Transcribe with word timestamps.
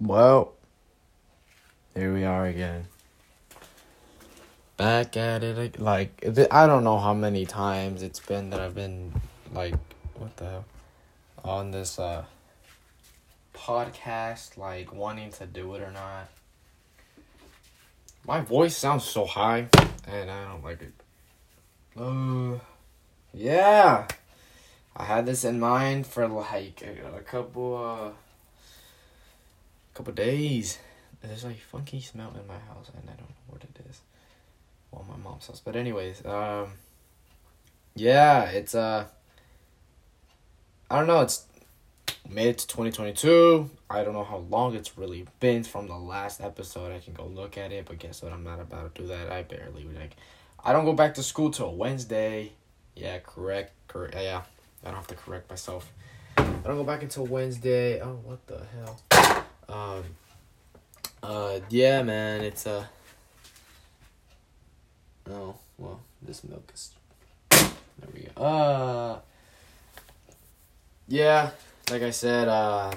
Well, 0.00 0.54
here 1.94 2.12
we 2.12 2.24
are 2.24 2.46
again. 2.46 2.88
Back 4.76 5.16
at 5.16 5.44
it, 5.44 5.78
like 5.80 6.24
I 6.50 6.66
don't 6.66 6.82
know 6.82 6.98
how 6.98 7.14
many 7.14 7.46
times 7.46 8.02
it's 8.02 8.18
been 8.18 8.50
that 8.50 8.58
I've 8.58 8.74
been 8.74 9.12
like, 9.52 9.76
what 10.18 10.36
the 10.36 10.46
hell, 10.46 10.64
on 11.44 11.70
this 11.70 12.00
uh 12.00 12.24
podcast, 13.54 14.58
like 14.58 14.92
wanting 14.92 15.30
to 15.30 15.46
do 15.46 15.74
it 15.76 15.82
or 15.82 15.92
not. 15.92 16.28
My 18.26 18.40
voice 18.40 18.76
sounds 18.76 19.04
so 19.04 19.24
high, 19.24 19.68
and 20.08 20.28
I 20.28 20.44
don't 20.44 20.64
like 20.64 20.82
it. 20.82 20.92
Uh, 21.96 22.58
yeah, 23.32 24.08
I 24.96 25.04
had 25.04 25.26
this 25.26 25.44
in 25.44 25.60
mind 25.60 26.08
for 26.08 26.26
like 26.26 26.82
a, 26.82 27.18
a 27.18 27.20
couple 27.20 27.76
uh 27.76 28.23
couple 29.94 30.12
days. 30.12 30.78
There's 31.22 31.44
like 31.44 31.58
funky 31.58 32.00
smell 32.00 32.32
in 32.38 32.46
my 32.46 32.58
house, 32.58 32.90
and 32.94 33.04
I 33.08 33.12
don't 33.12 33.28
know 33.28 33.36
what 33.48 33.62
it 33.62 33.86
is. 33.88 34.00
Well, 34.90 35.06
my 35.08 35.16
mom's 35.16 35.46
house, 35.46 35.60
but 35.64 35.76
anyways, 35.76 36.24
um, 36.26 36.72
yeah, 37.94 38.44
it's 38.50 38.74
uh, 38.74 39.06
I 40.90 40.98
don't 40.98 41.06
know, 41.06 41.20
it's 41.20 41.46
mid 42.28 42.58
twenty 42.58 42.90
twenty 42.90 43.12
two. 43.12 43.70
I 43.88 44.04
don't 44.04 44.12
know 44.12 44.24
how 44.24 44.38
long 44.38 44.74
it's 44.74 44.98
really 44.98 45.26
been 45.40 45.64
from 45.64 45.86
the 45.86 45.96
last 45.96 46.40
episode. 46.40 46.92
I 46.92 46.98
can 46.98 47.14
go 47.14 47.24
look 47.26 47.56
at 47.56 47.72
it, 47.72 47.86
but 47.86 47.98
guess 47.98 48.22
what? 48.22 48.32
I'm 48.32 48.44
not 48.44 48.60
about 48.60 48.94
to 48.94 49.02
do 49.02 49.08
that. 49.08 49.30
I 49.32 49.42
barely 49.42 49.84
like. 49.84 50.16
I 50.62 50.72
don't 50.72 50.84
go 50.84 50.92
back 50.92 51.14
to 51.14 51.22
school 51.22 51.50
till 51.50 51.74
Wednesday. 51.74 52.52
Yeah, 52.96 53.18
correct, 53.18 53.72
correct. 53.88 54.14
Yeah, 54.14 54.42
I 54.82 54.88
don't 54.88 54.96
have 54.96 55.06
to 55.08 55.14
correct 55.14 55.48
myself. 55.48 55.90
I 56.36 56.42
don't 56.64 56.76
go 56.76 56.84
back 56.84 57.02
until 57.02 57.26
Wednesday. 57.26 58.00
Oh, 58.00 58.18
what 58.24 58.46
the 58.46 58.60
hell? 58.74 59.00
Um. 59.74 60.04
Uh. 61.22 61.58
Yeah, 61.68 62.02
man. 62.02 62.42
It's 62.42 62.66
uh. 62.66 62.84
Oh 65.28 65.56
well, 65.78 66.00
this 66.22 66.44
milk 66.44 66.70
is. 66.72 66.92
There 67.50 68.10
we 68.14 68.20
go. 68.20 68.42
Uh. 68.42 69.18
Yeah, 71.08 71.50
like 71.90 72.02
I 72.02 72.10
said, 72.10 72.48
uh, 72.48 72.92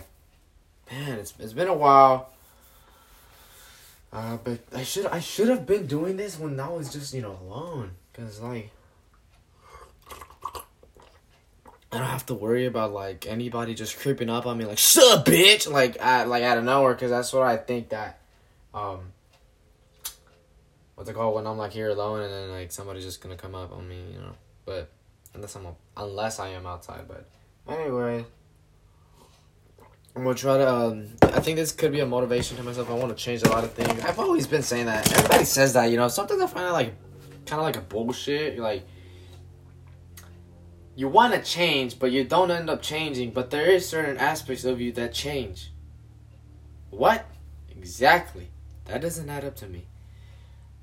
man, 0.92 1.20
it's 1.20 1.34
it's 1.40 1.54
been 1.54 1.68
a 1.68 1.74
while. 1.74 2.30
Uh, 4.14 4.38
but 4.38 4.60
I 4.74 4.84
should 4.84 5.08
I 5.08 5.20
should 5.20 5.50
have 5.50 5.66
been 5.66 5.88
doing 5.88 6.16
this 6.16 6.40
when 6.40 6.60
I 6.60 6.70
was 6.70 6.94
just 6.94 7.14
you 7.14 7.22
know 7.22 7.38
alone, 7.42 7.92
cause 8.14 8.40
like 8.40 8.70
I 11.92 12.00
don't 12.00 12.08
have 12.08 12.26
to 12.28 12.34
worry 12.34 12.66
about 12.66 12.92
like 12.92 13.26
anybody 13.28 13.74
just 13.74 13.98
creeping 14.00 14.30
up 14.30 14.46
on 14.46 14.58
me 14.58 14.66
like 14.66 14.78
shut 14.78 15.20
up, 15.20 15.26
bitch, 15.26 15.70
like 15.72 16.02
at 16.02 16.28
like 16.28 16.44
out 16.44 16.58
of 16.58 16.64
nowhere, 16.64 16.94
cause 16.96 17.10
that's 17.10 17.32
what 17.32 17.44
I 17.44 17.58
think 17.58 17.90
that, 17.90 18.20
um, 18.74 19.00
what's 20.96 21.10
it 21.10 21.14
called 21.14 21.36
when 21.36 21.48
I'm 21.48 21.58
like 21.58 21.72
here 21.72 21.90
alone 21.90 22.22
and 22.22 22.34
then 22.34 22.52
like 22.52 22.72
somebody's 22.72 23.06
just 23.06 23.22
gonna 23.22 23.38
come 23.38 23.56
up 23.56 23.72
on 23.72 23.88
me, 23.88 24.02
you 24.14 24.20
know, 24.20 24.34
but 24.66 24.90
unless 25.34 25.56
I'm 25.56 25.68
unless 25.96 26.40
I 26.40 26.50
am 26.50 26.66
outside, 26.66 27.06
but 27.08 27.26
anyway. 27.70 28.26
I'm 30.18 30.24
gonna 30.24 30.36
try 30.36 30.58
to. 30.58 30.68
Um, 30.68 31.10
I 31.22 31.40
think 31.42 31.58
this 31.58 31.72
could 31.72 31.92
be 31.92 32.00
a 32.00 32.06
motivation 32.06 32.58
to 32.58 32.64
myself. 32.64 32.90
I 32.90 32.94
want 32.94 33.16
to 33.16 33.24
change 33.24 33.44
a 33.44 33.50
lot 33.50 33.64
of 33.64 33.74
things. 33.74 34.04
I've 34.04 34.18
always 34.18 34.48
been 34.48 34.64
saying 34.64 34.88
that. 34.88 35.12
Everybody 35.16 35.46
says 35.46 35.74
that, 35.74 35.92
you 35.92 35.98
know. 35.98 36.08
Sometimes 36.08 36.42
I 36.42 36.48
find 36.48 36.66
it 36.66 36.72
like, 36.72 36.94
kind 37.46 37.60
of 37.60 37.66
like 37.66 37.78
a 37.78 37.82
bullshit. 37.82 38.58
Like, 38.58 38.84
you 40.98 41.08
want 41.08 41.36
to 41.36 41.42
change, 41.44 42.00
but 42.00 42.12
you 42.12 42.24
don't 42.24 42.50
end 42.50 42.72
up 42.72 42.82
changing. 42.82 43.30
But 43.30 43.52
there 43.52 43.70
is 43.70 43.88
certain 43.88 44.18
aspects 44.18 44.66
of 44.66 44.82
you 44.82 44.92
that 44.94 45.14
change. 45.14 45.72
What? 46.90 47.28
Exactly. 47.70 48.50
That 48.86 49.02
doesn't 49.02 49.30
add 49.30 49.46
up 49.46 49.56
to 49.58 49.68
me. 49.68 49.86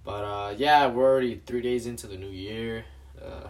But 0.05 0.25
uh, 0.25 0.55
yeah, 0.57 0.87
we're 0.87 1.11
already 1.11 1.43
three 1.45 1.63
days 1.63 1.87
into 1.87 2.07
the 2.07 2.17
new 2.17 2.31
year. 2.31 2.85
Uh, 3.21 3.49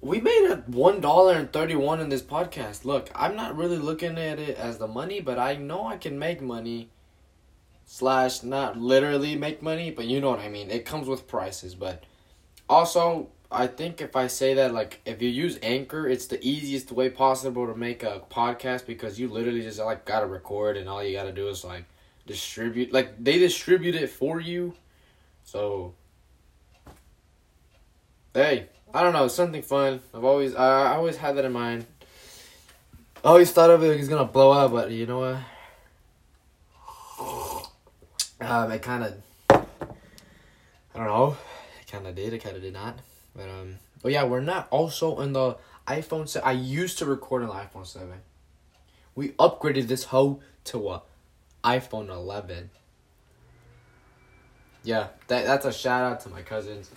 we 0.00 0.20
made 0.20 0.48
a 0.48 0.62
one 0.68 1.00
dollar 1.00 1.34
and 1.34 1.52
thirty 1.52 1.74
one 1.74 1.98
in 1.98 2.08
this 2.08 2.22
podcast. 2.22 2.84
Look, 2.84 3.10
I'm 3.16 3.34
not 3.34 3.56
really 3.56 3.78
looking 3.78 4.16
at 4.18 4.38
it 4.38 4.56
as 4.56 4.78
the 4.78 4.86
money, 4.86 5.20
but 5.20 5.40
I 5.40 5.56
know 5.56 5.88
I 5.88 5.96
can 5.96 6.16
make 6.16 6.40
money. 6.40 6.90
Slash, 7.86 8.44
not 8.44 8.78
literally 8.78 9.34
make 9.34 9.62
money, 9.62 9.90
but 9.90 10.04
you 10.04 10.20
know 10.20 10.30
what 10.30 10.40
I 10.40 10.48
mean. 10.48 10.70
It 10.70 10.84
comes 10.84 11.08
with 11.08 11.26
prices, 11.26 11.74
but 11.74 12.04
also 12.68 13.30
I 13.50 13.66
think 13.66 14.02
if 14.02 14.14
I 14.14 14.26
say 14.26 14.54
that, 14.54 14.74
like, 14.74 15.00
if 15.06 15.22
you 15.22 15.28
use 15.28 15.58
Anchor, 15.62 16.06
it's 16.06 16.26
the 16.26 16.38
easiest 16.46 16.92
way 16.92 17.08
possible 17.08 17.66
to 17.66 17.74
make 17.74 18.02
a 18.02 18.22
podcast 18.30 18.86
because 18.86 19.18
you 19.18 19.28
literally 19.28 19.62
just 19.62 19.78
like 19.78 20.04
gotta 20.04 20.26
record 20.26 20.76
and 20.76 20.88
all 20.88 21.02
you 21.02 21.16
gotta 21.16 21.32
do 21.32 21.48
is 21.48 21.64
like 21.64 21.84
distribute. 22.26 22.92
Like 22.92 23.22
they 23.22 23.38
distribute 23.38 23.94
it 23.94 24.10
for 24.10 24.38
you, 24.38 24.74
so 25.44 25.94
hey, 28.34 28.68
I 28.92 29.02
don't 29.02 29.14
know, 29.14 29.28
something 29.28 29.62
fun. 29.62 30.00
I've 30.14 30.24
always 30.24 30.54
I, 30.54 30.92
I 30.92 30.96
always 30.96 31.16
had 31.16 31.36
that 31.36 31.44
in 31.46 31.52
mind. 31.52 31.86
I 33.24 33.28
always 33.28 33.50
thought 33.50 33.70
of 33.70 33.82
it 33.82 33.88
like 33.88 33.98
it's 33.98 34.08
gonna 34.08 34.26
blow 34.26 34.52
up, 34.52 34.72
but 34.72 34.90
you 34.90 35.06
know 35.06 35.20
what? 35.20 35.38
Um, 38.40 38.70
it 38.70 38.82
kind 38.82 39.02
of, 39.02 39.14
I 39.50 39.64
don't 40.94 41.06
know, 41.06 41.36
it 41.80 41.90
kind 41.90 42.06
of 42.06 42.14
did, 42.14 42.32
it 42.32 42.38
kind 42.38 42.54
of 42.54 42.62
did 42.62 42.72
not, 42.72 42.98
but 43.38 43.48
um, 43.48 43.78
but 44.02 44.12
yeah, 44.12 44.24
we're 44.24 44.40
not 44.40 44.66
also 44.70 45.20
in 45.20 45.32
the 45.32 45.56
iPhone. 45.86 46.28
Se- 46.28 46.40
I 46.40 46.52
used 46.52 46.98
to 46.98 47.06
record 47.06 47.42
on 47.42 47.48
the 47.48 47.54
iPhone 47.54 47.86
seven. 47.86 48.20
We 49.14 49.30
upgraded 49.30 49.86
this 49.86 50.04
hoe 50.04 50.40
to 50.64 50.90
a 50.90 51.02
iPhone 51.62 52.08
eleven. 52.08 52.70
Yeah, 54.82 55.08
that 55.28 55.46
that's 55.46 55.64
a 55.64 55.72
shout 55.72 56.02
out 56.02 56.20
to 56.22 56.28
my 56.28 56.42
cousins. 56.42 56.90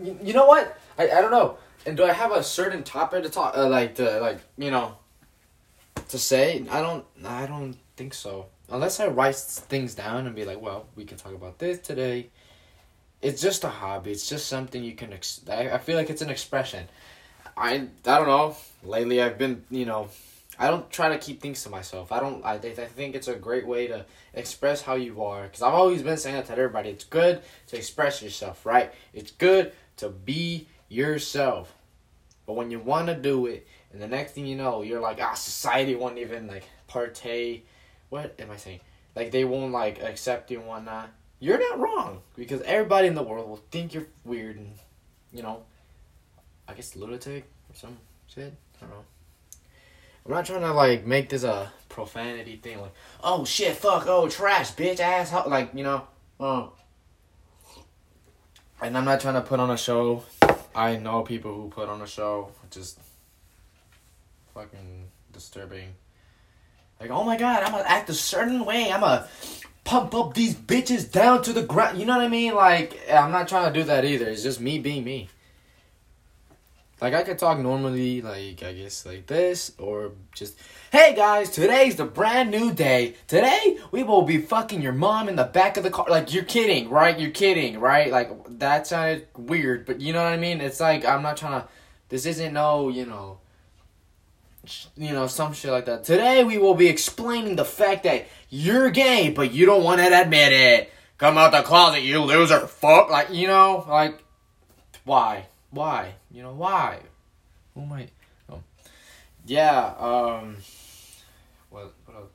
You, 0.00 0.16
you 0.22 0.32
know 0.32 0.46
what? 0.46 0.78
I, 0.96 1.10
I 1.10 1.20
don't 1.20 1.32
know. 1.32 1.58
And 1.84 1.96
do 1.96 2.04
I 2.04 2.12
have 2.12 2.30
a 2.30 2.44
certain 2.44 2.84
topic 2.84 3.24
to 3.24 3.28
talk 3.28 3.56
uh, 3.56 3.68
like 3.68 3.96
to 3.96 4.20
like 4.20 4.38
you 4.56 4.70
know 4.70 4.96
to 6.08 6.18
say? 6.18 6.64
I 6.70 6.80
don't 6.80 7.04
I 7.24 7.46
don't 7.46 7.76
think 7.96 8.14
so. 8.14 8.46
Unless 8.70 9.00
I 9.00 9.08
write 9.08 9.34
things 9.36 9.94
down 9.94 10.26
and 10.26 10.36
be 10.36 10.44
like, 10.44 10.60
well, 10.62 10.86
we 10.94 11.04
can 11.04 11.18
talk 11.18 11.34
about 11.34 11.58
this 11.58 11.78
today. 11.80 12.30
It's 13.22 13.40
just 13.40 13.62
a 13.64 13.68
hobby. 13.68 14.10
It's 14.10 14.28
just 14.28 14.48
something 14.48 14.82
you 14.82 14.94
can. 14.94 15.12
Ex- 15.12 15.42
I, 15.48 15.70
I 15.70 15.78
feel 15.78 15.96
like 15.96 16.10
it's 16.10 16.22
an 16.22 16.30
expression. 16.30 16.88
I 17.56 17.74
I 17.74 18.18
don't 18.18 18.26
know. 18.26 18.56
Lately, 18.82 19.22
I've 19.22 19.38
been 19.38 19.64
you 19.70 19.86
know. 19.86 20.08
I 20.58 20.68
don't 20.68 20.88
try 20.90 21.08
to 21.08 21.18
keep 21.18 21.40
things 21.40 21.62
to 21.62 21.70
myself. 21.70 22.12
I 22.12 22.20
don't. 22.20 22.44
I, 22.44 22.54
I 22.54 22.58
think 22.58 23.14
it's 23.14 23.28
a 23.28 23.34
great 23.34 23.66
way 23.66 23.86
to 23.86 24.04
express 24.34 24.82
how 24.82 24.94
you 24.94 25.22
are. 25.22 25.48
Cause 25.48 25.62
I've 25.62 25.72
always 25.72 26.02
been 26.02 26.16
saying 26.16 26.36
that 26.36 26.46
to 26.46 26.52
everybody. 26.52 26.90
It's 26.90 27.04
good 27.04 27.42
to 27.68 27.76
express 27.76 28.22
yourself, 28.22 28.66
right? 28.66 28.92
It's 29.14 29.30
good 29.30 29.72
to 29.98 30.10
be 30.10 30.68
yourself. 30.88 31.74
But 32.46 32.54
when 32.54 32.70
you 32.70 32.80
want 32.80 33.06
to 33.06 33.14
do 33.14 33.46
it, 33.46 33.66
and 33.92 34.02
the 34.02 34.08
next 34.08 34.32
thing 34.32 34.46
you 34.46 34.56
know, 34.56 34.82
you're 34.82 35.00
like, 35.00 35.20
ah, 35.22 35.34
society 35.34 35.94
won't 35.94 36.18
even 36.18 36.48
like 36.48 36.64
partay. 36.88 37.62
What 38.10 38.34
am 38.38 38.50
I 38.50 38.56
saying? 38.56 38.80
Like 39.14 39.30
they 39.30 39.44
won't 39.44 39.72
like 39.72 40.02
accept 40.02 40.50
you 40.50 40.58
and 40.58 40.68
whatnot. 40.68 41.10
You're 41.42 41.58
not 41.58 41.80
wrong 41.80 42.22
because 42.36 42.62
everybody 42.62 43.08
in 43.08 43.16
the 43.16 43.22
world 43.24 43.48
will 43.48 43.64
think 43.72 43.94
you're 43.94 44.06
weird 44.24 44.58
and, 44.58 44.74
you 45.32 45.42
know, 45.42 45.64
I 46.68 46.74
guess 46.74 46.94
lunatic 46.94 47.42
or 47.68 47.74
some 47.74 47.98
shit. 48.28 48.54
I 48.76 48.80
don't 48.82 48.90
know. 48.90 49.04
I'm 50.24 50.30
not 50.30 50.46
trying 50.46 50.60
to 50.60 50.72
like 50.72 51.04
make 51.04 51.30
this 51.30 51.42
a 51.42 51.72
profanity 51.88 52.60
thing, 52.62 52.80
like, 52.80 52.94
oh 53.24 53.44
shit, 53.44 53.74
fuck, 53.74 54.06
oh 54.06 54.28
trash, 54.28 54.70
bitch, 54.74 55.00
asshole, 55.00 55.50
like 55.50 55.70
you 55.74 55.82
know, 55.82 56.06
um. 56.38 56.70
And 58.80 58.96
I'm 58.96 59.04
not 59.04 59.20
trying 59.20 59.34
to 59.34 59.40
put 59.40 59.58
on 59.58 59.68
a 59.68 59.76
show. 59.76 60.22
I 60.76 60.96
know 60.96 61.22
people 61.22 61.52
who 61.52 61.70
put 61.70 61.88
on 61.88 62.00
a 62.02 62.06
show, 62.06 62.52
just 62.70 63.00
fucking 64.54 65.08
disturbing. 65.32 65.88
Like, 67.00 67.10
oh 67.10 67.24
my 67.24 67.36
god, 67.36 67.64
I'm 67.64 67.72
gonna 67.72 67.82
act 67.88 68.08
a 68.10 68.14
certain 68.14 68.64
way. 68.64 68.92
I'm 68.92 69.00
gonna 69.00 69.26
pump 69.92 70.14
up 70.14 70.32
these 70.32 70.54
bitches 70.54 71.12
down 71.12 71.42
to 71.42 71.52
the 71.52 71.62
ground. 71.62 71.98
You 71.98 72.06
know 72.06 72.16
what 72.16 72.24
I 72.24 72.28
mean? 72.28 72.54
Like, 72.54 72.98
I'm 73.12 73.30
not 73.30 73.46
trying 73.46 73.70
to 73.70 73.78
do 73.78 73.84
that 73.84 74.06
either. 74.06 74.26
It's 74.26 74.42
just 74.42 74.58
me 74.58 74.78
being 74.78 75.04
me. 75.04 75.28
Like, 76.98 77.12
I 77.12 77.22
could 77.22 77.38
talk 77.38 77.58
normally, 77.58 78.22
like, 78.22 78.62
I 78.62 78.72
guess, 78.72 79.04
like 79.04 79.26
this, 79.26 79.72
or 79.76 80.12
just, 80.34 80.58
hey 80.92 81.14
guys, 81.14 81.50
today's 81.50 81.96
the 81.96 82.06
brand 82.06 82.50
new 82.50 82.72
day. 82.72 83.16
Today, 83.26 83.76
we 83.90 84.02
will 84.02 84.22
be 84.22 84.38
fucking 84.38 84.80
your 84.80 84.94
mom 84.94 85.28
in 85.28 85.36
the 85.36 85.44
back 85.44 85.76
of 85.76 85.82
the 85.82 85.90
car. 85.90 86.06
Like, 86.08 86.32
you're 86.32 86.44
kidding, 86.44 86.88
right? 86.88 87.18
You're 87.20 87.30
kidding, 87.30 87.78
right? 87.78 88.10
Like, 88.10 88.30
that 88.60 88.86
sounded 88.86 89.26
weird, 89.36 89.84
but 89.84 90.00
you 90.00 90.14
know 90.14 90.24
what 90.24 90.32
I 90.32 90.38
mean? 90.38 90.62
It's 90.62 90.80
like, 90.80 91.04
I'm 91.04 91.20
not 91.20 91.36
trying 91.36 91.60
to, 91.60 91.68
this 92.08 92.24
isn't 92.24 92.54
no, 92.54 92.88
you 92.88 93.04
know, 93.04 93.40
you 94.96 95.12
know, 95.12 95.26
some 95.26 95.52
shit 95.52 95.70
like 95.70 95.86
that. 95.86 96.04
Today 96.04 96.44
we 96.44 96.56
will 96.56 96.74
be 96.74 96.86
explaining 96.86 97.56
the 97.56 97.64
fact 97.64 98.04
that 98.04 98.28
you're 98.52 98.90
gay, 98.90 99.30
but 99.30 99.52
you 99.52 99.64
don't 99.64 99.82
want 99.82 100.00
to 100.00 100.20
admit 100.20 100.52
it. 100.52 100.92
Come 101.16 101.38
out 101.38 101.52
the 101.52 101.62
closet, 101.62 102.02
you 102.02 102.20
loser. 102.20 102.66
Fuck, 102.66 103.10
like 103.10 103.32
you 103.32 103.46
know, 103.46 103.84
like 103.88 104.22
why, 105.04 105.46
why, 105.70 106.14
you 106.30 106.42
know, 106.42 106.52
why? 106.52 106.98
Who 107.74 107.86
might? 107.86 108.10
Oh, 108.50 108.60
yeah. 109.46 109.94
Um, 109.98 110.58
what? 111.70 111.94
What 112.04 112.16
else? 112.16 112.28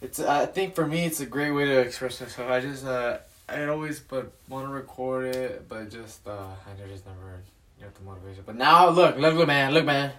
it's 0.00 0.18
I 0.18 0.46
think 0.46 0.74
for 0.74 0.86
me 0.86 1.04
it's 1.04 1.20
a 1.20 1.26
great 1.26 1.50
way 1.50 1.66
to 1.66 1.80
express 1.80 2.20
myself. 2.20 2.50
I 2.50 2.60
just 2.60 2.86
uh 2.86 3.18
I 3.48 3.66
always 3.66 4.00
but 4.00 4.32
want 4.48 4.66
to 4.66 4.72
record 4.72 5.26
it, 5.34 5.68
but 5.68 5.90
just 5.90 6.26
uh 6.26 6.32
I 6.32 6.88
just 6.88 7.04
never 7.06 7.42
get 7.78 7.94
the 7.94 8.02
motivation. 8.02 8.44
But 8.46 8.56
now 8.56 8.88
look, 8.88 9.18
look, 9.18 9.34
look, 9.34 9.46
man, 9.46 9.74
look, 9.74 9.84
man. 9.84 10.12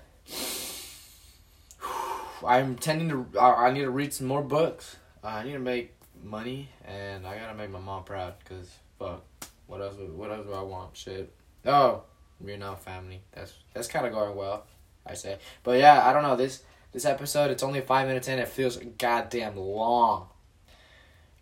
I'm 2.45 2.75
tending 2.75 3.09
to. 3.09 3.39
I 3.39 3.71
need 3.71 3.81
to 3.81 3.89
read 3.89 4.13
some 4.13 4.27
more 4.27 4.41
books. 4.41 4.97
I 5.23 5.43
need 5.43 5.53
to 5.53 5.59
make 5.59 5.93
money, 6.23 6.69
and 6.85 7.25
I 7.25 7.37
gotta 7.37 7.55
make 7.55 7.69
my 7.69 7.79
mom 7.79 8.03
proud. 8.03 8.35
Cause 8.45 8.69
fuck, 8.99 9.23
what 9.67 9.81
else? 9.81 9.95
What 9.97 10.31
else 10.31 10.45
do 10.45 10.53
I 10.53 10.61
want? 10.61 10.95
Shit. 10.95 11.33
Oh, 11.65 12.03
we're 12.39 12.57
now 12.57 12.75
family. 12.75 13.21
That's 13.31 13.53
that's 13.73 13.87
kind 13.87 14.05
of 14.05 14.13
going 14.13 14.35
well, 14.35 14.65
I 15.05 15.13
say. 15.13 15.37
But 15.63 15.79
yeah, 15.79 16.07
I 16.07 16.13
don't 16.13 16.23
know 16.23 16.35
this 16.35 16.63
this 16.91 17.05
episode. 17.05 17.51
It's 17.51 17.63
only 17.63 17.81
five 17.81 18.07
minutes 18.07 18.27
in. 18.27 18.39
It 18.39 18.47
feels 18.47 18.77
goddamn 18.97 19.57
long. 19.57 20.29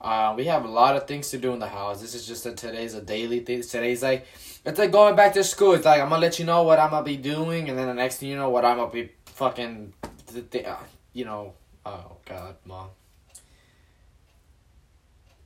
Uh, 0.04 0.34
we 0.36 0.46
have 0.46 0.66
a 0.66 0.68
lot 0.68 0.98
of 0.98 1.08
things 1.08 1.30
to 1.30 1.38
do 1.38 1.54
in 1.54 1.60
the 1.60 1.68
house. 1.68 2.02
This 2.02 2.14
is 2.14 2.28
just 2.28 2.46
a 2.46 2.52
today's 2.54 2.94
a 2.94 3.02
daily 3.02 3.40
thing. 3.40 3.62
Today's 3.62 4.04
like 4.04 4.26
it's 4.66 4.78
like 4.78 4.92
going 4.92 5.16
back 5.16 5.34
to 5.34 5.44
school. 5.44 5.74
It's 5.74 5.86
like 5.86 6.02
I'm 6.02 6.10
gonna 6.10 6.22
let 6.22 6.40
you 6.40 6.46
know 6.46 6.64
what 6.64 6.80
I'm 6.80 6.90
gonna 6.90 7.06
be 7.06 7.18
doing, 7.18 7.70
and 7.70 7.78
then 7.78 7.88
the 7.88 7.94
next 7.94 8.18
thing 8.18 8.30
you 8.30 8.36
know, 8.36 8.50
what 8.50 8.66
I'm 8.66 8.78
gonna 8.78 8.92
be 8.92 9.12
fucking, 9.28 9.94
uh, 10.38 10.76
you 11.14 11.26
know. 11.26 11.54
Oh 11.86 12.18
God, 12.26 12.56
mom. 12.66 12.90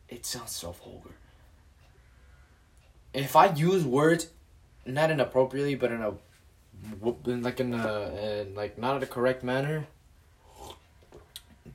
It 0.10 0.26
sounds 0.26 0.52
so 0.52 0.72
vulgar. 0.72 1.16
If 3.14 3.36
I 3.36 3.54
use 3.54 3.84
words, 3.84 4.28
not 4.86 5.12
inappropriately, 5.12 5.76
but 5.76 5.92
in 5.92 6.02
a, 6.02 6.14
in 7.30 7.44
like 7.44 7.60
in 7.60 7.74
a, 7.74 8.42
in 8.42 8.56
like 8.56 8.78
not 8.78 8.98
in 8.98 9.04
a 9.04 9.08
correct 9.08 9.44
manner. 9.44 9.88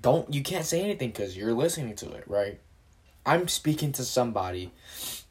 Don't 0.00 0.32
you 0.32 0.42
can't 0.42 0.64
say 0.64 0.82
anything 0.82 1.10
because 1.10 1.36
you're 1.36 1.52
listening 1.52 1.94
to 1.96 2.10
it, 2.12 2.24
right? 2.26 2.58
I'm 3.24 3.48
speaking 3.48 3.92
to 3.92 4.04
somebody. 4.04 4.72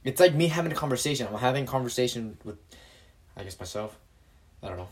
It's 0.03 0.19
like 0.19 0.33
me 0.33 0.47
having 0.47 0.71
a 0.71 0.75
conversation. 0.75 1.27
I'm 1.27 1.39
having 1.39 1.65
a 1.65 1.67
conversation 1.67 2.37
with, 2.43 2.57
I 3.35 3.43
guess 3.43 3.59
myself. 3.59 3.97
I 4.63 4.69
don't 4.69 4.77
know. 4.77 4.87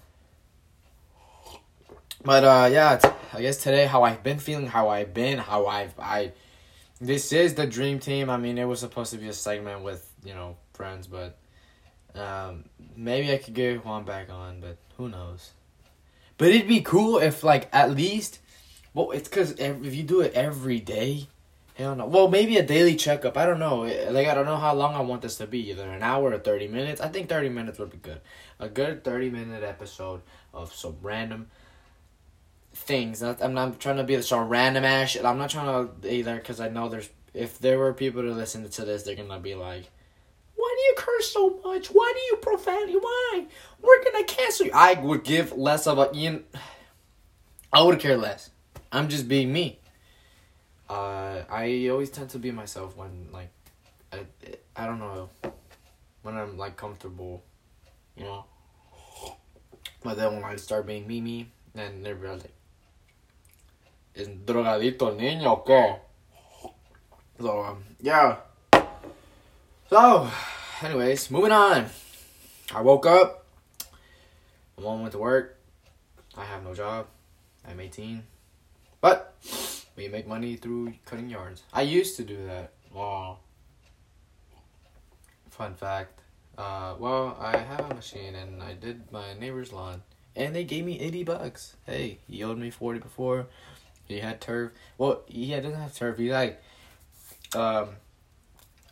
But 2.24 2.44
uh, 2.44 2.69
yeah, 2.71 3.00
I 3.33 3.42
guess 3.42 3.57
today 3.57 3.86
how 3.86 4.04
I've 4.04 4.24
been 4.24 4.39
feeling, 4.39 4.68
how 4.68 4.89
I've 4.89 5.13
been, 5.13 5.38
how 5.38 5.68
I've 5.68 5.98
I. 6.00 6.33
This 7.01 7.31
is 7.31 7.54
the 7.54 7.66
dream 7.66 8.00
team. 8.00 8.30
I 8.30 8.36
mean, 8.36 8.57
it 8.57 8.66
was 8.66 8.81
supposed 8.81 9.12
to 9.12 9.18
be 9.18 9.30
a 9.30 9.33
segment 9.33 9.83
with 9.83 10.12
you 10.24 10.33
know 10.33 10.57
friends, 10.74 11.07
but 11.07 11.38
um, 12.16 12.66
maybe 12.95 13.31
I 13.31 13.38
could 13.38 13.54
get 13.54 13.86
Juan 13.86 14.04
back 14.04 14.30
on, 14.30 14.60
but 14.60 14.77
who 14.98 15.07
knows. 15.07 15.51
But 16.38 16.50
it'd 16.50 16.68
be 16.68 16.81
cool 16.81 17.19
if 17.19 17.44
like 17.44 17.69
at 17.71 17.92
least, 17.92 18.39
well, 18.94 19.12
it's 19.12 19.30
because 19.30 19.51
if 19.51 19.95
you 19.95 20.04
do 20.04 20.19
it 20.21 20.33
every 20.33 20.80
day, 20.80 21.27
Hell 21.80 21.95
no. 21.95 22.07
Well, 22.07 22.27
maybe 22.27 22.57
a 22.57 22.63
daily 22.63 22.98
checkup. 22.98 23.38
I 23.38 23.45
don't 23.45 23.57
know. 23.57 23.83
Like 24.12 24.27
I 24.27 24.33
don't 24.33 24.45
know 24.45 24.57
how 24.57 24.74
long 24.74 24.95
I 24.95 25.00
want 25.00 25.21
this 25.21 25.38
to 25.38 25.48
be. 25.48 25.69
Either 25.69 25.89
an 25.89 26.04
hour 26.04 26.33
or 26.33 26.38
thirty 26.38 26.68
minutes. 26.68 27.00
I 27.00 27.07
think 27.07 27.30
thirty 27.30 27.48
minutes 27.48 27.80
would 27.80 27.89
be 27.89 27.98
good. 27.98 28.19
A 28.60 28.68
good 28.68 29.06
thirty 29.06 29.30
minute 29.30 29.63
episode 29.63 30.21
of 30.54 30.74
some 30.74 30.98
random 31.01 31.48
things. 32.79 33.21
I'm 33.21 33.53
not 33.53 33.79
trying 33.79 33.97
to 33.97 34.03
be 34.03 34.21
some 34.21 34.47
random 34.49 34.85
ass 34.85 35.11
shit. 35.11 35.25
I'm 35.25 35.37
not 35.37 35.49
trying 35.49 35.89
to 36.01 36.13
either 36.13 36.35
because 36.35 36.59
I 36.59 36.69
know 36.69 36.89
there's 36.89 37.09
if 37.33 37.59
there 37.59 37.77
were 37.77 37.93
people 37.93 38.21
to 38.23 38.31
listen 38.31 38.67
to 38.67 38.85
this, 38.85 39.03
they're 39.03 39.15
gonna 39.15 39.39
be 39.39 39.55
like, 39.55 39.89
"Why 40.55 40.75
do 40.75 40.81
you 40.81 40.93
curse 40.97 41.31
so 41.31 41.59
much? 41.63 41.87
Why 41.87 42.13
do 42.15 42.21
you 42.31 42.37
profanity? 42.41 42.97
Why? 42.97 43.45
We're 43.81 44.03
gonna 44.03 44.25
cancel 44.25 44.65
you." 44.67 44.71
I 44.73 44.93
would 44.93 45.23
give 45.23 45.57
less 45.57 45.87
of 45.87 45.99
a 45.99 46.09
you. 46.13 46.31
Know, 46.31 46.41
I 47.71 47.83
would 47.83 47.99
care 47.99 48.17
less. 48.17 48.49
I'm 48.91 49.07
just 49.07 49.27
being 49.27 49.53
me 49.53 49.79
uh, 50.89 51.43
I 51.49 51.87
always 51.89 52.09
tend 52.09 52.29
to 52.31 52.39
be 52.39 52.51
myself 52.51 52.97
when 52.97 53.27
like 53.31 53.51
I 54.11 54.25
I 54.75 54.85
don't 54.85 54.99
know 54.99 55.29
when 56.23 56.35
I'm 56.35 56.57
like 56.57 56.75
comfortable, 56.75 57.43
you 58.17 58.23
know. 58.23 58.45
But 60.03 60.17
then 60.17 60.33
when 60.33 60.43
I 60.43 60.55
start 60.55 60.87
being 60.87 61.07
me 61.07 61.21
me, 61.21 61.51
then 61.75 62.03
everybody's 62.05 62.43
like, 62.43 62.53
"Es 64.19 64.27
drogadito 64.45 65.12
niño 65.16 65.51
o 65.51 65.63
qué?" 65.63 66.00
So 67.39 67.62
um, 67.62 67.83
yeah. 68.01 68.38
So, 69.89 70.30
anyways, 70.81 71.31
moving 71.31 71.51
on. 71.51 71.89
I 72.75 72.81
woke 72.81 73.06
up. 73.06 73.45
My 74.77 74.83
mom 74.83 75.01
went 75.01 75.13
to 75.13 75.18
work. 75.18 75.57
I 76.38 76.45
have 76.45 76.63
no 76.63 76.75
job. 76.75 77.07
I'm 77.68 77.80
18. 77.80 78.24
But 79.01 79.36
we 79.95 80.07
make 80.07 80.27
money 80.27 80.56
through 80.56 80.94
cutting 81.06 81.30
yards. 81.30 81.63
I 81.74 81.81
used 81.81 82.18
to 82.18 82.24
do 82.24 82.45
that. 82.45 82.74
Wow. 82.94 83.39
Fun 85.50 85.74
fact. 85.74 86.21
Uh, 86.57 86.95
well, 87.00 87.38
I 87.39 87.57
have 87.57 87.89
a 87.89 87.95
machine 87.95 88.36
and 88.36 88.62
I 88.62 88.74
did 88.74 89.12
my 89.12 89.33
neighbor's 89.33 89.71
lawn, 89.71 90.04
and 90.36 90.54
they 90.54 90.66
gave 90.66 90.83
me 90.86 91.00
eighty 91.00 91.24
bucks. 91.24 91.77
Hey, 91.86 92.19
he 92.27 92.44
owed 92.44 92.57
me 92.57 92.69
forty 92.69 93.00
before. 93.00 93.48
He 94.09 94.19
had 94.19 94.41
turf. 94.41 94.71
Well, 94.97 95.21
he 95.27 95.51
doesn't 95.51 95.75
have 95.75 95.94
turf. 95.94 96.17
He 96.17 96.31
like, 96.31 96.61
um, 97.56 97.89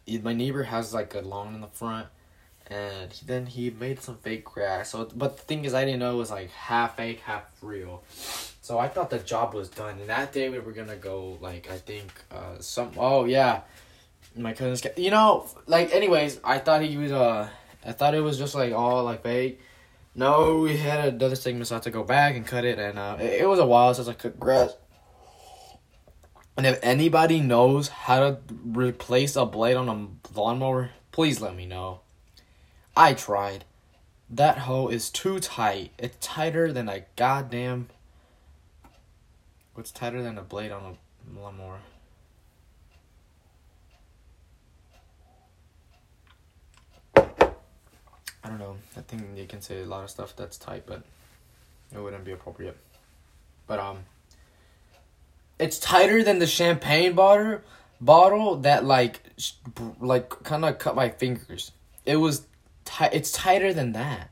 he, 0.05 0.19
my 0.19 0.33
neighbor 0.33 0.63
has 0.63 0.93
like 0.93 1.15
a 1.15 1.21
lawn 1.21 1.55
in 1.55 1.61
the 1.61 1.67
front, 1.67 2.07
and 2.67 3.11
then 3.25 3.47
he 3.47 3.71
made 3.71 3.99
some 3.99 4.17
fake 4.17 4.45
grass. 4.45 4.91
So, 4.91 5.09
but 5.15 5.37
the 5.37 5.43
thing 5.43 5.65
is, 5.65 5.73
I 5.73 5.85
didn't 5.85 5.99
know 5.99 6.13
it 6.13 6.17
was 6.17 6.29
like 6.29 6.51
half 6.51 6.97
fake, 6.97 7.21
half 7.21 7.43
real. 7.61 8.03
So 8.61 8.77
I 8.77 8.87
thought 8.89 9.09
the 9.09 9.17
job 9.19 9.55
was 9.55 9.69
done, 9.69 9.99
and 9.99 10.09
that 10.09 10.33
day 10.33 10.49
we 10.49 10.59
were 10.59 10.71
gonna 10.71 10.95
go 10.95 11.37
like 11.41 11.69
I 11.71 11.77
think 11.77 12.11
uh 12.31 12.59
some 12.59 12.91
oh 12.97 13.25
yeah, 13.25 13.61
my 14.35 14.53
cousin's 14.53 14.85
you 14.97 15.09
know 15.09 15.47
like 15.65 15.93
anyways 15.93 16.39
I 16.43 16.59
thought 16.59 16.83
he 16.83 16.95
was 16.95 17.11
uh 17.11 17.49
I 17.83 17.91
thought 17.93 18.13
it 18.13 18.21
was 18.21 18.37
just 18.37 18.53
like 18.53 18.73
all 18.73 19.03
like 19.03 19.23
fake. 19.23 19.61
No, 20.13 20.59
we 20.59 20.77
had 20.77 21.13
another 21.13 21.35
segment, 21.35 21.67
so 21.67 21.75
I 21.75 21.77
had 21.77 21.83
to 21.83 21.91
go 21.91 22.03
back 22.03 22.35
and 22.35 22.45
cut 22.45 22.65
it, 22.65 22.79
and 22.79 22.97
uh, 22.97 23.17
it, 23.19 23.41
it 23.41 23.47
was 23.47 23.59
a 23.59 23.65
while 23.65 23.93
since 23.93 24.07
I 24.07 24.13
cut 24.13 24.39
grass. 24.39 24.75
And 26.57 26.65
if 26.65 26.79
anybody 26.81 27.39
knows 27.39 27.87
how 27.87 28.19
to 28.19 28.37
replace 28.65 29.35
a 29.35 29.45
blade 29.45 29.77
on 29.77 29.87
a 29.87 30.37
lawnmower, 30.37 30.89
please 31.11 31.39
let 31.39 31.55
me 31.55 31.65
know. 31.65 31.99
I 32.95 33.13
tried. 33.13 33.63
That 34.29 34.57
hoe 34.59 34.87
is 34.87 35.09
too 35.09 35.39
tight. 35.39 35.91
It's 35.99 36.17
tighter 36.19 36.73
than 36.73 36.89
a 36.89 37.05
goddamn 37.15 37.89
What's 39.77 39.91
tighter 39.91 40.23
than 40.23 40.39
a 40.39 40.41
blade 40.41 40.71
on 40.71 40.97
a 40.97 41.39
lawnmower? 41.39 41.77
I 47.15 48.49
don't 48.49 48.57
know. 48.57 48.77
I 48.95 49.01
think 49.01 49.21
you 49.35 49.45
can 49.45 49.61
say 49.61 49.83
a 49.83 49.85
lot 49.85 50.03
of 50.03 50.09
stuff 50.09 50.35
that's 50.35 50.57
tight, 50.57 50.85
but 50.87 51.03
it 51.93 51.99
wouldn't 51.99 52.25
be 52.25 52.31
appropriate. 52.31 52.75
But 53.67 53.77
um, 53.77 53.99
it's 55.59 55.79
tighter 55.79 56.23
than 56.23 56.39
the 56.39 56.47
champagne 56.47 57.13
bottle 57.13 57.61
bottle 57.99 58.57
that 58.57 58.85
like 58.85 59.21
like 59.99 60.29
kind 60.43 60.65
of 60.65 60.77
cut 60.77 60.95
my 60.95 61.09
fingers. 61.09 61.71
It 62.05 62.17
was 62.17 62.47
tight. 62.85 63.13
It's 63.13 63.31
tighter 63.31 63.73
than 63.73 63.93
that 63.93 64.29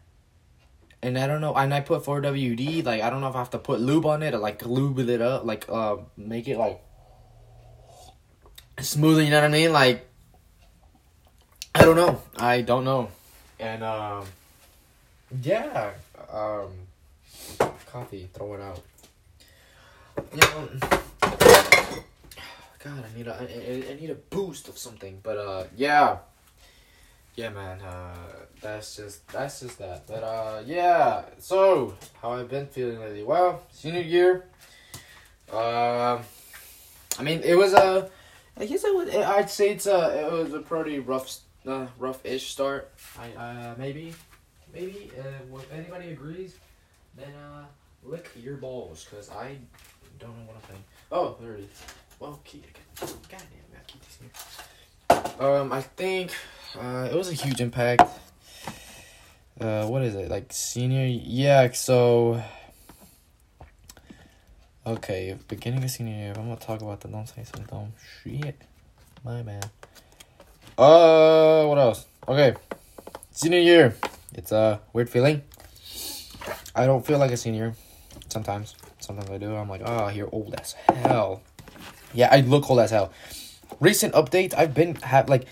and 1.06 1.20
I 1.20 1.28
don't 1.28 1.40
know, 1.40 1.54
and 1.54 1.72
I 1.72 1.82
put 1.82 2.04
4WD, 2.04 2.84
like, 2.84 3.04
I 3.04 3.12
don't 3.12 3.22
know 3.22 3.28
if 3.28 3.36
I 3.36 3.38
have 3.38 3.52
to 3.52 3.60
put 3.60 3.80
lube 3.80 4.08
on 4.08 4.24
it 4.24 4.34
or, 4.34 4.40
like, 4.40 4.66
lube 4.66 4.98
it 4.98 5.22
up, 5.22 5.46
like, 5.46 5.66
uh, 5.70 5.98
make 6.18 6.48
it, 6.48 6.58
like, 6.58 6.82
smooth, 8.80 9.24
you 9.24 9.30
know 9.30 9.38
what 9.38 9.46
I 9.46 9.50
mean? 9.50 9.72
Like, 9.72 10.08
I 11.76 11.86
don't 11.86 11.96
know. 11.96 12.24
I 12.38 12.62
don't 12.62 12.86
know. 12.86 13.10
And, 13.60 13.84
um, 13.84 14.26
yeah, 15.44 15.92
um, 16.32 16.72
coffee, 17.86 18.28
throw 18.34 18.56
it 18.56 18.62
out. 18.62 18.82
You 20.34 20.40
know, 20.40 20.70
God, 22.86 23.04
I 23.04 23.18
need 23.18 23.28
a, 23.28 23.34
I, 23.34 23.92
I 23.92 24.00
need 24.00 24.12
a 24.12 24.16
boost 24.16 24.70
of 24.70 24.78
something, 24.78 25.20
but, 25.24 25.38
uh, 25.38 25.64
yeah 25.76 26.20
yeah, 27.36 27.50
man. 27.50 27.82
Uh, 27.82 28.16
that's 28.62 28.96
just 28.96 29.28
that's 29.28 29.60
just 29.60 29.78
that. 29.80 30.08
But 30.08 30.24
uh, 30.24 30.64
yeah. 30.66 31.26
So 31.40 31.94
how 32.22 32.34
I've 32.34 32.50
been 32.50 32.68
feeling 32.68 33.00
lately? 33.00 33.24
Well, 33.24 33.62
senior 33.72 34.02
year. 34.02 34.46
Um, 35.52 36.22
I 37.20 37.24
mean, 37.24 37.42
it 37.44 37.56
was 37.56 37.74
a. 37.74 38.10
I 38.58 38.66
guess 38.66 38.86
I 38.86 38.92
would. 38.92 39.14
I'd 39.14 39.50
say 39.50 39.72
it's 39.72 39.86
a. 39.86 40.28
It 40.28 40.32
was 40.32 40.54
a 40.54 40.60
pretty 40.60 41.00
rough, 41.00 41.40
uh, 41.68 41.88
rough-ish 42.00 42.50
start. 42.50 42.94
I 43.20 43.32
uh 43.38 43.76
maybe, 43.78 44.14
maybe 44.74 45.12
uh, 45.20 45.58
if 45.58 45.74
anybody 45.74 46.12
agrees, 46.12 46.56
then 47.18 47.34
uh, 47.36 47.66
lick 48.04 48.30
your 48.36 48.56
balls, 48.56 49.06
cause 49.12 49.30
I 49.30 49.58
don't 50.20 50.30
know 50.30 50.46
what 50.46 50.56
I'm 50.56 50.70
saying. 50.70 50.84
Oh, 51.12 51.36
there 51.42 51.56
it 51.56 51.62
is. 51.62 52.05
Well. 52.20 52.40
Goddamn, 53.00 53.40
I 53.76 53.80
keep 53.88 54.02
these 54.02 54.20
here. 54.20 55.46
Um, 55.46 55.72
I 55.74 55.82
think 55.82 56.32
uh, 56.80 57.10
it 57.12 57.16
was 57.16 57.30
a 57.30 57.34
huge 57.34 57.60
impact. 57.62 58.04
Uh, 59.60 59.86
what 59.86 60.02
is 60.02 60.16
it 60.16 60.30
like 60.30 60.52
senior? 60.52 61.06
Yeah, 61.06 61.72
so. 61.72 62.42
Okay, 64.88 65.36
beginning 65.48 65.84
of 65.84 65.90
senior 65.90 66.16
year. 66.16 66.34
I'm 66.36 66.44
gonna 66.44 66.58
talk 66.58 66.82
about 66.82 67.02
that, 67.02 67.12
don't 67.12 67.28
say 67.28 67.44
some 67.44 67.66
dumb 67.66 67.94
shit. 68.24 68.56
My 69.24 69.42
bad. 69.42 69.70
Uh, 70.78 71.66
what 71.66 71.78
else? 71.78 72.06
Okay, 72.28 72.56
senior 73.32 73.60
year. 73.60 73.96
It's 74.34 74.52
a 74.52 74.80
weird 74.94 75.10
feeling. 75.10 75.42
I 76.76 76.86
don't 76.86 77.06
feel 77.06 77.18
like 77.18 77.32
a 77.32 77.38
senior. 77.38 77.74
Sometimes, 78.30 78.76
sometimes 79.00 79.30
I 79.30 79.38
do. 79.38 79.56
I'm 79.56 79.70
like, 79.70 79.82
oh, 79.86 80.10
you're 80.10 80.30
old 80.32 80.54
as 80.60 80.74
hell. 80.74 81.42
Yeah, 82.14 82.30
I 82.32 82.42
look 82.42 82.70
old 82.70 82.80
as 82.80 82.92
hell. 82.92 83.12
Recent 83.80 84.14
update. 84.14 84.54
I've 84.58 84.74
been 84.74 84.96
have 84.96 85.30
like, 85.30 85.46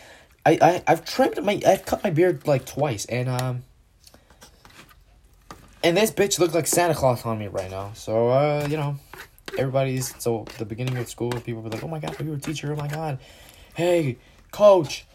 I 0.46 0.58
I 0.62 0.84
I've 0.88 1.06
trimmed 1.06 1.42
my 1.44 1.62
I've 1.66 1.86
cut 1.86 2.04
my 2.04 2.10
beard 2.10 2.48
like 2.48 2.66
twice 2.66 3.06
and 3.06 3.30
um. 3.30 3.64
And 5.84 5.98
this 5.98 6.12
bitch 6.12 6.40
looks 6.40 6.54
like 6.54 6.66
Santa 6.66 6.96
Claus 6.96 7.26
on 7.26 7.38
me 7.38 7.48
right 7.48 7.70
now. 7.70 7.92
So 7.94 8.30
uh, 8.30 8.68
you 8.70 8.78
know, 8.78 8.98
everybody's 9.58 10.14
so 10.22 10.46
the 10.58 10.66
beginning 10.66 10.98
of 10.98 11.10
school, 11.10 11.32
people 11.32 11.62
were 11.62 11.70
like, 11.70 11.84
"Oh 11.84 11.88
my 11.88 12.00
god, 12.00 12.20
are 12.20 12.24
you 12.24 12.34
a 12.34 12.38
teacher? 12.38 12.72
Oh 12.72 12.76
my 12.76 12.88
god, 12.88 13.20
hey, 13.74 14.18
coach, 14.52 15.06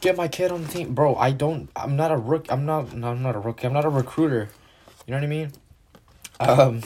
get 0.00 0.16
my 0.16 0.28
kid 0.28 0.50
on 0.50 0.62
the 0.62 0.68
team, 0.68 0.94
bro." 0.94 1.14
I 1.16 1.32
don't. 1.32 1.68
I'm 1.76 1.96
not 1.96 2.10
a 2.10 2.16
rook. 2.16 2.46
I'm 2.50 2.64
not. 2.64 2.94
No, 2.94 3.08
I'm 3.08 3.22
not 3.22 3.36
a 3.36 3.38
rookie. 3.38 3.66
I'm 3.66 3.74
not 3.74 3.84
a 3.84 3.90
recruiter. 3.90 4.48
You 5.06 5.12
know 5.12 5.18
what 5.18 5.24
I 5.24 5.26
mean? 5.26 5.52
Um, 6.40 6.82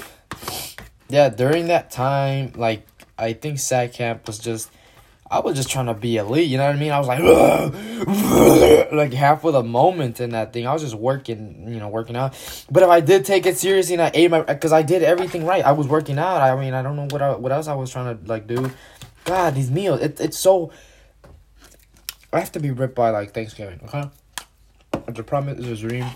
yeah. 1.09 1.29
During 1.29 1.69
that 1.69 1.91
time, 1.91 2.53
like 2.57 2.87
I 3.19 3.33
think 3.33 3.59
SAC 3.59 3.93
camp 3.93 4.27
was 4.27 4.39
just. 4.39 4.71
I 5.29 5.41
was 5.41 5.57
just 5.57 5.69
trying 5.69 5.87
to 5.87 5.95
be 5.95 6.19
elite, 6.19 6.49
you 6.49 6.57
know 6.57 6.67
what 6.67 6.77
I 6.77 6.79
mean? 6.79 6.93
I 6.93 7.01
was 7.01 7.09
like, 7.09 7.19
like 8.93 9.13
half 9.13 9.43
of 9.43 9.55
the 9.55 9.63
moment 9.65 10.21
in 10.21 10.31
that 10.31 10.53
thing. 10.53 10.69
I 10.69 10.73
was 10.73 10.83
just 10.83 10.95
working, 10.95 11.65
you 11.67 11.81
know, 11.81 11.89
working 11.89 12.15
out. 12.15 12.33
But 12.71 12.85
if 12.85 12.89
I 12.89 13.01
did 13.01 13.25
take 13.25 13.45
it 13.45 13.59
seriously 13.59 13.95
and 13.95 14.03
I 14.03 14.13
ate 14.15 14.31
my, 14.31 14.43
because 14.43 14.73
I 14.73 14.83
did 14.83 15.03
everything 15.03 15.45
right. 15.45 15.65
I 15.65 15.73
was 15.73 15.89
working 15.89 16.17
out. 16.17 16.43
I 16.43 16.55
mean, 16.61 16.75
I 16.75 16.83
don't 16.83 16.95
know 16.95 17.09
what 17.11 17.23
I, 17.23 17.35
what 17.35 17.51
else 17.51 17.67
I 17.67 17.75
was 17.75 17.91
trying 17.91 18.17
to 18.17 18.29
like 18.29 18.47
do. 18.47 18.71
God, 19.25 19.57
these 19.57 19.71
meals, 19.73 20.01
it, 20.01 20.21
it's 20.21 20.39
so. 20.39 20.71
I 22.33 22.39
have 22.39 22.53
to 22.53 22.61
be 22.61 22.71
ripped 22.71 22.95
by 22.95 23.11
like 23.11 23.35
Thanksgiving, 23.35 23.81
okay? 23.85 24.09
The 25.09 25.25
promise, 25.25 25.59
is 25.59 25.83
a 25.83 25.89
dream, 25.89 26.07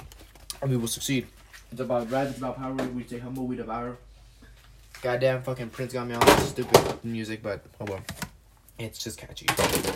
and 0.63 0.71
we 0.71 0.77
will 0.77 0.87
succeed. 0.87 1.27
It's 1.73 1.81
about 1.81 2.09
red, 2.11 2.29
it's 2.29 2.39
about 2.39 2.57
power. 2.59 2.75
We 2.75 3.03
stay 3.03 3.19
humble, 3.19 3.47
we 3.47 3.57
devour. 3.57 3.99
Goddamn 5.03 5.43
fucking 5.43 5.71
Prince 5.71 5.95
got 5.95 6.07
me 6.07 6.15
on 6.15 6.21
this 6.21 6.51
stupid 6.51 7.05
music, 7.05 7.43
but 7.43 7.65
oh 7.81 7.87
well. 7.87 8.01
It's 8.79 9.03
just 9.03 9.19
catchy. 9.19 9.47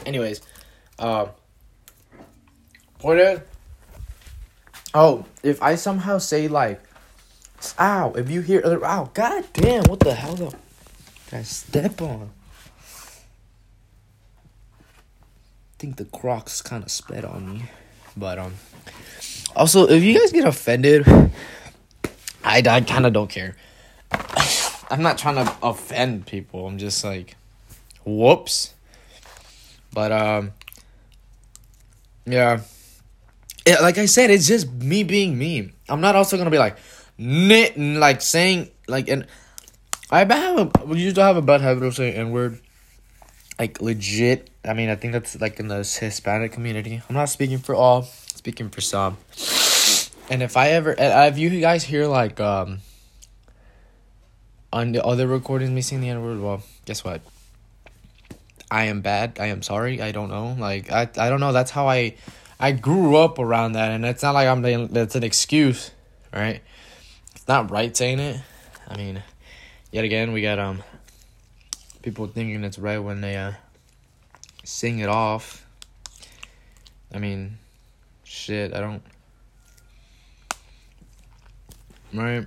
Anyways, 0.04 0.42
um, 0.98 1.28
point 2.98 3.20
is, 3.20 3.40
oh, 4.92 5.24
if 5.42 5.62
I 5.62 5.74
somehow 5.74 6.18
say 6.18 6.48
like, 6.48 6.82
ow, 7.78 8.12
if 8.12 8.30
you 8.30 8.40
hear, 8.42 8.62
other, 8.64 8.84
ow, 8.84 9.10
god 9.14 9.44
damn, 9.54 9.84
what 9.84 10.00
the 10.00 10.14
hell 10.14 10.34
though? 10.34 10.52
I 11.32 11.42
step 11.42 12.00
on? 12.00 12.30
I 15.72 15.78
think 15.78 15.96
the 15.96 16.04
Crocs 16.04 16.62
kind 16.62 16.84
of 16.84 16.90
sped 16.90 17.24
on 17.24 17.48
me, 17.48 17.62
but 18.16 18.38
um. 18.38 18.54
Also, 19.56 19.86
if 19.86 20.02
you 20.02 20.18
guys 20.18 20.32
get 20.32 20.46
offended, 20.46 21.06
I, 22.44 22.62
I 22.66 22.80
kind 22.82 23.06
of 23.06 23.12
don't 23.12 23.30
care. 23.30 23.56
I'm 24.94 25.02
not 25.02 25.18
trying 25.18 25.44
to 25.44 25.56
offend 25.60 26.24
people. 26.24 26.68
I'm 26.68 26.78
just 26.78 27.02
like, 27.02 27.34
whoops. 28.04 28.74
But 29.92 30.12
um, 30.12 30.52
yeah. 32.26 32.60
Like 33.66 33.98
I 33.98 34.06
said, 34.06 34.30
it's 34.30 34.46
just 34.46 34.70
me 34.70 35.02
being 35.02 35.36
me. 35.36 35.72
I'm 35.88 36.00
not 36.00 36.14
also 36.14 36.36
gonna 36.36 36.48
be 36.48 36.58
like, 36.58 36.78
and 37.18 37.98
like 37.98 38.22
saying 38.22 38.70
like 38.86 39.08
and 39.08 39.26
I 40.12 40.18
have 40.18 40.88
a 40.88 40.96
used 40.96 41.16
to 41.16 41.24
have 41.24 41.36
a 41.36 41.42
bad 41.42 41.60
habit 41.60 41.82
of 41.82 41.96
saying 41.96 42.14
n 42.14 42.30
word, 42.30 42.60
like 43.58 43.80
legit. 43.80 44.48
I 44.64 44.74
mean, 44.74 44.90
I 44.90 44.94
think 44.94 45.12
that's 45.12 45.40
like 45.40 45.58
in 45.58 45.66
the 45.66 45.78
Hispanic 45.78 46.52
community. 46.52 47.02
I'm 47.08 47.16
not 47.16 47.30
speaking 47.30 47.58
for 47.58 47.74
all, 47.74 48.02
speaking 48.02 48.70
for 48.70 48.80
some. 48.80 49.16
And 50.30 50.40
if 50.40 50.56
I 50.56 50.70
ever, 50.70 50.94
if 50.96 51.36
you 51.36 51.50
guys 51.60 51.82
hear 51.82 52.06
like 52.06 52.38
um 52.38 52.78
on 54.74 54.90
the 54.90 55.02
other 55.04 55.28
recordings 55.28 55.70
me 55.70 55.80
saying 55.80 56.02
the 56.02 56.08
N 56.08 56.20
word, 56.20 56.40
well, 56.40 56.60
guess 56.84 57.04
what? 57.04 57.20
I 58.72 58.84
am 58.84 59.02
bad. 59.02 59.38
I 59.38 59.46
am 59.46 59.62
sorry. 59.62 60.02
I 60.02 60.10
don't 60.10 60.28
know. 60.28 60.56
Like 60.58 60.90
I, 60.90 61.02
I 61.16 61.28
don't 61.30 61.38
know. 61.38 61.52
That's 61.52 61.70
how 61.70 61.86
I, 61.88 62.16
I 62.58 62.72
grew 62.72 63.16
up 63.16 63.38
around 63.38 63.72
that, 63.72 63.92
and 63.92 64.04
it's 64.04 64.22
not 64.22 64.34
like 64.34 64.48
I'm. 64.48 64.88
That's 64.88 65.14
an 65.14 65.22
excuse, 65.22 65.92
right? 66.32 66.60
It's 67.36 67.46
not 67.46 67.70
right 67.70 67.96
saying 67.96 68.18
it. 68.18 68.40
I 68.88 68.96
mean, 68.96 69.22
yet 69.92 70.04
again, 70.04 70.32
we 70.32 70.42
got 70.42 70.58
um, 70.58 70.82
people 72.02 72.26
thinking 72.26 72.64
it's 72.64 72.78
right 72.78 72.98
when 72.98 73.20
they 73.20 73.36
uh, 73.36 73.52
sing 74.64 74.98
it 74.98 75.08
off. 75.08 75.64
I 77.14 77.20
mean, 77.20 77.58
shit. 78.24 78.74
I 78.74 78.80
don't. 78.80 79.02
Right. 82.12 82.46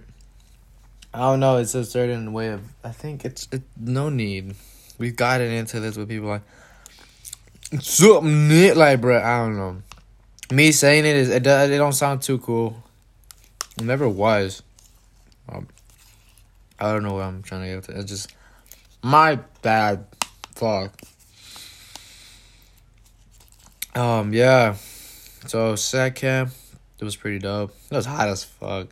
I 1.14 1.20
don't 1.20 1.40
know. 1.40 1.58
It's 1.58 1.74
a 1.76 1.86
certain 1.86 2.34
way 2.34 2.50
of. 2.50 2.62
I 2.84 2.92
think 2.92 3.26
it's 3.26 3.48
it, 3.52 3.64
no 3.80 4.10
need. 4.10 4.56
We've 4.98 5.16
gotten 5.16 5.52
into 5.52 5.80
this 5.80 5.98
with 5.98 6.10
people 6.10 6.28
like 6.28 6.42
something 7.82 8.76
like, 8.76 9.02
bro. 9.02 9.22
I 9.22 9.40
don't 9.40 9.58
know. 9.58 9.82
Me 10.52 10.72
saying 10.72 11.06
it 11.06 11.16
is 11.16 11.30
it. 11.30 11.44
Does, 11.44 11.70
it 11.70 11.78
don't 11.78 11.94
sound 11.94 12.22
too 12.22 12.40
cool. 12.40 12.84
It 13.78 13.84
never 13.84 14.08
was. 14.08 14.64
Um, 15.50 15.68
I 16.80 16.92
don't 16.92 17.04
know 17.04 17.14
what 17.14 17.24
I'm 17.24 17.44
trying 17.44 17.62
to 17.62 17.68
get 17.68 17.84
to. 17.86 18.00
It's 18.00 18.10
just 18.10 18.34
my 19.02 19.40
bad. 19.62 20.06
Fuck. 20.56 20.94
Um. 23.96 24.34
Yeah. 24.34 24.76
So 25.48 25.76
SAC 25.76 26.16
camp. 26.16 26.52
It 27.00 27.06
was 27.06 27.16
pretty 27.16 27.40
dope. 27.40 27.76
It 27.92 27.96
was 27.96 28.06
hot 28.06 28.28
as 28.28 28.44
fuck. 28.44 28.88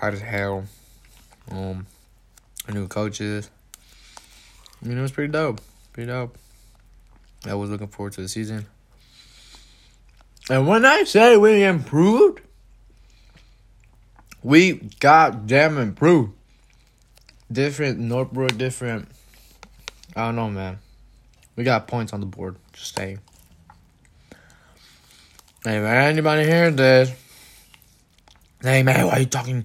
Hot 0.00 0.14
as 0.14 0.20
hell. 0.20 0.64
Um. 1.50 1.86
New 2.68 2.86
coaches. 2.86 3.50
I 4.82 4.86
mean, 4.86 4.98
it 4.98 5.02
was 5.02 5.12
pretty 5.12 5.32
dope. 5.32 5.60
Pretty 5.92 6.08
dope. 6.08 6.36
I 7.46 7.54
was 7.54 7.70
looking 7.70 7.88
forward 7.88 8.12
to 8.12 8.20
the 8.20 8.28
season. 8.28 8.66
And 10.50 10.66
when 10.66 10.84
I 10.84 11.04
say 11.04 11.36
we 11.36 11.62
improved, 11.64 12.40
we 14.42 14.74
got 15.00 15.32
goddamn 15.32 15.78
improved. 15.78 16.32
Different 17.50 17.98
Northbrook, 17.98 18.56
different. 18.58 19.08
I 20.14 20.26
don't 20.26 20.36
know, 20.36 20.50
man. 20.50 20.78
We 21.56 21.64
got 21.64 21.86
points 21.86 22.12
on 22.12 22.20
the 22.20 22.26
board. 22.26 22.56
Just 22.72 22.94
saying. 22.94 23.20
Hey, 25.64 25.80
man, 25.80 26.10
anybody 26.10 26.44
hearing 26.44 26.76
this? 26.76 27.10
Hey, 28.62 28.82
man, 28.82 29.06
why 29.06 29.12
are 29.12 29.20
you 29.20 29.26
talking? 29.26 29.64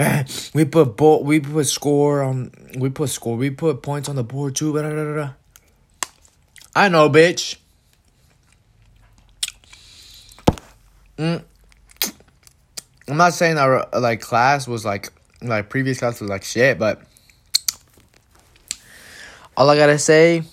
We 0.54 0.64
put 0.64 0.96
bo- 0.96 1.22
we 1.22 1.40
put 1.40 1.66
score 1.66 2.22
on 2.22 2.52
we 2.76 2.90
put 2.90 3.10
score 3.10 3.36
we 3.36 3.50
put 3.50 3.82
points 3.82 4.08
on 4.08 4.16
the 4.16 4.24
board 4.24 4.56
too. 4.56 4.72
Blah, 4.72 4.88
blah, 4.88 5.12
blah. 5.14 5.32
I 6.74 6.88
know, 6.88 7.10
bitch. 7.10 7.56
Mm. 11.18 11.42
I'm 13.08 13.16
not 13.16 13.34
saying 13.34 13.58
our 13.58 13.88
like 13.92 14.20
class 14.20 14.66
was 14.66 14.84
like 14.84 15.12
like 15.42 15.68
previous 15.68 15.98
class 15.98 16.20
was 16.20 16.30
like 16.30 16.44
shit, 16.44 16.78
but 16.78 17.02
all 19.56 19.68
I 19.68 19.76
gotta 19.76 19.98
say, 19.98 20.44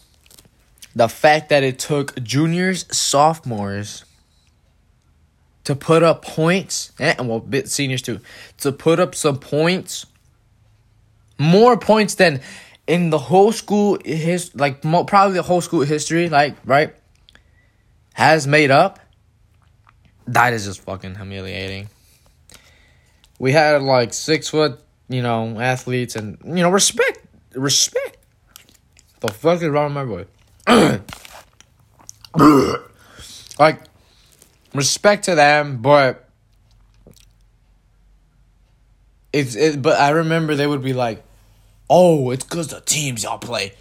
the 0.96 1.08
fact 1.08 1.50
that 1.50 1.63
it 1.63 1.80
took 1.80 2.22
juniors, 2.22 2.86
sophomores 2.96 4.04
to 5.67 5.75
put 5.75 6.01
up 6.01 6.24
points, 6.24 6.93
eh, 6.97 7.13
and 7.19 7.27
well, 7.27 7.41
bit 7.41 7.67
seniors 7.67 8.01
too, 8.01 8.21
to 8.59 8.71
put 8.71 9.01
up 9.01 9.13
some 9.13 9.38
points, 9.38 10.05
more 11.38 11.75
points 11.75 12.15
than 12.15 12.39
in 12.88 13.09
the 13.09 13.17
whole 13.17 13.51
school 13.51 14.00
his 14.05 14.55
like 14.55 14.81
probably 14.81 15.33
the 15.33 15.43
whole 15.43 15.59
school 15.59 15.81
history, 15.81 16.29
like 16.29 16.55
right, 16.63 16.95
has 18.13 18.47
made 18.47 18.71
up. 18.71 19.01
That 20.27 20.53
is 20.53 20.63
just 20.63 20.79
fucking 20.79 21.15
humiliating. 21.15 21.89
We 23.38 23.51
had 23.51 23.81
like 23.81 24.13
six 24.13 24.47
foot, 24.47 24.79
you 25.09 25.21
know, 25.21 25.59
athletes, 25.59 26.15
and 26.15 26.38
you 26.45 26.63
know, 26.63 26.69
respect, 26.69 27.19
respect. 27.53 28.15
The 29.19 29.33
fuck 29.33 29.62
is 29.62 29.67
wrong 29.67 29.93
with 29.93 29.93
my 29.93 30.05
boy? 30.05 30.27
like 33.59 33.81
respect 34.77 35.25
to 35.25 35.36
them, 35.36 35.81
but 35.81 36.27
it's 39.34 39.55
it. 39.55 39.81
But 39.81 40.00
I 40.00 40.10
remember 40.12 40.55
they 40.55 40.67
would 40.67 40.84
be 40.84 40.93
like, 40.93 41.24
"Oh, 41.89 42.31
it's 42.31 42.46
because 42.46 42.69
the 42.69 42.81
teams 42.81 43.24
y'all 43.24 43.38
play." 43.38 43.74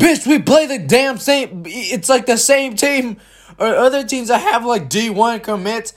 Bitch, 0.00 0.26
we 0.26 0.38
play 0.40 0.66
the 0.66 0.78
damn 0.78 1.18
same. 1.18 1.64
It's 1.66 2.08
like 2.08 2.26
the 2.26 2.38
same 2.38 2.76
team 2.76 3.18
or 3.58 3.66
other 3.66 4.04
teams 4.04 4.28
that 4.28 4.38
have 4.38 4.64
like 4.64 4.88
D 4.88 5.10
one 5.10 5.40
commits 5.40 5.94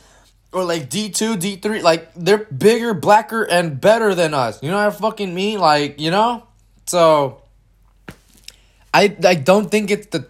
or 0.52 0.64
like 0.64 0.90
D 0.90 1.10
two, 1.10 1.38
D 1.38 1.56
three. 1.58 1.82
Like 1.82 2.14
they're 2.16 2.46
bigger, 2.46 2.94
blacker, 2.94 3.44
and 3.44 3.80
better 3.80 4.16
than 4.16 4.34
us. 4.34 4.62
You 4.62 4.72
know 4.72 4.78
what 4.78 4.88
I 4.88 4.92
fucking 4.92 5.34
mean? 5.34 5.60
Like 5.60 6.00
you 6.00 6.12
know, 6.12 6.48
So 6.86 7.42
I 8.94 9.16
I 9.24 9.36
don't 9.36 9.70
think 9.70 9.92
it's 9.92 10.08
the 10.08 10.28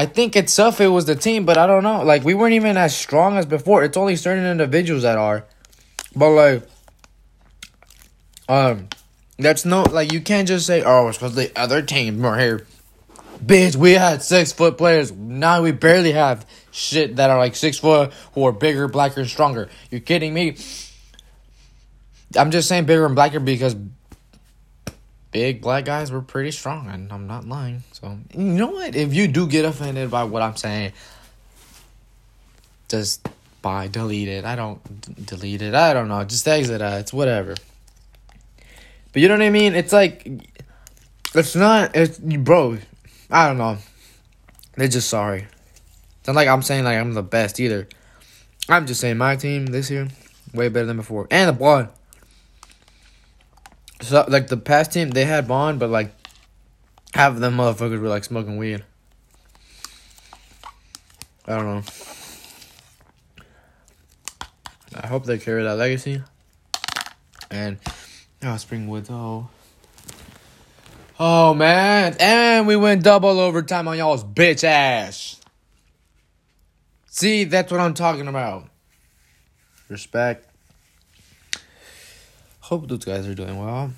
I 0.00 0.06
think 0.06 0.34
itself 0.34 0.80
it 0.80 0.86
was 0.86 1.04
the 1.04 1.14
team, 1.14 1.44
but 1.44 1.58
I 1.58 1.66
don't 1.66 1.82
know. 1.82 2.02
Like 2.02 2.24
we 2.24 2.32
weren't 2.32 2.54
even 2.54 2.78
as 2.78 2.96
strong 2.96 3.36
as 3.36 3.44
before. 3.44 3.84
It's 3.84 3.98
only 3.98 4.16
certain 4.16 4.46
individuals 4.46 5.02
that 5.02 5.18
are. 5.18 5.44
But 6.16 6.30
like 6.30 6.68
um 8.48 8.88
that's 9.38 9.66
no 9.66 9.82
like 9.82 10.10
you 10.10 10.22
can't 10.22 10.48
just 10.48 10.64
say, 10.66 10.82
Oh, 10.82 11.08
it's 11.08 11.18
because 11.18 11.34
the 11.34 11.52
other 11.54 11.82
team 11.82 12.22
were 12.22 12.38
here. 12.38 12.66
Bitch, 13.44 13.76
we 13.76 13.92
had 13.92 14.22
six 14.22 14.54
foot 14.54 14.78
players. 14.78 15.12
Now 15.12 15.60
we 15.60 15.70
barely 15.70 16.12
have 16.12 16.46
shit 16.70 17.16
that 17.16 17.28
are 17.28 17.36
like 17.36 17.54
six 17.54 17.76
foot 17.76 18.10
who 18.32 18.46
are 18.46 18.52
bigger, 18.52 18.88
blacker, 18.88 19.26
stronger. 19.26 19.68
You 19.90 20.00
kidding 20.00 20.32
me? 20.32 20.56
I'm 22.34 22.50
just 22.50 22.70
saying 22.70 22.86
bigger 22.86 23.04
and 23.04 23.14
blacker 23.14 23.38
because 23.38 23.76
big 25.30 25.60
black 25.60 25.84
guys 25.84 26.10
were 26.10 26.20
pretty 26.20 26.50
strong, 26.50 26.88
and 26.88 27.12
I'm 27.12 27.26
not 27.26 27.46
lying. 27.46 27.82
So 27.92 28.18
you 28.34 28.42
know 28.42 28.68
what? 28.68 28.94
If 28.94 29.14
you 29.14 29.28
do 29.28 29.46
get 29.46 29.64
offended 29.64 30.10
by 30.10 30.24
what 30.24 30.42
I'm 30.42 30.56
saying, 30.56 30.92
just 32.88 33.28
by 33.62 33.88
delete 33.88 34.28
it. 34.28 34.44
I 34.44 34.56
don't 34.56 35.00
d- 35.00 35.22
delete 35.24 35.62
it. 35.62 35.74
I 35.74 35.92
don't 35.92 36.08
know. 36.08 36.24
Just 36.24 36.46
exit 36.48 36.80
it. 36.80 36.84
It's 36.84 37.12
whatever. 37.12 37.54
But 39.12 39.22
you 39.22 39.28
know 39.28 39.34
what 39.34 39.42
I 39.42 39.50
mean? 39.50 39.74
It's 39.74 39.92
like 39.92 40.28
it's 41.34 41.54
not. 41.54 41.94
It's 41.94 42.18
bro. 42.18 42.78
I 43.30 43.48
don't 43.48 43.58
know. 43.58 43.78
They're 44.76 44.88
just 44.88 45.08
sorry. 45.08 45.46
It's 46.18 46.26
not 46.26 46.36
like 46.36 46.48
I'm 46.48 46.62
saying 46.62 46.84
like 46.84 46.98
I'm 46.98 47.14
the 47.14 47.22
best 47.22 47.60
either. 47.60 47.88
I'm 48.68 48.86
just 48.86 49.00
saying 49.00 49.18
my 49.18 49.36
team 49.36 49.66
this 49.66 49.90
year 49.90 50.08
way 50.52 50.68
better 50.68 50.86
than 50.86 50.96
before, 50.96 51.26
and 51.30 51.48
the 51.48 51.52
blood. 51.52 51.90
So 54.00 54.24
like 54.28 54.48
the 54.48 54.56
past 54.56 54.92
team, 54.92 55.10
they 55.10 55.24
had 55.24 55.46
Bond, 55.46 55.78
but 55.78 55.90
like 55.90 56.12
half 57.14 57.32
of 57.32 57.40
them 57.40 57.56
motherfuckers 57.56 58.00
were 58.00 58.08
like 58.08 58.24
smoking 58.24 58.56
weed. 58.56 58.84
I 61.46 61.56
don't 61.56 61.66
know. 61.66 61.82
I 64.94 65.06
hope 65.06 65.24
they 65.24 65.38
carry 65.38 65.62
that 65.62 65.76
legacy. 65.76 66.22
And 67.50 67.78
oh, 68.42 68.46
Springwood, 68.46 69.10
oh. 69.10 69.48
Oh 71.18 71.52
man, 71.52 72.16
and 72.18 72.66
we 72.66 72.76
went 72.76 73.02
double 73.02 73.38
overtime 73.40 73.86
on 73.88 73.98
y'all's 73.98 74.24
bitch 74.24 74.64
ass. 74.64 75.40
See, 77.06 77.44
that's 77.44 77.70
what 77.70 77.80
I'm 77.80 77.94
talking 77.94 78.28
about. 78.28 78.68
Respect. 79.88 80.49
Hope 82.70 82.86
those 82.86 83.04
guys 83.04 83.26
are 83.26 83.34
doing 83.34 83.58
well. 83.58 83.90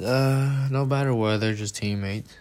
Uh, 0.00 0.68
no 0.70 0.86
matter 0.86 1.12
what, 1.12 1.38
they're 1.38 1.52
just 1.52 1.74
teammates. 1.74 2.32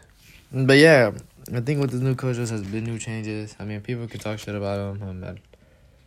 But 0.51 0.77
yeah, 0.77 1.13
I 1.51 1.61
think 1.61 1.81
with 1.81 1.89
the 1.89 1.97
new 1.97 2.13
coaches 2.13 2.51
has 2.51 2.61
been 2.61 2.83
new 2.83 2.99
changes. 2.99 3.55
I 3.59 3.63
mean, 3.63 3.81
people 3.81 4.07
can 4.07 4.19
talk 4.19 4.37
shit 4.37 4.53
about 4.53 4.97
him, 4.97 5.19
but 5.19 5.37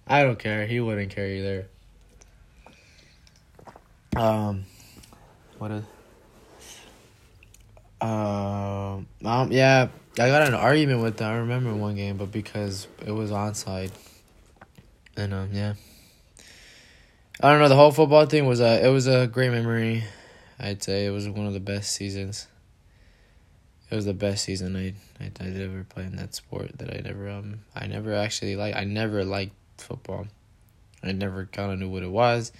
I 0.06 0.22
don't 0.22 0.38
care. 0.38 0.68
He 0.68 0.78
wouldn't 0.78 1.10
care 1.10 1.26
either. 1.26 1.66
Um, 4.14 4.64
what 5.58 5.72
is? 5.72 5.84
Uh, 8.00 8.98
um, 9.24 9.50
yeah, 9.50 9.88
I 10.12 10.28
got 10.28 10.46
an 10.46 10.54
argument 10.54 11.02
with 11.02 11.16
them. 11.16 11.28
I 11.28 11.38
remember 11.38 11.74
one 11.74 11.96
game, 11.96 12.18
but 12.18 12.30
because 12.30 12.86
it 13.04 13.10
was 13.10 13.32
onside, 13.32 13.90
and 15.16 15.34
um, 15.34 15.48
yeah. 15.52 15.74
I 17.40 17.52
don't 17.52 17.60
know. 17.60 17.68
The 17.68 17.76
whole 17.76 17.92
football 17.92 18.26
thing 18.26 18.46
was 18.46 18.60
a 18.60 18.84
it 18.84 18.90
was 18.90 19.06
a 19.06 19.28
great 19.28 19.52
memory. 19.52 20.02
I'd 20.58 20.82
say 20.82 21.06
it 21.06 21.10
was 21.10 21.28
one 21.28 21.46
of 21.46 21.52
the 21.52 21.60
best 21.60 21.92
seasons. 21.92 22.48
It 23.88 23.94
was 23.94 24.06
the 24.06 24.14
best 24.14 24.44
season 24.44 24.74
I 24.74 24.94
I, 25.22 25.30
I 25.40 25.48
ever 25.62 25.86
play 25.88 26.02
in 26.02 26.16
that 26.16 26.34
sport 26.34 26.78
that 26.78 26.92
I 26.92 27.00
never 27.00 27.28
um 27.28 27.60
I 27.76 27.86
never 27.86 28.12
actually 28.12 28.56
like 28.56 28.74
I 28.74 28.82
never 28.82 29.24
liked 29.24 29.54
football. 29.76 30.26
I 31.00 31.12
never 31.12 31.46
kind 31.46 31.70
of 31.70 31.78
knew 31.78 31.88
what 31.88 32.02
it 32.02 32.10
was, 32.10 32.50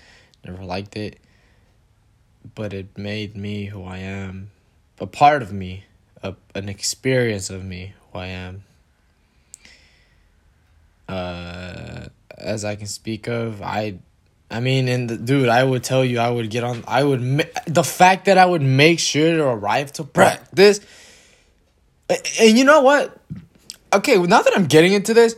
never 0.45 0.65
liked 0.65 0.97
it. 0.97 1.19
But 2.55 2.73
it 2.73 2.97
made 2.97 3.37
me 3.37 3.65
who 3.65 3.83
I 3.83 3.99
am, 3.99 4.53
a 5.01 5.09
part 5.09 5.43
of 5.43 5.53
me, 5.53 5.87
a 6.23 6.37
an 6.55 6.69
experience 6.69 7.51
of 7.51 7.65
me 7.65 7.95
who 8.13 8.19
I 8.21 8.27
am. 8.29 8.63
Uh, 11.09 12.07
as 12.37 12.65
I 12.65 12.77
can 12.77 12.87
speak 12.87 13.27
of, 13.27 13.61
I 13.61 13.99
I 14.51 14.61
mean, 14.61 14.89
and 14.89 15.11
the, 15.11 15.17
dude, 15.17 15.49
I 15.49 15.63
would 15.63 15.85
tell 15.85 16.05
you, 16.05 16.19
I 16.19 16.31
would 16.31 16.49
get 16.49 16.65
on. 16.65 16.83
I 16.87 17.05
would 17.05 17.21
ma- 17.21 17.45
the 17.67 17.85
fact 17.85 18.25
that 18.27 18.39
I 18.39 18.47
would 18.47 18.63
make 18.63 18.99
sure 18.99 19.37
to 19.37 19.45
arrive 19.45 19.93
to 19.95 20.05
practice. 20.05 20.81
And, 22.09 22.19
and 22.41 22.59
you 22.59 22.65
know 22.65 22.81
what? 22.81 23.21
Okay, 23.93 24.17
now 24.17 24.43
that 24.43 24.57
I'm 24.57 24.67
getting 24.67 24.95
into 24.95 25.13
this, 25.13 25.37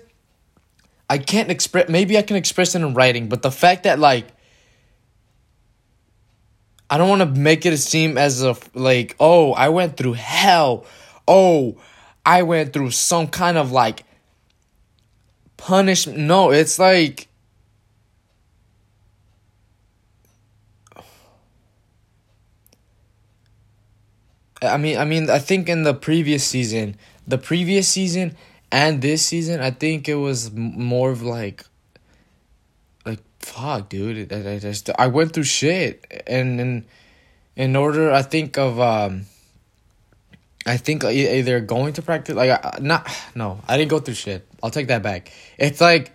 I 1.08 1.18
can't 1.18 1.50
express. 1.50 1.88
Maybe 1.88 2.16
I 2.16 2.22
can 2.22 2.36
express 2.36 2.74
it 2.74 2.82
in 2.82 2.94
writing, 2.94 3.28
but 3.28 3.42
the 3.42 3.50
fact 3.50 3.84
that 3.84 3.98
like. 3.98 4.26
I 6.92 6.98
don't 6.98 7.08
want 7.08 7.20
to 7.20 7.40
make 7.40 7.64
it 7.66 7.76
seem 7.78 8.18
as 8.18 8.42
if 8.42 8.68
like, 8.74 9.14
oh, 9.20 9.52
I 9.52 9.68
went 9.68 9.96
through 9.96 10.14
hell. 10.14 10.86
Oh, 11.26 11.78
I 12.26 12.42
went 12.42 12.72
through 12.72 12.90
some 12.90 13.28
kind 13.28 13.56
of 13.56 13.70
like 13.70 14.02
punishment. 15.56 16.18
No, 16.18 16.50
it's 16.50 16.80
like 16.80 17.28
I 24.62 24.76
mean, 24.76 24.98
I 24.98 25.04
mean, 25.04 25.30
I 25.30 25.38
think 25.38 25.68
in 25.68 25.84
the 25.84 25.94
previous 25.94 26.44
season, 26.46 26.96
the 27.26 27.38
previous 27.38 27.88
season 27.88 28.36
and 28.70 29.00
this 29.00 29.24
season, 29.24 29.60
I 29.60 29.70
think 29.70 30.08
it 30.08 30.16
was 30.16 30.52
more 30.52 31.10
of 31.10 31.22
like, 31.22 31.64
like 33.06 33.20
fuck, 33.40 33.88
dude. 33.88 34.32
I, 34.32 34.54
I 34.54 34.58
just 34.58 34.90
I 34.98 35.06
went 35.06 35.32
through 35.32 35.44
shit, 35.44 36.24
and 36.26 36.60
in 36.60 36.84
in 37.56 37.76
order, 37.76 38.12
I 38.12 38.22
think 38.22 38.58
of 38.58 38.80
um. 38.80 39.26
I 40.66 40.76
think 40.76 41.04
either 41.04 41.58
going 41.60 41.94
to 41.94 42.02
practice, 42.02 42.36
like 42.36 42.82
not 42.82 43.10
no, 43.34 43.60
I 43.66 43.78
didn't 43.78 43.90
go 43.90 43.98
through 43.98 44.14
shit. 44.14 44.46
I'll 44.62 44.70
take 44.70 44.88
that 44.88 45.02
back. 45.02 45.32
It's 45.56 45.80
like 45.80 46.12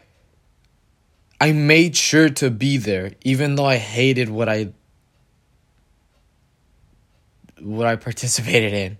I 1.41 1.51
made 1.51 1.97
sure 1.97 2.29
to 2.29 2.51
be 2.51 2.77
there, 2.77 3.13
even 3.23 3.55
though 3.55 3.65
I 3.65 3.77
hated 3.77 4.29
what 4.29 4.47
I 4.47 4.69
what 7.59 7.87
I 7.87 7.95
participated 8.07 8.73
in. 8.73 8.97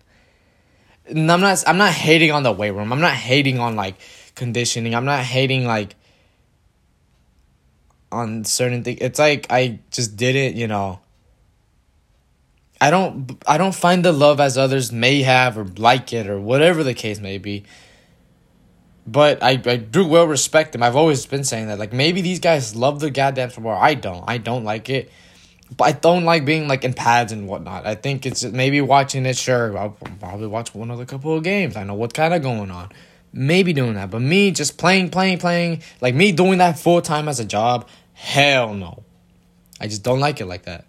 And 1.07 1.31
I'm 1.31 1.41
not 1.41 1.63
I'm 1.67 1.77
not 1.77 1.91
hating 1.91 2.31
on 2.31 2.43
the 2.43 2.51
weight 2.51 2.71
room. 2.71 2.91
I'm 2.91 3.01
not 3.01 3.13
hating 3.13 3.59
on 3.59 3.75
like 3.75 3.95
conditioning. 4.33 4.95
I'm 4.95 5.05
not 5.05 5.23
hating 5.23 5.65
like 5.65 5.95
on 8.11 8.43
certain 8.43 8.83
things. 8.83 8.99
It's 9.01 9.19
like 9.19 9.47
I 9.49 9.79
just 9.91 10.15
didn't, 10.17 10.55
you 10.57 10.67
know. 10.67 10.99
I 12.81 12.89
don't 12.89 13.41
I 13.47 13.57
don't 13.57 13.75
find 13.75 14.03
the 14.03 14.11
love 14.11 14.39
as 14.39 14.57
others 14.57 14.91
may 14.91 15.21
have 15.21 15.57
or 15.57 15.65
like 15.77 16.11
it 16.11 16.27
or 16.27 16.39
whatever 16.39 16.83
the 16.83 16.93
case 16.93 17.19
may 17.19 17.37
be. 17.37 17.63
But 19.07 19.43
I, 19.43 19.61
I 19.65 19.77
do 19.77 20.05
well 20.07 20.25
respect 20.25 20.71
them. 20.71 20.81
I've 20.81 20.95
always 20.95 21.25
been 21.27 21.43
saying 21.43 21.67
that. 21.67 21.77
Like 21.77 21.93
maybe 21.93 22.21
these 22.21 22.39
guys 22.39 22.75
love 22.75 22.99
the 22.99 23.11
goddamn 23.11 23.51
sport. 23.51 23.77
I 23.79 23.93
don't. 23.93 24.23
I 24.27 24.39
don't 24.39 24.63
like 24.63 24.89
it. 24.89 25.11
But 25.75 25.83
I 25.85 25.91
don't 25.93 26.25
like 26.25 26.45
being 26.45 26.67
like 26.67 26.83
in 26.83 26.93
pads 26.93 27.31
and 27.31 27.47
whatnot. 27.47 27.85
I 27.87 27.95
think 27.95 28.25
it's 28.25 28.43
maybe 28.43 28.81
watching 28.81 29.25
it. 29.25 29.37
Sure, 29.37 29.75
I'll 29.77 29.97
probably 30.19 30.47
watch 30.47 30.75
one 30.75 30.91
of 30.91 30.99
the 30.99 31.05
couple 31.05 31.35
of 31.35 31.43
games. 31.43 31.75
I 31.75 31.83
know 31.83 31.95
what's 31.95 32.13
kind 32.13 32.33
of 32.33 32.41
going 32.41 32.69
on. 32.69 32.91
Maybe 33.33 33.73
doing 33.73 33.95
that, 33.95 34.11
but 34.11 34.21
me 34.21 34.51
just 34.51 34.77
playing, 34.77 35.09
playing, 35.09 35.39
playing, 35.39 35.81
like 35.99 36.15
me 36.15 36.31
doing 36.31 36.59
that 36.59 36.79
full 36.79 37.01
time 37.01 37.27
as 37.27 37.39
a 37.39 37.45
job. 37.45 37.87
Hell 38.13 38.73
no, 38.73 39.03
I 39.81 39.87
just 39.87 40.03
don't 40.03 40.19
like 40.19 40.39
it 40.39 40.45
like 40.45 40.63
that. 40.63 40.85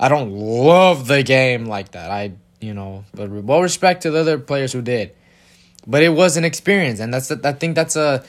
I 0.00 0.08
don't 0.08 0.30
love 0.30 1.06
the 1.06 1.22
game 1.22 1.66
like 1.66 1.92
that. 1.92 2.10
I 2.10 2.32
you 2.60 2.72
know, 2.72 3.04
but 3.12 3.28
well 3.28 3.60
respect 3.60 4.02
to 4.02 4.10
the 4.10 4.20
other 4.20 4.38
players 4.38 4.72
who 4.72 4.80
did, 4.80 5.12
but 5.86 6.02
it 6.02 6.08
was 6.08 6.36
an 6.38 6.44
experience, 6.44 7.00
and 7.00 7.12
that's 7.12 7.30
I 7.30 7.52
think 7.52 7.74
that's 7.74 7.96
a 7.96 8.24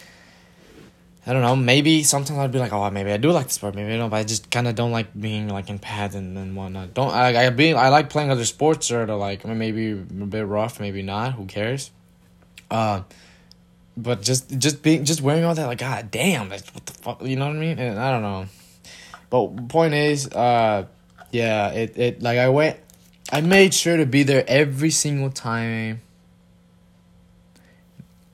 I 1.27 1.33
don't 1.33 1.41
know. 1.41 1.55
Maybe 1.55 2.03
sometimes 2.03 2.38
I'd 2.38 2.51
be 2.51 2.59
like, 2.59 2.71
oh, 2.71 2.89
maybe 2.91 3.11
I 3.11 3.17
do 3.17 3.31
like 3.31 3.47
the 3.47 3.53
sport. 3.53 3.73
Maybe 3.73 3.91
I 3.91 3.97
don't. 3.97 4.11
But 4.11 4.17
I 4.17 4.23
just 4.23 4.51
kind 4.51 4.67
of 4.67 4.75
don't 4.75 4.91
like 4.91 5.19
being 5.19 5.49
like 5.49 5.69
in 5.71 5.79
pads 5.79 6.13
and, 6.13 6.38
and 6.38 6.55
whatnot. 6.55 6.93
Don't 6.93 7.11
I? 7.11 7.47
I 7.47 7.49
be 7.49 7.73
I 7.73 7.89
like 7.89 8.11
playing 8.11 8.29
other 8.29 8.45
sports 8.45 8.91
or 8.91 9.05
to 9.05 9.15
like 9.15 9.43
maybe 9.43 9.91
a 9.91 9.95
bit 9.95 10.45
rough, 10.45 10.79
maybe 10.79 11.01
not. 11.01 11.33
Who 11.33 11.45
cares? 11.45 11.89
Uh, 12.69 13.01
but 13.97 14.21
just 14.21 14.55
just 14.59 14.83
being 14.83 15.03
just 15.03 15.21
wearing 15.21 15.43
all 15.45 15.55
that 15.55 15.65
like 15.65 15.79
god 15.79 16.11
damn, 16.11 16.49
what 16.49 16.85
the 16.85 16.93
fuck? 16.93 17.23
You 17.23 17.38
know 17.38 17.47
what 17.47 17.55
I 17.55 17.59
mean? 17.59 17.79
And 17.79 17.99
I 17.99 18.11
don't 18.11 18.21
know. 18.21 18.45
But 19.31 19.67
point 19.67 19.95
is, 19.95 20.27
uh, 20.27 20.85
yeah, 21.31 21.69
it 21.69 21.97
it 21.97 22.21
like 22.21 22.38
I 22.38 22.49
went, 22.49 22.77
I 23.31 23.41
made 23.41 23.73
sure 23.73 23.97
to 23.97 24.05
be 24.05 24.21
there 24.21 24.43
every 24.47 24.91
single 24.91 25.31
time. 25.31 26.01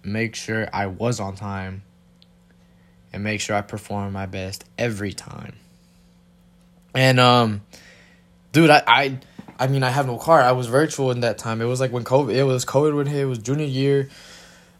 Make 0.04 0.36
sure 0.36 0.68
I 0.74 0.88
was 0.88 1.22
on 1.22 1.36
time 1.36 1.84
and 3.14 3.24
make 3.24 3.42
sure 3.42 3.56
I 3.56 3.62
perform 3.62 4.14
my 4.14 4.26
best 4.26 4.66
every 4.78 5.14
time. 5.14 5.56
And 6.94 7.20
um 7.20 7.62
dude, 8.52 8.70
I, 8.70 8.84
I, 8.86 9.20
I 9.60 9.68
mean, 9.68 9.84
I 9.84 9.90
have 9.90 10.08
no 10.08 10.18
car. 10.18 10.42
I 10.42 10.52
was 10.52 10.68
virtual 10.68 11.12
in 11.12 11.22
that 11.22 11.38
time. 11.38 11.62
It 11.62 11.66
was 11.66 11.80
like 11.80 11.92
when 11.92 12.04
COVID. 12.04 12.34
It 12.34 12.44
was 12.44 12.66
COVID 12.66 12.96
when. 12.96 13.08
It 13.08 13.26
was 13.26 13.40
junior 13.40 13.66
year. 13.66 14.10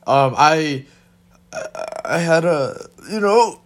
Um, 0.08 0.34
I, 0.38 0.86
I 2.04 2.20
had 2.20 2.46
a, 2.46 2.88
you 3.10 3.20
know, 3.20 3.62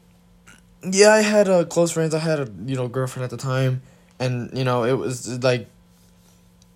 yeah, 0.83 1.13
I 1.13 1.21
had 1.21 1.47
a 1.47 1.65
close 1.65 1.91
friends. 1.91 2.13
I 2.13 2.19
had 2.19 2.39
a 2.39 2.51
you 2.65 2.75
know 2.75 2.87
girlfriend 2.87 3.23
at 3.23 3.29
the 3.29 3.37
time, 3.37 3.81
and 4.19 4.55
you 4.55 4.63
know 4.63 4.83
it 4.83 4.93
was 4.93 5.43
like, 5.43 5.67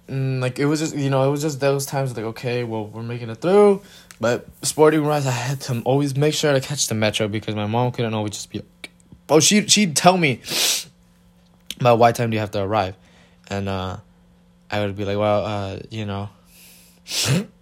mm, 0.07 0.39
like 0.39 0.57
it 0.57 0.65
was 0.65 0.79
just 0.79 0.95
you 0.95 1.09
know 1.09 1.27
it 1.27 1.29
was 1.29 1.41
just 1.41 1.59
those 1.59 1.85
times 1.85 2.15
like 2.15 2.25
okay, 2.25 2.63
well 2.63 2.87
we're 2.87 3.03
making 3.03 3.29
it 3.29 3.35
through, 3.35 3.81
but 4.19 4.47
sporting 4.63 5.03
wise, 5.03 5.25
I 5.25 5.31
had 5.31 5.61
to 5.61 5.81
always 5.81 6.15
make 6.15 6.33
sure 6.33 6.53
to 6.53 6.61
catch 6.61 6.87
the 6.87 6.95
metro 6.95 7.27
because 7.27 7.55
my 7.55 7.65
mom 7.65 7.91
couldn't 7.91 8.13
always 8.13 8.33
just 8.33 8.49
be, 8.51 8.59
like, 8.59 8.89
oh 9.29 9.39
she 9.39 9.67
she'd 9.67 9.95
tell 9.95 10.17
me, 10.17 10.41
about 11.79 11.99
what 11.99 12.15
time 12.15 12.29
do 12.29 12.35
you 12.35 12.41
have 12.41 12.51
to 12.51 12.61
arrive, 12.61 12.95
and 13.49 13.69
uh, 13.69 13.97
I 14.69 14.79
would 14.81 14.95
be 14.95 15.05
like 15.05 15.17
well 15.17 15.45
uh 15.45 15.79
you 15.89 16.05
know. 16.05 16.29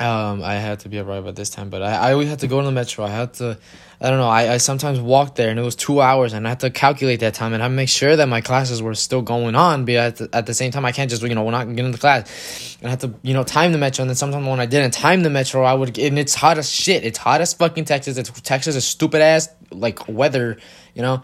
Um, 0.00 0.42
I 0.42 0.54
had 0.54 0.80
to 0.80 0.88
be 0.88 0.98
arrived 0.98 1.26
at 1.26 1.36
this 1.36 1.50
time, 1.50 1.68
but 1.68 1.82
I, 1.82 2.08
I 2.08 2.12
always 2.12 2.28
had 2.28 2.38
to 2.40 2.46
go 2.46 2.60
to 2.60 2.64
the 2.64 2.72
metro. 2.72 3.04
I 3.04 3.10
had 3.10 3.34
to, 3.34 3.58
I 4.00 4.08
don't 4.08 4.18
know. 4.18 4.28
I, 4.28 4.54
I 4.54 4.56
sometimes 4.56 4.98
walked 4.98 5.36
there, 5.36 5.50
and 5.50 5.58
it 5.58 5.62
was 5.62 5.76
two 5.76 6.00
hours, 6.00 6.32
and 6.32 6.46
I 6.46 6.50
had 6.50 6.60
to 6.60 6.70
calculate 6.70 7.20
that 7.20 7.34
time, 7.34 7.52
and 7.52 7.62
I 7.62 7.68
make 7.68 7.90
sure 7.90 8.16
that 8.16 8.26
my 8.26 8.40
classes 8.40 8.82
were 8.82 8.94
still 8.94 9.20
going 9.20 9.54
on. 9.54 9.84
But 9.84 9.94
at 9.94 10.16
the, 10.16 10.30
at 10.32 10.46
the 10.46 10.54
same 10.54 10.70
time, 10.70 10.86
I 10.86 10.92
can't 10.92 11.10
just 11.10 11.22
you 11.22 11.34
know 11.34 11.44
we're 11.44 11.50
not 11.50 11.68
get 11.76 11.84
in 11.84 11.90
the 11.90 11.98
class, 11.98 12.78
and 12.80 12.86
I 12.88 12.90
had 12.90 13.00
to 13.00 13.12
you 13.22 13.34
know 13.34 13.44
time 13.44 13.72
the 13.72 13.78
metro. 13.78 14.02
And 14.02 14.08
then 14.08 14.16
sometimes 14.16 14.46
when 14.46 14.60
I 14.60 14.66
didn't 14.66 14.94
time 14.94 15.22
the 15.22 15.30
metro, 15.30 15.62
I 15.62 15.74
would. 15.74 15.98
And 15.98 16.18
it's 16.18 16.34
hot 16.34 16.56
as 16.56 16.70
shit. 16.70 17.04
It's 17.04 17.18
hot 17.18 17.42
as 17.42 17.52
fucking 17.52 17.84
Texas. 17.84 18.16
It's 18.16 18.30
Texas 18.40 18.76
is 18.76 18.86
stupid 18.86 19.20
ass 19.20 19.50
like 19.70 20.08
weather, 20.08 20.56
you 20.94 21.02
know. 21.02 21.22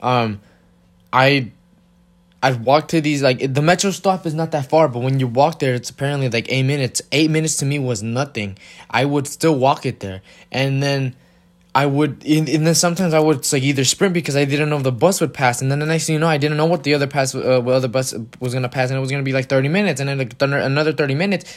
Um, 0.00 0.40
I 1.12 1.50
I'd 2.44 2.62
walk 2.62 2.88
to 2.88 3.00
these 3.00 3.22
like 3.22 3.54
the 3.54 3.62
metro 3.62 3.90
stop 3.90 4.26
is 4.26 4.34
not 4.34 4.50
that 4.50 4.68
far, 4.68 4.86
but 4.86 4.98
when 4.98 5.18
you 5.18 5.26
walk 5.26 5.60
there, 5.60 5.74
it's 5.74 5.88
apparently 5.88 6.28
like 6.28 6.46
eight 6.52 6.64
minutes. 6.64 7.00
Eight 7.10 7.30
minutes 7.30 7.56
to 7.58 7.64
me 7.64 7.78
was 7.78 8.02
nothing. 8.02 8.58
I 8.90 9.06
would 9.06 9.26
still 9.26 9.54
walk 9.54 9.86
it 9.86 10.00
there, 10.00 10.20
and 10.52 10.82
then 10.82 11.16
I 11.74 11.86
would, 11.86 12.22
and, 12.26 12.46
and 12.46 12.66
then 12.66 12.74
sometimes 12.74 13.14
I 13.14 13.18
would 13.18 13.50
like 13.50 13.62
either 13.62 13.82
sprint 13.84 14.12
because 14.12 14.36
I 14.36 14.44
didn't 14.44 14.68
know 14.68 14.76
if 14.76 14.82
the 14.82 14.92
bus 14.92 15.22
would 15.22 15.32
pass, 15.32 15.62
and 15.62 15.70
then 15.70 15.78
the 15.78 15.86
next 15.86 16.04
thing 16.04 16.12
you 16.12 16.20
know, 16.20 16.26
I 16.26 16.36
didn't 16.36 16.58
know 16.58 16.66
what 16.66 16.82
the 16.82 16.92
other 16.92 17.06
pass, 17.06 17.34
uh, 17.34 17.62
what 17.62 17.76
other 17.76 17.88
bus 17.88 18.14
was 18.40 18.52
gonna 18.52 18.68
pass, 18.68 18.90
and 18.90 18.98
it 18.98 19.00
was 19.00 19.10
gonna 19.10 19.22
be 19.22 19.32
like 19.32 19.48
thirty 19.48 19.68
minutes, 19.68 19.98
and 20.00 20.10
then 20.10 20.18
like 20.18 20.34
another 20.42 20.92
thirty 20.92 21.14
minutes. 21.14 21.50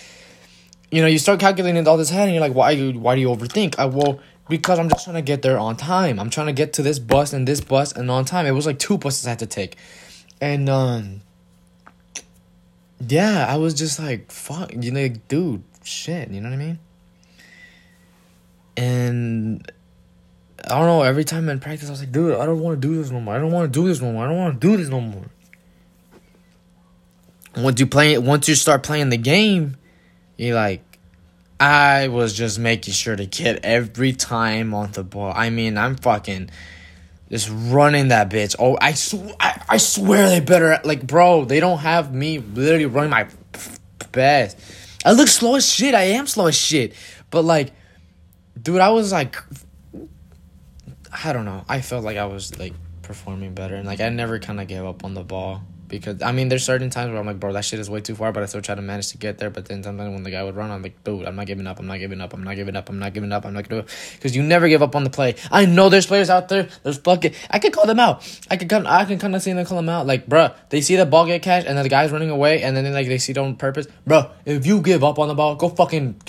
You 0.89 1.01
know, 1.01 1.07
you 1.09 1.19
start 1.19 1.41
calculating 1.41 1.85
all 1.85 1.97
this 1.97 2.11
ahead, 2.11 2.29
and 2.29 2.33
you're 2.33 2.47
like, 2.47 2.55
why? 2.55 2.77
Why 2.91 3.15
do 3.15 3.19
you 3.19 3.27
overthink? 3.27 3.77
I 3.77 3.87
will 3.87 4.21
because 4.47 4.79
I'm 4.79 4.87
just 4.87 5.03
trying 5.03 5.17
to 5.17 5.21
get 5.21 5.41
there 5.41 5.59
on 5.59 5.75
time. 5.75 6.17
I'm 6.17 6.29
trying 6.29 6.47
to 6.47 6.53
get 6.53 6.71
to 6.73 6.81
this 6.81 6.97
bus 6.97 7.33
and 7.33 7.45
this 7.45 7.59
bus 7.59 7.91
and 7.91 8.09
on 8.09 8.23
time. 8.23 8.45
It 8.45 8.51
was 8.51 8.65
like 8.65 8.79
two 8.79 8.97
buses 8.97 9.27
I 9.27 9.31
had 9.31 9.39
to 9.39 9.45
take. 9.45 9.75
And 10.39 10.69
um 10.69 11.21
yeah, 13.05 13.45
I 13.47 13.57
was 13.57 13.73
just 13.73 13.99
like, 13.99 14.31
fuck, 14.31 14.73
you 14.73 14.91
know, 14.91 15.07
dude, 15.07 15.63
shit, 15.83 16.29
you 16.29 16.41
know 16.41 16.49
what 16.49 16.55
I 16.55 16.57
mean? 16.57 16.79
And 18.75 19.71
I 20.65 20.69
don't 20.69 20.87
know, 20.87 21.03
every 21.03 21.23
time 21.23 21.47
in 21.49 21.59
practice 21.59 21.87
I 21.87 21.91
was 21.91 21.99
like, 21.99 22.11
dude, 22.11 22.35
I 22.35 22.45
don't 22.45 22.59
want 22.59 22.81
to 22.81 22.87
do 22.87 22.95
this 22.95 23.11
no 23.11 23.19
more. 23.19 23.35
I 23.35 23.39
don't 23.39 23.51
want 23.51 23.71
to 23.71 23.79
do 23.79 23.87
this 23.87 24.01
no 24.01 24.11
more. 24.11 24.25
I 24.25 24.27
don't 24.27 24.37
want 24.37 24.59
to 24.59 24.67
do 24.67 24.77
this 24.77 24.89
no 24.89 25.01
more. 25.01 25.25
Once 27.55 27.79
you 27.79 27.87
play 27.87 28.17
once 28.17 28.47
you 28.47 28.55
start 28.55 28.83
playing 28.83 29.09
the 29.09 29.17
game, 29.17 29.77
you're 30.37 30.55
like 30.55 30.83
I 31.59 32.07
was 32.09 32.33
just 32.33 32.59
making 32.59 32.93
sure 32.93 33.15
to 33.15 33.25
get 33.25 33.65
every 33.65 34.13
time 34.13 34.75
on 34.75 34.91
the 34.91 35.03
ball. 35.03 35.33
I 35.35 35.49
mean, 35.49 35.77
I'm 35.77 35.95
fucking 35.95 36.51
just 37.29 37.49
running 37.51 38.09
that 38.09 38.29
bitch. 38.29 38.55
Oh, 38.57 38.77
I, 38.79 38.93
sw- 38.93 39.33
I, 39.39 39.61
I 39.69 39.77
swear 39.77 40.29
they 40.29 40.39
better 40.39 40.79
like, 40.83 41.05
bro. 41.05 41.45
They 41.45 41.59
don't 41.59 41.79
have 41.79 42.13
me 42.13 42.39
literally 42.39 42.85
running 42.85 43.11
my 43.11 43.27
best. 44.11 44.57
I 45.05 45.11
look 45.11 45.27
slow 45.27 45.55
as 45.55 45.71
shit. 45.71 45.93
I 45.93 46.03
am 46.03 46.27
slow 46.27 46.47
as 46.47 46.57
shit. 46.57 46.93
But 47.29 47.43
like, 47.43 47.71
dude, 48.61 48.79
I 48.79 48.89
was 48.89 49.11
like, 49.11 49.35
I 51.23 51.33
don't 51.33 51.45
know. 51.45 51.63
I 51.67 51.81
felt 51.81 52.03
like 52.03 52.17
I 52.17 52.25
was 52.25 52.57
like 52.59 52.73
performing 53.01 53.53
better, 53.53 53.75
and 53.75 53.85
like 53.85 54.01
I 54.01 54.09
never 54.09 54.39
kind 54.39 54.59
of 54.59 54.67
gave 54.67 54.83
up 54.83 55.03
on 55.03 55.13
the 55.13 55.23
ball 55.23 55.63
because 55.87 56.21
I 56.21 56.31
mean, 56.31 56.49
there's 56.49 56.63
certain 56.63 56.89
times 56.89 57.11
where 57.11 57.19
I'm 57.19 57.25
like, 57.25 57.39
bro, 57.39 57.53
that 57.53 57.63
shit 57.65 57.79
is 57.79 57.89
way 57.89 58.01
too 58.01 58.15
far, 58.15 58.31
but 58.31 58.43
I 58.43 58.45
still 58.45 58.61
try 58.61 58.75
to 58.75 58.81
manage 58.81 59.09
to 59.09 59.17
get 59.17 59.37
there. 59.37 59.49
But 59.49 59.65
then 59.65 59.83
sometimes 59.83 60.13
when 60.13 60.23
the 60.23 60.31
guy 60.31 60.43
would 60.43 60.55
run, 60.55 60.69
I'm 60.69 60.81
like, 60.81 61.03
dude, 61.03 61.25
I'm 61.25 61.35
not 61.35 61.47
giving 61.47 61.67
up. 61.67 61.79
I'm 61.79 61.87
not 61.87 61.97
giving 61.97 62.19
up. 62.21 62.33
I'm 62.33 62.43
not 62.43 62.55
giving 62.55 62.75
up. 62.75 62.89
I'm 62.89 62.99
not 62.99 63.13
giving 63.13 63.31
up. 63.31 63.45
I'm 63.45 63.53
not 63.53 63.67
gonna 63.67 63.85
because 64.13 64.35
you 64.35 64.43
never 64.43 64.67
give 64.67 64.81
up 64.81 64.95
on 64.95 65.03
the 65.03 65.09
play. 65.09 65.35
I 65.51 65.65
know 65.65 65.89
there's 65.89 66.05
players 66.05 66.29
out 66.29 66.49
there. 66.49 66.67
There's 66.83 66.97
fucking. 66.97 67.33
I 67.49 67.59
could 67.59 67.73
call 67.73 67.85
them 67.85 67.99
out. 67.99 68.27
I 68.49 68.57
could 68.57 68.69
come. 68.69 68.85
I 68.87 69.05
can 69.05 69.19
kind 69.19 69.35
of 69.35 69.41
see 69.41 69.53
them 69.53 69.65
call 69.65 69.77
them 69.77 69.89
out. 69.89 70.05
Like, 70.05 70.27
bro, 70.27 70.49
they 70.69 70.81
see 70.81 70.95
the 70.95 71.05
ball 71.05 71.25
get 71.25 71.41
catch 71.41 71.65
and 71.65 71.77
then 71.77 71.83
the 71.83 71.89
guy's 71.89 72.11
running 72.11 72.29
away, 72.29 72.63
and 72.63 72.75
then 72.75 72.91
like 72.93 73.07
they 73.07 73.17
see 73.17 73.31
it 73.31 73.37
on 73.37 73.55
purpose. 73.55 73.87
Bro, 74.05 74.31
if 74.45 74.65
you 74.65 74.81
give 74.81 75.03
up 75.03 75.19
on 75.19 75.27
the 75.27 75.35
ball, 75.35 75.55
go 75.55 75.69
fucking. 75.69 76.21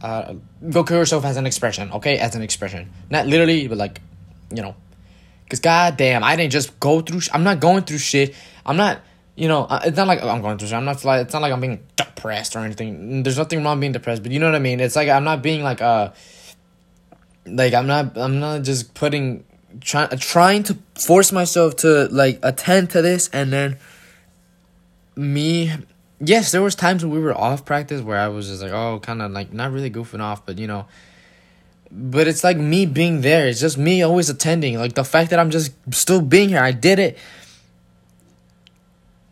Uh, 0.00 0.34
go 0.70 0.84
kill 0.84 0.98
yourself 0.98 1.24
as 1.24 1.36
an 1.36 1.44
expression, 1.44 1.90
okay? 1.90 2.18
As 2.18 2.36
an 2.36 2.42
expression, 2.42 2.88
not 3.10 3.26
literally, 3.26 3.66
but 3.66 3.78
like, 3.78 4.00
you 4.54 4.62
know, 4.62 4.76
because 5.48 5.60
goddamn, 5.60 6.22
I 6.22 6.36
didn't 6.36 6.52
just 6.52 6.78
go 6.78 7.00
through. 7.00 7.20
Sh- 7.20 7.30
I'm 7.32 7.42
not 7.42 7.58
going 7.58 7.84
through 7.84 7.98
shit. 7.98 8.34
I'm 8.66 8.76
not 8.76 9.00
you 9.38 9.46
know, 9.46 9.68
it's 9.70 9.96
not 9.96 10.08
like 10.08 10.20
I'm 10.20 10.42
going 10.42 10.58
through. 10.58 10.76
I'm 10.76 10.84
not 10.84 11.04
like 11.04 11.22
it's 11.22 11.32
not 11.32 11.42
like 11.42 11.52
I'm 11.52 11.60
being 11.60 11.86
depressed 11.94 12.56
or 12.56 12.58
anything. 12.58 13.22
There's 13.22 13.38
nothing 13.38 13.62
wrong 13.62 13.78
being 13.78 13.92
depressed, 13.92 14.24
but 14.24 14.32
you 14.32 14.40
know 14.40 14.46
what 14.46 14.56
I 14.56 14.58
mean. 14.58 14.80
It's 14.80 14.96
like 14.96 15.08
I'm 15.08 15.22
not 15.22 15.42
being 15.42 15.62
like 15.62 15.80
uh, 15.80 16.10
like 17.46 17.72
I'm 17.72 17.86
not 17.86 18.18
I'm 18.18 18.40
not 18.40 18.62
just 18.62 18.94
putting 18.94 19.44
trying 19.80 20.08
trying 20.18 20.64
to 20.64 20.78
force 20.96 21.30
myself 21.30 21.76
to 21.76 22.08
like 22.10 22.40
attend 22.42 22.90
to 22.90 23.02
this 23.02 23.30
and 23.32 23.52
then 23.52 23.78
me. 25.14 25.72
Yes, 26.20 26.50
there 26.50 26.60
was 26.60 26.74
times 26.74 27.04
when 27.04 27.14
we 27.14 27.20
were 27.20 27.32
off 27.32 27.64
practice 27.64 28.02
where 28.02 28.18
I 28.18 28.26
was 28.26 28.48
just 28.48 28.60
like, 28.60 28.72
oh, 28.72 28.98
kind 28.98 29.22
of 29.22 29.30
like 29.30 29.52
not 29.52 29.70
really 29.70 29.90
goofing 29.90 30.20
off, 30.20 30.44
but 30.44 30.58
you 30.58 30.66
know. 30.66 30.86
But 31.90 32.28
it's 32.28 32.44
like 32.44 32.56
me 32.56 32.86
being 32.86 33.22
there. 33.22 33.46
It's 33.46 33.60
just 33.60 33.78
me 33.78 34.02
always 34.02 34.28
attending. 34.28 34.78
Like 34.78 34.94
the 34.94 35.04
fact 35.04 35.30
that 35.30 35.38
I'm 35.38 35.50
just 35.50 35.72
still 35.94 36.20
being 36.20 36.50
here. 36.50 36.62
I 36.62 36.72
did 36.72 36.98
it. 36.98 37.18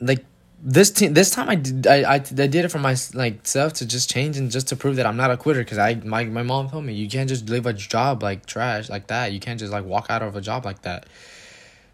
Like 0.00 0.24
this 0.62 0.90
team 0.90 1.14
this 1.14 1.30
time 1.30 1.48
I 1.48 1.54
did 1.54 1.86
I, 1.86 2.02
I, 2.02 2.14
I 2.14 2.18
did 2.18 2.56
it 2.56 2.68
for 2.68 2.78
my 2.78 2.96
like 3.14 3.46
self 3.46 3.74
to 3.74 3.86
just 3.86 4.10
change 4.10 4.36
and 4.36 4.50
just 4.50 4.68
to 4.68 4.76
prove 4.76 4.96
that 4.96 5.06
I'm 5.06 5.16
not 5.16 5.30
a 5.30 5.36
quitter. 5.36 5.60
Because 5.60 5.78
I 5.78 5.96
my 5.96 6.24
my 6.24 6.42
mom 6.42 6.70
told 6.70 6.84
me 6.84 6.94
you 6.94 7.08
can't 7.08 7.28
just 7.28 7.48
leave 7.50 7.66
a 7.66 7.72
job 7.74 8.22
like 8.22 8.46
trash 8.46 8.88
like 8.88 9.08
that. 9.08 9.32
You 9.32 9.40
can't 9.40 9.60
just 9.60 9.72
like 9.72 9.84
walk 9.84 10.06
out 10.08 10.22
of 10.22 10.34
a 10.34 10.40
job 10.40 10.64
like 10.64 10.82
that. 10.82 11.06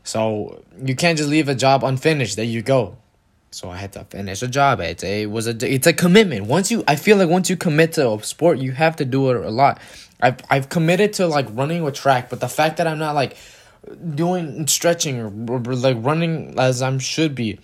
So 0.05 0.63
you 0.85 0.95
can't 0.95 1.19
just 1.19 1.31
leave 1.31 1.49
a 1.49 1.55
job 1.55 1.83
unfinished. 1.83 2.37
There 2.37 2.45
you 2.45 2.63
go. 2.63 2.99
So 3.51 3.69
I 3.69 3.77
had 3.77 3.93
to 3.93 4.05
finish 4.05 4.43
a 4.43 4.49
job. 4.49 4.81
It's 4.81 5.05
a, 5.05 5.23
it 5.23 5.31
was 5.31 5.47
a 5.49 5.57
it's 5.75 5.87
a 5.87 5.93
commitment. 5.93 6.47
Once 6.47 6.71
you 6.71 6.85
I 6.87 6.95
feel 6.95 7.17
like 7.17 7.29
once 7.29 7.51
you 7.51 7.57
commit 7.57 7.95
to 7.95 8.11
a 8.11 8.23
sport 8.23 8.59
you 8.59 8.73
have 8.73 8.97
to 8.97 9.05
do 9.05 9.31
it 9.31 9.45
a 9.45 9.51
lot 9.51 9.81
I've 10.23 10.39
I've 10.49 10.69
committed 10.69 11.15
to 11.15 11.27
like 11.27 11.47
running 11.51 11.87
a 11.87 11.93
track 11.93 12.31
but 12.31 12.41
the 12.41 12.49
fact 12.49 12.79
that 12.79 12.87
I'm 12.87 12.99
not 12.99 13.15
like 13.15 13.37
doing 14.15 14.67
stretching 14.69 15.21
or, 15.21 15.27
or 15.53 15.59
like 15.59 15.97
running 16.01 16.55
as 16.59 16.81
I 16.81 16.97
should 16.99 17.35
be 17.35 17.59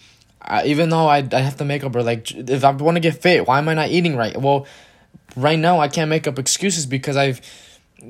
I, 0.48 0.64
even 0.64 0.88
though 0.88 1.06
I, 1.06 1.26
I 1.32 1.40
have 1.40 1.56
to 1.56 1.64
make 1.64 1.84
up 1.84 1.94
or 1.94 2.02
like 2.02 2.30
if 2.32 2.64
I 2.64 2.70
want 2.70 2.96
to 2.96 3.00
get 3.00 3.20
fit, 3.20 3.46
why 3.46 3.58
am 3.58 3.68
I 3.68 3.74
not 3.74 3.88
eating 3.88 4.16
right? 4.16 4.36
Well, 4.36 4.66
right 5.36 5.58
now 5.58 5.80
I 5.80 5.88
can't 5.88 6.08
make 6.08 6.26
up 6.26 6.38
excuses 6.38 6.86
because 6.86 7.16
I've 7.16 7.40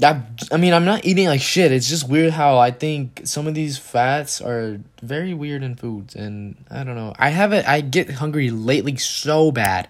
I, 0.03 0.23
I 0.53 0.57
mean 0.59 0.75
I'm 0.75 0.85
not 0.85 1.05
eating 1.05 1.27
like 1.27 1.41
shit. 1.41 1.73
It's 1.73 1.89
just 1.89 2.09
weird 2.09 2.33
how 2.33 2.59
I 2.59 2.71
think 2.71 3.23
some 3.25 3.47
of 3.47 3.55
these 3.55 3.79
fats 3.79 4.41
are 4.41 4.81
very 5.03 5.35
weird 5.35 5.63
in 5.63 5.75
foods 5.77 6.15
and 6.15 6.57
I 6.71 6.85
don't 6.85 6.97
know. 6.97 7.15
I 7.19 7.31
haven't 7.31 7.67
I 7.67 7.81
get 7.81 8.11
hungry 8.11 8.51
lately 8.51 8.97
so 8.97 9.51
bad. 9.51 9.89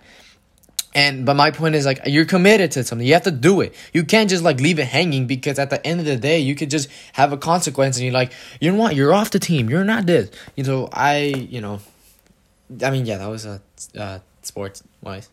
And 0.98 1.24
but 1.24 1.34
my 1.34 1.50
point 1.50 1.74
is 1.76 1.86
like 1.86 2.00
you're 2.06 2.24
committed 2.24 2.72
to 2.72 2.82
something. 2.82 3.06
You 3.06 3.14
have 3.14 3.22
to 3.22 3.30
do 3.30 3.60
it. 3.60 3.74
You 3.92 4.04
can't 4.04 4.28
just 4.28 4.42
like 4.42 4.58
leave 4.60 4.78
it 4.78 4.86
hanging 4.86 5.26
because 5.26 5.58
at 5.58 5.70
the 5.70 5.86
end 5.86 6.00
of 6.00 6.06
the 6.06 6.16
day 6.16 6.40
you 6.40 6.54
could 6.54 6.70
just 6.70 6.88
have 7.12 7.32
a 7.32 7.36
consequence 7.36 7.96
and 7.96 8.04
you're 8.04 8.12
like, 8.12 8.32
you 8.60 8.72
know 8.72 8.78
what, 8.78 8.96
you're 8.96 9.14
off 9.14 9.30
the 9.30 9.38
team. 9.38 9.70
You're 9.70 9.84
not 9.84 10.06
this. 10.06 10.30
You 10.56 10.64
know, 10.64 10.88
I 10.92 11.18
you 11.54 11.60
know 11.60 11.80
I 12.82 12.90
mean, 12.90 13.06
yeah, 13.06 13.18
that 13.18 13.28
was 13.28 13.46
a 13.46 13.60
uh, 13.96 14.00
uh, 14.00 14.18
sports 14.42 14.82
wise. 15.00 15.28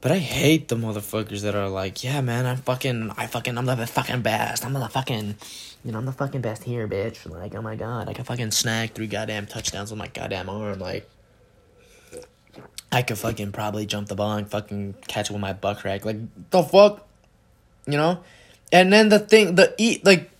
But 0.00 0.12
I 0.12 0.18
hate 0.18 0.68
the 0.68 0.76
motherfuckers 0.76 1.42
that 1.42 1.54
are 1.56 1.68
like, 1.68 2.04
yeah, 2.04 2.20
man, 2.20 2.46
I'm 2.46 2.58
fucking, 2.58 3.12
I 3.16 3.26
fucking, 3.26 3.58
I'm 3.58 3.66
the 3.66 3.86
fucking 3.86 4.22
best. 4.22 4.64
I'm 4.64 4.72
the 4.72 4.88
fucking, 4.88 5.34
you 5.84 5.92
know, 5.92 5.98
I'm 5.98 6.04
the 6.04 6.12
fucking 6.12 6.40
best 6.40 6.62
here, 6.62 6.86
bitch. 6.86 7.28
Like, 7.28 7.54
oh 7.56 7.62
my 7.62 7.74
god, 7.74 8.08
I 8.08 8.12
can 8.12 8.24
fucking 8.24 8.52
snag 8.52 8.92
three 8.92 9.08
goddamn 9.08 9.46
touchdowns 9.46 9.90
with 9.90 9.98
my 9.98 10.06
goddamn 10.06 10.48
arm. 10.48 10.78
Like, 10.78 11.08
I 12.90 13.02
could 13.02 13.18
fucking 13.18 13.52
probably 13.52 13.86
jump 13.86 14.08
the 14.08 14.14
ball 14.14 14.32
and 14.36 14.50
fucking 14.50 14.94
catch 15.06 15.30
it 15.30 15.32
with 15.32 15.42
my 15.42 15.52
butt 15.52 15.78
crack. 15.78 16.04
Like, 16.04 16.16
the 16.50 16.62
fuck? 16.62 17.06
You 17.86 17.96
know? 17.96 18.22
And 18.72 18.92
then 18.92 19.08
the 19.08 19.18
thing, 19.18 19.54
the 19.54 19.74
eat, 19.78 20.04
like, 20.04 20.30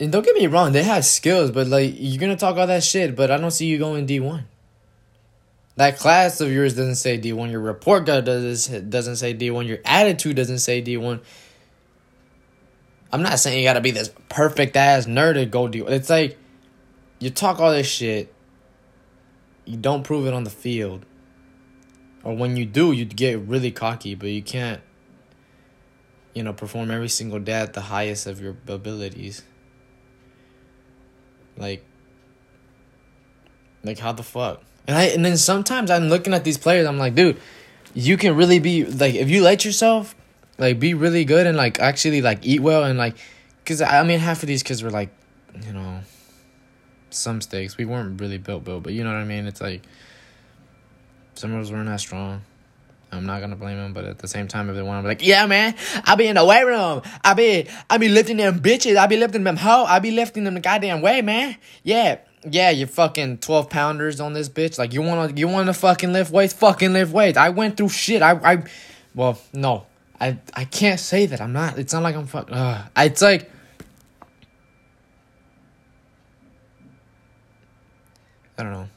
and 0.00 0.10
don't 0.10 0.24
get 0.24 0.34
me 0.34 0.46
wrong, 0.46 0.72
they 0.72 0.82
have 0.82 1.04
skills, 1.04 1.50
but 1.50 1.66
like 1.66 1.94
you're 1.98 2.18
gonna 2.18 2.36
talk 2.36 2.56
all 2.56 2.66
that 2.66 2.82
shit, 2.82 3.14
but 3.14 3.30
I 3.30 3.36
don't 3.36 3.50
see 3.50 3.66
you 3.66 3.78
going 3.78 4.06
D 4.06 4.18
one. 4.18 4.46
That 5.76 5.98
class 5.98 6.40
of 6.40 6.50
yours 6.50 6.74
doesn't 6.74 6.96
say 6.96 7.18
D 7.18 7.34
one. 7.34 7.50
Your 7.50 7.60
report 7.60 8.06
card 8.06 8.24
doesn't 8.24 8.88
doesn't 8.88 9.16
say 9.16 9.34
D 9.34 9.50
one. 9.50 9.66
Your 9.66 9.78
attitude 9.84 10.36
doesn't 10.36 10.60
say 10.60 10.80
D 10.80 10.96
one. 10.96 11.20
I'm 13.12 13.22
not 13.22 13.38
saying 13.38 13.58
you 13.58 13.64
gotta 13.64 13.82
be 13.82 13.90
this 13.90 14.10
perfect 14.30 14.74
ass 14.74 15.04
nerd 15.04 15.34
to 15.34 15.44
go 15.44 15.68
do. 15.68 15.86
It's 15.86 16.08
like 16.08 16.38
you 17.18 17.28
talk 17.28 17.60
all 17.60 17.72
this 17.72 17.86
shit, 17.86 18.32
you 19.70 19.76
don't 19.76 20.02
prove 20.02 20.26
it 20.26 20.34
on 20.34 20.44
the 20.44 20.50
field, 20.50 21.04
or 22.24 22.36
when 22.36 22.56
you 22.56 22.66
do, 22.66 22.92
you 22.92 23.04
get 23.04 23.38
really 23.40 23.70
cocky, 23.70 24.14
but 24.14 24.28
you 24.28 24.42
can't. 24.42 24.80
You 26.34 26.44
know, 26.44 26.52
perform 26.52 26.92
every 26.92 27.08
single 27.08 27.40
day 27.40 27.54
at 27.54 27.72
the 27.72 27.80
highest 27.80 28.28
of 28.28 28.40
your 28.40 28.54
abilities. 28.68 29.42
Like, 31.56 31.84
like 33.82 33.98
how 33.98 34.12
the 34.12 34.22
fuck? 34.22 34.62
And 34.86 34.96
I 34.96 35.04
and 35.04 35.24
then 35.24 35.36
sometimes 35.36 35.90
I'm 35.90 36.08
looking 36.08 36.32
at 36.32 36.44
these 36.44 36.56
players, 36.56 36.86
I'm 36.86 36.98
like, 36.98 37.16
dude, 37.16 37.36
you 37.94 38.16
can 38.16 38.36
really 38.36 38.58
be 38.58 38.84
like 38.84 39.14
if 39.14 39.28
you 39.28 39.42
let 39.42 39.64
yourself 39.64 40.14
like 40.58 40.78
be 40.78 40.94
really 40.94 41.24
good 41.24 41.46
and 41.46 41.56
like 41.56 41.80
actually 41.80 42.22
like 42.22 42.38
eat 42.42 42.60
well 42.60 42.84
and 42.84 42.98
like 42.98 43.16
because 43.64 43.82
i 43.82 44.02
mean 44.02 44.18
half 44.18 44.42
of 44.42 44.46
these 44.46 44.62
kids 44.62 44.82
were 44.82 44.90
like 44.90 45.10
you 45.66 45.72
know 45.72 46.00
some 47.10 47.40
steaks 47.40 47.76
we 47.76 47.84
weren't 47.84 48.20
really 48.20 48.38
built 48.38 48.64
built 48.64 48.82
but 48.82 48.92
you 48.92 49.04
know 49.04 49.10
what 49.10 49.18
i 49.18 49.24
mean 49.24 49.46
it's 49.46 49.60
like 49.60 49.82
some 51.34 51.52
of 51.54 51.62
us 51.62 51.70
weren't 51.70 51.86
that 51.88 52.00
strong 52.00 52.42
i'm 53.12 53.26
not 53.26 53.40
gonna 53.40 53.56
blame 53.56 53.76
them 53.76 53.92
but 53.92 54.04
at 54.04 54.18
the 54.18 54.28
same 54.28 54.46
time 54.46 54.68
if 54.68 54.76
they 54.76 54.82
want 54.82 54.98
to 54.98 55.02
be 55.02 55.08
like 55.08 55.26
yeah 55.26 55.46
man 55.46 55.74
i 56.04 56.14
be 56.14 56.26
in 56.26 56.36
the 56.36 56.44
weight 56.44 56.64
room 56.64 57.02
i 57.24 57.34
be 57.34 57.66
i 57.88 57.98
be 57.98 58.08
lifting 58.08 58.36
them 58.36 58.60
bitches 58.60 58.96
i 58.96 59.06
be 59.06 59.16
lifting 59.16 59.44
them 59.44 59.56
hoe 59.56 59.84
i 59.84 59.98
be 59.98 60.10
lifting 60.10 60.44
them 60.44 60.54
the 60.54 60.60
goddamn 60.60 61.00
way 61.00 61.20
man 61.22 61.56
yeah 61.82 62.18
yeah, 62.48 62.70
you 62.70 62.86
fucking 62.86 63.38
twelve 63.38 63.68
pounders 63.68 64.20
on 64.20 64.32
this 64.32 64.48
bitch. 64.48 64.78
Like 64.78 64.92
you 64.92 65.02
wanna 65.02 65.32
you 65.34 65.48
wanna 65.48 65.74
fucking 65.74 66.12
lift 66.12 66.32
weights, 66.32 66.54
fucking 66.54 66.92
lift 66.92 67.12
weights. 67.12 67.36
I 67.36 67.50
went 67.50 67.76
through 67.76 67.90
shit. 67.90 68.22
I 68.22 68.32
I 68.32 68.64
well, 69.14 69.38
no. 69.52 69.86
I 70.20 70.38
I 70.54 70.64
can't 70.64 71.00
say 71.00 71.26
that. 71.26 71.40
I'm 71.40 71.52
not. 71.52 71.78
It's 71.78 71.92
not 71.92 72.02
like 72.02 72.14
I'm 72.14 72.26
fuck. 72.26 72.48
Uh, 72.50 72.84
it's 72.96 73.22
like. 73.22 73.50
I 78.60 78.62
don't 78.62 78.72
know. 78.72 78.88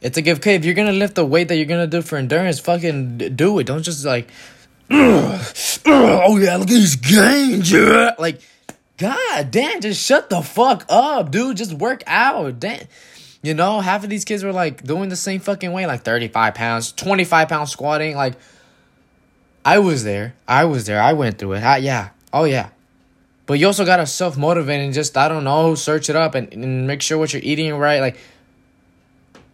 It's 0.00 0.16
like 0.16 0.28
okay, 0.28 0.54
if 0.54 0.64
you're 0.64 0.74
gonna 0.74 0.92
lift 0.92 1.14
the 1.14 1.24
weight 1.24 1.48
that 1.48 1.56
you're 1.56 1.66
gonna 1.66 1.86
do 1.86 2.02
for 2.02 2.16
endurance, 2.16 2.60
fucking 2.60 3.18
do 3.36 3.58
it. 3.58 3.64
Don't 3.64 3.82
just 3.82 4.04
like, 4.04 4.28
oh 4.90 6.38
yeah, 6.40 6.56
look 6.56 6.68
at 6.68 6.68
these 6.68 6.96
gains, 6.96 7.70
yeah. 7.70 8.14
Like, 8.18 8.40
god 8.96 9.50
damn, 9.50 9.80
just 9.80 10.04
shut 10.04 10.30
the 10.30 10.42
fuck 10.42 10.84
up, 10.88 11.30
dude. 11.30 11.56
Just 11.56 11.74
work 11.74 12.02
out, 12.06 12.60
damn. 12.60 12.86
You 13.42 13.54
know, 13.54 13.80
half 13.80 14.04
of 14.04 14.10
these 14.10 14.24
kids 14.24 14.44
were 14.44 14.52
like 14.52 14.84
doing 14.84 15.08
the 15.08 15.16
same 15.16 15.40
fucking 15.40 15.72
weight, 15.72 15.86
like 15.86 16.02
35 16.02 16.54
pounds, 16.54 16.92
25 16.92 17.48
pounds 17.48 17.70
squatting, 17.70 18.16
like 18.16 18.34
I 19.64 19.78
was 19.78 20.04
there. 20.04 20.34
I 20.48 20.64
was 20.64 20.86
there. 20.86 21.00
I 21.00 21.12
went 21.12 21.38
through 21.38 21.54
it. 21.54 21.62
I, 21.62 21.78
yeah. 21.78 22.10
Oh 22.32 22.44
yeah. 22.44 22.70
But 23.50 23.58
you 23.58 23.66
also 23.66 23.84
gotta 23.84 24.06
self 24.06 24.36
motivate 24.36 24.80
and 24.80 24.94
just 24.94 25.16
I 25.16 25.26
don't 25.26 25.42
know, 25.42 25.74
search 25.74 26.08
it 26.08 26.14
up 26.14 26.36
and, 26.36 26.52
and 26.52 26.86
make 26.86 27.02
sure 27.02 27.18
what 27.18 27.32
you're 27.32 27.42
eating 27.42 27.74
right. 27.74 27.98
Like 27.98 28.16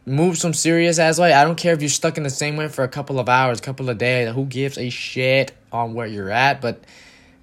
move 0.05 0.37
some 0.37 0.53
serious 0.53 0.99
ass 0.99 1.19
way. 1.19 1.33
I 1.33 1.45
don't 1.45 1.57
care 1.57 1.73
if 1.73 1.81
you're 1.81 1.89
stuck 1.89 2.19
in 2.19 2.23
the 2.23 2.29
same 2.29 2.59
way 2.59 2.69
for 2.69 2.85
a 2.85 2.89
couple 2.89 3.19
of 3.19 3.31
hours, 3.31 3.59
couple 3.63 3.89
of 3.89 3.97
days. 3.97 4.31
Who 4.35 4.45
gives 4.45 4.77
a 4.77 4.91
shit 4.91 5.53
on 5.73 5.95
where 5.95 6.07
you're 6.07 6.29
at? 6.29 6.61
But 6.61 6.85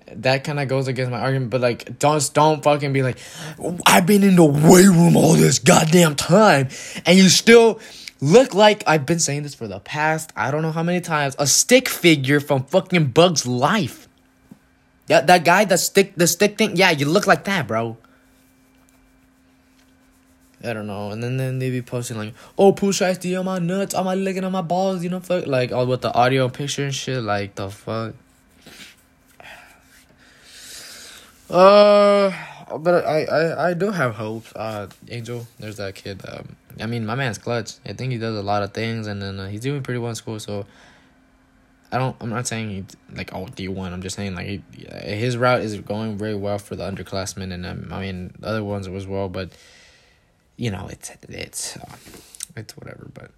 that 0.05 0.43
kind 0.43 0.59
of 0.59 0.67
goes 0.67 0.87
against 0.87 1.09
my 1.09 1.21
argument. 1.21 1.49
But 1.49 1.61
like, 1.61 1.97
don't 1.97 2.31
don't 2.35 2.61
fucking 2.61 2.93
be 2.93 3.01
like, 3.01 3.17
I've 3.87 4.05
been 4.05 4.21
in 4.21 4.35
the 4.35 4.45
weight 4.45 4.89
room 4.89 5.17
all 5.17 5.33
this 5.33 5.57
goddamn 5.57 6.13
time, 6.13 6.67
and 7.07 7.17
you 7.17 7.29
still 7.29 7.79
look 8.21 8.53
like 8.53 8.83
I've 8.85 9.07
been 9.07 9.17
saying 9.17 9.41
this 9.41 9.55
for 9.55 9.67
the 9.67 9.79
past 9.79 10.31
I 10.35 10.51
don't 10.51 10.61
know 10.61 10.71
how 10.71 10.83
many 10.83 11.01
times 11.01 11.35
a 11.39 11.47
stick 11.47 11.89
figure 11.89 12.39
from 12.39 12.65
fucking 12.65 13.07
Bugs 13.07 13.47
Life. 13.47 14.07
Yeah, 15.07 15.21
that 15.21 15.43
guy, 15.43 15.65
the 15.65 15.77
stick, 15.77 16.15
the 16.15 16.27
stick 16.27 16.57
thing. 16.57 16.77
Yeah, 16.77 16.91
you 16.91 17.05
look 17.05 17.27
like 17.27 17.43
that, 17.43 17.67
bro. 17.67 17.97
I 20.63 20.71
don't 20.71 20.87
know, 20.87 21.11
and 21.11 21.21
then 21.21 21.35
then 21.35 21.59
they 21.59 21.69
be 21.69 21.81
posting 21.81 22.17
like, 22.17 22.33
"Oh, 22.57 22.71
push 22.71 23.01
ice 23.01 23.25
on 23.35 23.43
my 23.43 23.59
nuts, 23.59 23.93
on 23.93 24.05
my 24.05 24.15
licking 24.15 24.45
on 24.45 24.53
my 24.53 24.61
balls," 24.61 25.03
you 25.03 25.09
know, 25.09 25.19
fuck, 25.19 25.45
like 25.45 25.73
all 25.73 25.85
with 25.85 26.01
the 26.01 26.13
audio, 26.13 26.45
and 26.45 26.53
picture, 26.53 26.85
and 26.85 26.95
shit. 26.95 27.21
Like 27.21 27.55
the 27.55 27.69
fuck. 27.69 28.13
Uh, 31.49 32.31
but 32.79 33.05
I 33.05 33.25
I 33.25 33.69
I 33.69 33.73
do 33.73 33.91
have 33.91 34.15
hopes. 34.15 34.53
Uh, 34.55 34.87
Angel, 35.09 35.45
there's 35.59 35.75
that 35.77 35.95
kid. 35.95 36.21
Um, 36.25 36.55
I 36.79 36.85
mean, 36.85 37.05
my 37.05 37.15
man's 37.15 37.37
clutch. 37.37 37.73
I 37.85 37.91
think 37.91 38.13
he 38.13 38.17
does 38.17 38.37
a 38.37 38.41
lot 38.41 38.63
of 38.63 38.73
things, 38.73 39.07
and 39.07 39.21
then 39.21 39.39
uh, 39.41 39.49
he's 39.49 39.61
doing 39.61 39.83
pretty 39.83 39.99
well 39.99 40.09
in 40.09 40.15
school. 40.15 40.39
So 40.39 40.65
I 41.93 41.99
don't. 41.99 42.15
I'm 42.19 42.29
not 42.29 42.47
saying 42.47 42.69
he 42.69 42.83
like 43.15 43.33
oh 43.35 43.47
D 43.47 43.67
one. 43.67 43.93
I'm 43.93 44.01
just 44.01 44.15
saying 44.15 44.33
like 44.33 44.47
he, 44.47 44.63
his 45.03 45.37
route 45.37 45.61
is 45.61 45.79
going 45.79 46.17
very 46.17 46.33
well 46.33 46.57
for 46.57 46.75
the 46.75 46.89
underclassmen, 46.89 47.53
and 47.53 47.65
um, 47.67 47.89
I 47.91 48.01
mean 48.01 48.33
the 48.39 48.47
other 48.47 48.63
ones 48.63 48.87
as 48.87 49.05
well. 49.05 49.29
But 49.29 49.51
you 50.57 50.71
know, 50.71 50.87
it's 50.89 51.11
it's 51.29 51.77
uh, 51.77 51.95
it's 52.55 52.75
whatever. 52.75 53.11
But 53.13 53.29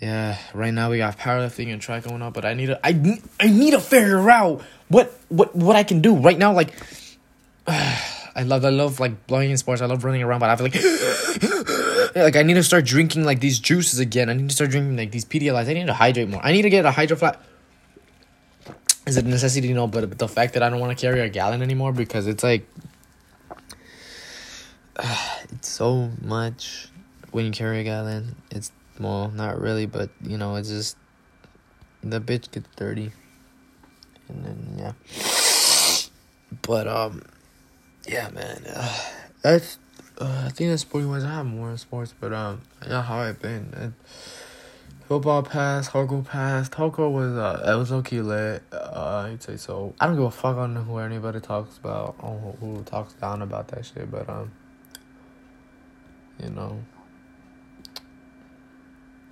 yeah, 0.00 0.38
right 0.54 0.72
now 0.72 0.90
we 0.90 0.98
got 0.98 1.18
powerlifting 1.18 1.72
and 1.72 1.82
track 1.82 2.04
going 2.04 2.22
on. 2.22 2.32
But 2.32 2.44
I 2.44 2.54
need 2.54 2.66
to 2.66 2.78
I 2.86 3.20
I 3.40 3.48
need 3.48 3.72
to 3.72 3.80
figure 3.80 4.30
out 4.30 4.62
what 4.86 5.12
what 5.28 5.56
what 5.56 5.74
I 5.74 5.82
can 5.82 6.00
do 6.00 6.16
right 6.16 6.38
now. 6.38 6.52
Like. 6.52 6.72
Uh, 7.66 8.00
I 8.36 8.42
love 8.42 8.64
I 8.64 8.70
love 8.70 8.98
like 8.98 9.28
blowing 9.28 9.52
in 9.52 9.56
sports. 9.56 9.80
I 9.80 9.86
love 9.86 10.02
running 10.02 10.20
around, 10.20 10.40
but 10.40 10.50
I 10.50 10.56
feel 10.56 10.64
like 10.66 10.74
like 12.14 12.36
I 12.36 12.42
need 12.42 12.54
to 12.54 12.62
start 12.62 12.84
drinking 12.84 13.24
like 13.24 13.40
these 13.40 13.58
juices 13.58 13.98
again. 13.98 14.30
I 14.30 14.34
need 14.34 14.48
to 14.48 14.54
start 14.54 14.70
drinking 14.70 14.96
like 14.96 15.10
these 15.10 15.24
Pedialytes. 15.24 15.68
I 15.68 15.74
need 15.74 15.86
to 15.86 15.94
hydrate 15.94 16.28
more. 16.28 16.44
I 16.44 16.52
need 16.52 16.62
to 16.62 16.70
get 16.70 16.84
a 16.84 16.90
Hydro 16.90 17.16
Flask. 17.16 17.38
Is 19.06 19.16
it 19.16 19.24
a 19.24 19.28
necessity? 19.28 19.72
No, 19.72 19.86
but 19.86 20.18
the 20.18 20.28
fact 20.28 20.54
that 20.54 20.62
I 20.62 20.70
don't 20.70 20.80
want 20.80 20.96
to 20.96 21.00
carry 21.00 21.20
a 21.20 21.28
gallon 21.28 21.60
anymore 21.62 21.92
because 21.92 22.26
it's 22.26 22.42
like 22.42 22.66
uh, 24.96 25.38
it's 25.52 25.68
so 25.68 26.10
much 26.22 26.88
when 27.32 27.46
you 27.46 27.50
carry 27.50 27.80
a 27.80 27.84
gallon. 27.84 28.36
It's 28.50 28.72
well, 28.98 29.30
not 29.30 29.60
really, 29.60 29.86
but 29.86 30.10
you 30.22 30.38
know, 30.38 30.56
it's 30.56 30.68
just 30.68 30.96
the 32.02 32.20
bitch 32.20 32.50
gets 32.50 32.68
dirty, 32.76 33.12
and 34.28 34.44
then 34.44 34.74
yeah. 34.78 34.92
But 36.62 36.86
um, 36.86 37.22
yeah, 38.06 38.30
man. 38.30 38.62
Uh, 38.66 38.98
that's 39.42 39.78
uh, 40.18 40.44
I 40.46 40.48
think 40.50 40.70
that's 40.70 40.82
sporting 40.82 41.10
wise. 41.10 41.24
I 41.24 41.34
have 41.34 41.46
more 41.46 41.76
sports, 41.76 42.14
but 42.18 42.32
um, 42.32 42.62
yeah, 42.86 43.02
how 43.02 43.18
I've 43.18 43.40
been. 43.40 43.72
And 43.76 43.94
football 45.06 45.42
passed, 45.42 45.90
Hoko 45.90 46.24
passed. 46.24 46.72
Hoko 46.72 47.10
was 47.10 47.36
uh, 47.36 47.72
it 47.72 47.76
was 47.76 47.90
okay 47.90 48.20
lit. 48.20 48.62
Uh, 48.72 49.28
I'd 49.30 49.42
say 49.42 49.56
so. 49.56 49.94
I 50.00 50.06
don't 50.06 50.16
give 50.16 50.24
a 50.24 50.30
fuck 50.30 50.56
on 50.56 50.76
who 50.76 50.98
anybody 50.98 51.40
talks 51.40 51.78
about, 51.78 52.14
or 52.20 52.56
who 52.60 52.82
talks 52.84 53.14
down 53.14 53.42
about 53.42 53.68
that 53.68 53.86
shit. 53.86 54.10
But 54.10 54.28
um, 54.28 54.52
you 56.42 56.50
know, 56.50 56.78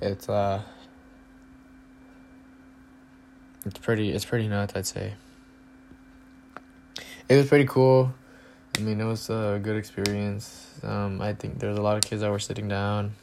it's 0.00 0.28
uh, 0.28 0.62
it's 3.64 3.78
pretty. 3.78 4.10
It's 4.10 4.24
pretty 4.24 4.48
nuts. 4.48 4.72
I'd 4.74 4.86
say. 4.86 5.14
It 7.28 7.36
was 7.36 7.48
pretty 7.48 7.66
cool 7.66 8.12
I 8.76 8.80
mean, 8.80 9.00
it 9.00 9.04
was 9.04 9.28
a 9.28 9.60
good 9.62 9.76
experience. 9.76 10.80
Um, 10.82 11.20
I 11.20 11.34
think 11.34 11.58
there's 11.58 11.76
a 11.76 11.82
lot 11.82 11.96
of 11.96 12.02
kids 12.02 12.22
that 12.22 12.30
were 12.30 12.38
sitting 12.38 12.68
down. 12.68 13.14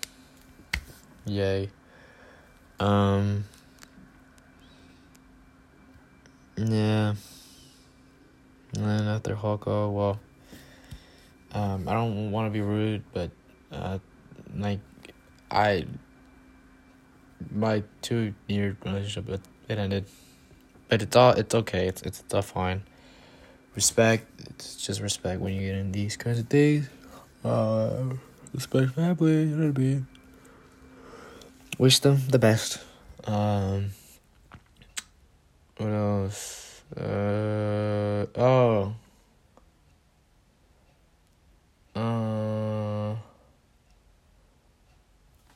Yay. 1.25 1.69
Um. 2.79 3.45
Yeah. 6.55 7.15
And 8.75 8.85
then 8.85 9.07
after 9.07 9.35
Hoko, 9.35 9.91
well, 9.91 10.19
um, 11.53 11.87
I 11.87 11.93
don't 11.93 12.31
want 12.31 12.47
to 12.47 12.51
be 12.51 12.61
rude, 12.61 13.03
but 13.11 13.31
uh, 13.71 13.97
like, 14.55 14.79
I 15.49 15.85
my 17.51 17.81
two 18.01 18.35
year 18.47 18.77
relationship 18.85 19.29
it, 19.29 19.41
it 19.67 19.79
ended, 19.79 20.05
but 20.89 21.01
it's 21.01 21.15
all 21.15 21.31
it's 21.31 21.55
okay. 21.55 21.87
It's 21.87 22.03
it's, 22.03 22.19
it's 22.19 22.33
all 22.33 22.43
fine 22.43 22.83
respect. 23.75 24.25
It's 24.49 24.75
just 24.75 25.01
respect 25.01 25.41
when 25.41 25.53
you 25.53 25.61
get 25.61 25.75
in 25.75 25.91
these 25.91 26.17
kinds 26.17 26.39
of 26.39 26.47
things. 26.47 26.89
Uh, 27.43 28.13
respect 28.53 28.95
family. 28.95 29.43
You 29.43 29.55
know 29.55 29.67
what 29.67 29.77
I 29.77 29.81
mean. 29.81 30.07
Wish 31.77 31.99
them 31.99 32.19
the 32.29 32.39
best. 32.39 32.79
Um. 33.25 33.91
What 35.77 35.89
else? 35.89 36.81
Uh. 36.95 38.25
Oh. 38.35 38.95
Uh. 41.95 43.15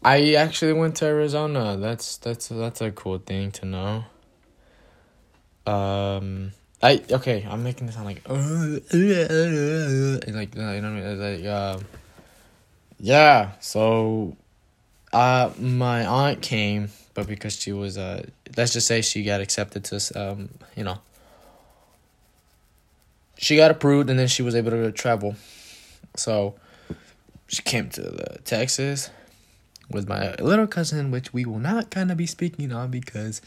I 0.06 0.34
actually 0.34 0.74
went 0.74 0.96
to 0.98 1.06
Arizona. 1.06 1.78
That's 1.78 2.18
that's 2.18 2.50
that's 2.50 2.82
a 2.82 2.92
cool 2.92 3.20
thing 3.20 3.52
to 3.52 3.66
know. 3.66 4.06
Um 5.66 6.52
I 6.84 7.02
okay. 7.10 7.48
I'm 7.50 7.64
making 7.64 7.88
this 7.88 7.96
sound 7.96 8.08
like 8.08 8.22
like 8.28 8.36
you 8.94 9.08
know 10.34 10.42
what 10.44 10.84
I 10.84 10.90
mean? 10.90 11.20
like 11.20 11.46
um 11.46 11.86
yeah. 13.00 13.52
So 13.62 14.36
uh 15.14 15.52
my 15.58 16.06
aunt 16.06 16.42
came, 16.42 16.90
but 17.14 17.26
because 17.26 17.56
she 17.56 17.72
was 17.72 17.98
uh 17.98 18.26
let's 18.58 18.74
just 18.74 18.86
say 18.86 19.02
she 19.02 19.24
got 19.24 19.40
accepted 19.40 19.86
to 19.86 19.96
um 20.20 20.50
you 20.76 20.84
know 20.84 21.00
she 23.38 23.56
got 23.56 23.72
approved, 23.72 24.10
and 24.10 24.20
then 24.20 24.28
she 24.28 24.42
was 24.42 24.54
able 24.54 24.72
to 24.72 24.92
travel. 24.92 25.36
So 26.18 26.56
she 27.48 27.62
came 27.62 27.90
to 27.92 28.40
Texas 28.44 29.10
with 29.90 30.08
my 30.08 30.36
little 30.36 30.68
cousin, 30.68 31.12
which 31.12 31.34
we 31.34 31.46
will 31.46 31.60
not 31.60 31.92
kind 31.92 32.12
of 32.12 32.18
be 32.18 32.26
speaking 32.26 32.74
on 32.74 32.92
because 32.92 33.42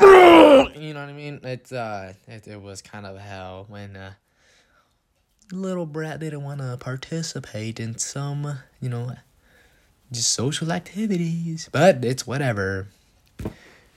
you 0.00 0.92
know 0.94 1.00
what 1.00 1.08
I 1.08 1.12
mean. 1.12 1.40
It's 1.42 1.72
uh, 1.72 2.14
it, 2.28 2.46
it 2.48 2.60
was 2.60 2.82
kind 2.82 3.06
of 3.06 3.18
hell 3.18 3.66
when 3.68 3.96
uh, 3.96 4.12
little 5.52 5.86
brat 5.86 6.20
didn't 6.20 6.42
want 6.42 6.60
to 6.60 6.76
participate 6.78 7.80
in 7.80 7.98
some, 7.98 8.58
you 8.80 8.88
know, 8.88 9.12
just 10.12 10.32
social 10.32 10.72
activities. 10.72 11.68
But 11.72 12.04
it's 12.04 12.26
whatever. 12.26 12.88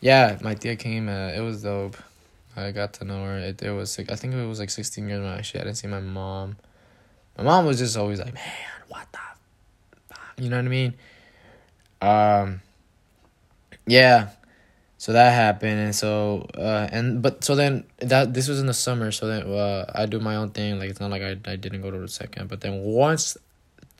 Yeah, 0.01 0.37
my 0.41 0.55
tia 0.55 0.75
came. 0.75 1.09
Uh, 1.09 1.29
it 1.29 1.41
was 1.41 1.63
dope. 1.63 1.97
I 2.55 2.71
got 2.71 2.93
to 2.93 3.05
know 3.05 3.23
her. 3.25 3.37
It 3.37 3.61
it 3.61 3.71
was 3.71 3.97
like 3.97 4.11
I 4.11 4.15
think 4.15 4.33
it 4.33 4.45
was 4.47 4.59
like 4.59 4.69
sixteen 4.69 5.07
years 5.09 5.21
when 5.21 5.29
I 5.29 5.37
actually 5.37 5.59
hadn't 5.59 5.75
see 5.75 5.87
my 5.87 5.99
mom. 5.99 6.57
My 7.37 7.43
mom 7.43 7.65
was 7.65 7.79
just 7.79 7.95
always 7.95 8.19
like, 8.19 8.33
man, 8.33 8.43
what 8.89 9.07
the, 9.11 9.19
fuck? 10.09 10.19
you 10.37 10.49
know 10.49 10.57
what 10.57 10.65
I 10.65 10.69
mean? 10.69 10.93
Um. 12.01 12.61
Yeah, 13.85 14.29
so 14.99 15.13
that 15.13 15.31
happened, 15.31 15.79
and 15.79 15.95
so 15.95 16.45
uh, 16.57 16.89
and 16.91 17.21
but 17.21 17.41
so 17.41 17.55
then 17.55 17.85
that 17.99 18.33
this 18.33 18.49
was 18.49 18.59
in 18.59 18.65
the 18.65 18.73
summer. 18.73 19.13
So 19.13 19.27
then 19.27 19.43
uh, 19.43 19.89
I 19.95 20.05
do 20.05 20.19
my 20.19 20.35
own 20.35 20.49
thing. 20.49 20.77
Like 20.77 20.89
it's 20.89 20.99
not 20.99 21.09
like 21.09 21.21
I 21.21 21.37
I 21.49 21.55
didn't 21.55 21.81
go 21.81 21.89
to 21.89 21.97
the 21.97 22.09
second, 22.09 22.49
but 22.49 22.59
then 22.59 22.83
once 22.83 23.37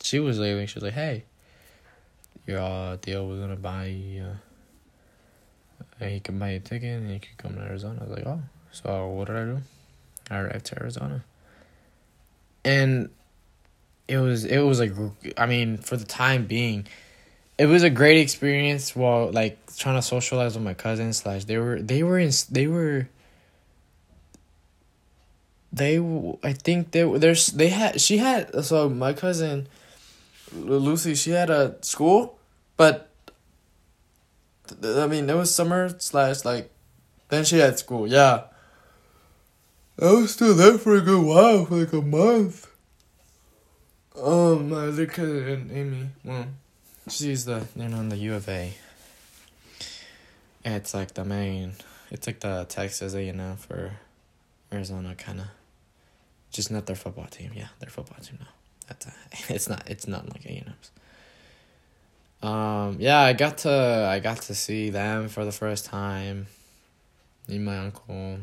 she 0.03 0.19
was 0.19 0.39
leaving, 0.39 0.67
she 0.67 0.75
was 0.75 0.83
like, 0.83 0.93
"Hey, 0.93 1.23
your 2.45 2.59
uh, 2.59 2.97
deal 2.97 3.25
was 3.25 3.39
gonna 3.39 3.55
buy. 3.55 3.95
Uh, 6.01 6.05
he 6.05 6.19
can 6.19 6.37
buy 6.37 6.49
a 6.49 6.59
ticket 6.59 6.99
and 6.99 7.09
he 7.09 7.19
could 7.19 7.37
come 7.37 7.55
to 7.55 7.61
Arizona." 7.61 8.01
I 8.01 8.03
was 8.03 8.17
like, 8.17 8.27
"Oh." 8.27 8.41
So 8.73 9.07
what 9.07 9.27
did 9.27 9.37
I 9.37 9.45
do? 9.45 9.61
I 10.29 10.37
arrived 10.39 10.65
to 10.65 10.81
Arizona, 10.81 11.23
and 12.65 13.09
it 14.09 14.17
was 14.17 14.43
it 14.43 14.59
was 14.59 14.81
like 14.81 14.91
I 15.37 15.45
mean 15.45 15.77
for 15.77 15.95
the 15.95 16.03
time 16.03 16.45
being 16.45 16.87
it 17.59 17.65
was 17.65 17.83
a 17.83 17.89
great 17.89 18.17
experience 18.17 18.95
while 18.95 19.29
like 19.31 19.59
trying 19.75 19.95
to 19.95 20.01
socialize 20.01 20.55
with 20.55 20.63
my 20.63 20.73
cousins 20.73 21.17
slash 21.17 21.43
they 21.43 21.57
were 21.57 21.79
they 21.81 22.01
were 22.01 22.17
in 22.17 22.31
they 22.49 22.67
were 22.67 23.07
they 25.71 25.99
i 26.41 26.53
think 26.53 26.91
they 26.91 27.03
there's 27.19 27.47
they 27.47 27.67
had 27.67 27.99
she 27.99 28.17
had 28.17 28.63
so 28.63 28.89
my 28.89 29.13
cousin 29.13 29.67
lucy 30.55 31.13
she 31.13 31.31
had 31.31 31.49
a 31.49 31.75
school 31.81 32.39
but 32.77 33.09
i 34.83 35.05
mean 35.05 35.29
it 35.29 35.35
was 35.35 35.53
summer 35.53 35.89
slash 35.99 36.45
like 36.45 36.71
then 37.27 37.43
she 37.43 37.59
had 37.59 37.77
school 37.77 38.07
yeah. 38.07 38.43
I 40.01 40.11
was 40.13 40.33
still 40.33 40.55
there 40.55 40.77
for 40.77 40.95
a 40.95 41.01
good 41.01 41.21
while 41.21 41.65
for 41.65 41.75
like 41.75 41.91
a 41.91 42.01
month. 42.01 42.67
Um 44.15 44.69
my 44.69 44.87
other 44.87 45.05
cousin 45.05 45.69
amy 45.73 46.09
well 46.23 46.45
She's 47.09 47.45
the 47.45 47.65
you 47.75 47.87
know 47.87 47.99
in 47.99 48.09
the 48.09 48.17
U 48.17 48.35
of 48.35 48.47
A. 48.47 48.73
It's 50.63 50.93
like 50.93 51.13
the 51.13 51.25
main. 51.25 51.73
It's 52.11 52.27
like 52.27 52.39
the 52.39 52.65
Texas 52.69 53.15
A 53.15 53.27
and 53.27 53.41
M 53.41 53.57
for 53.57 53.93
Arizona, 54.71 55.15
kind 55.15 55.39
of. 55.39 55.47
Just 56.51 56.71
not 56.71 56.85
their 56.85 56.95
football 56.95 57.25
team. 57.25 57.51
Yeah, 57.55 57.67
their 57.79 57.89
football 57.89 58.19
team. 58.21 58.37
No, 58.39 58.47
that's 58.87 59.07
a, 59.07 59.13
it's 59.53 59.67
not. 59.67 59.89
It's 59.89 60.07
not 60.07 60.29
like 60.29 60.45
A 60.45 60.49
and 60.49 60.67
M's. 60.67 60.91
Um. 62.41 62.97
Yeah, 62.99 63.19
I 63.19 63.33
got 63.33 63.59
to. 63.59 64.07
I 64.09 64.19
got 64.19 64.41
to 64.43 64.55
see 64.55 64.89
them 64.89 65.29
for 65.29 65.45
the 65.45 65.51
first 65.51 65.85
time. 65.85 66.47
Me, 67.47 67.57
my 67.57 67.79
uncle. 67.79 68.39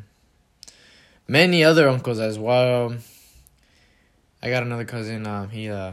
Many 1.28 1.64
other 1.64 1.88
uncles 1.88 2.18
as 2.18 2.38
well. 2.38 2.94
I 4.42 4.50
got 4.50 4.64
another 4.64 4.84
cousin. 4.84 5.26
Um. 5.26 5.50
He. 5.50 5.68
Uh 5.68 5.92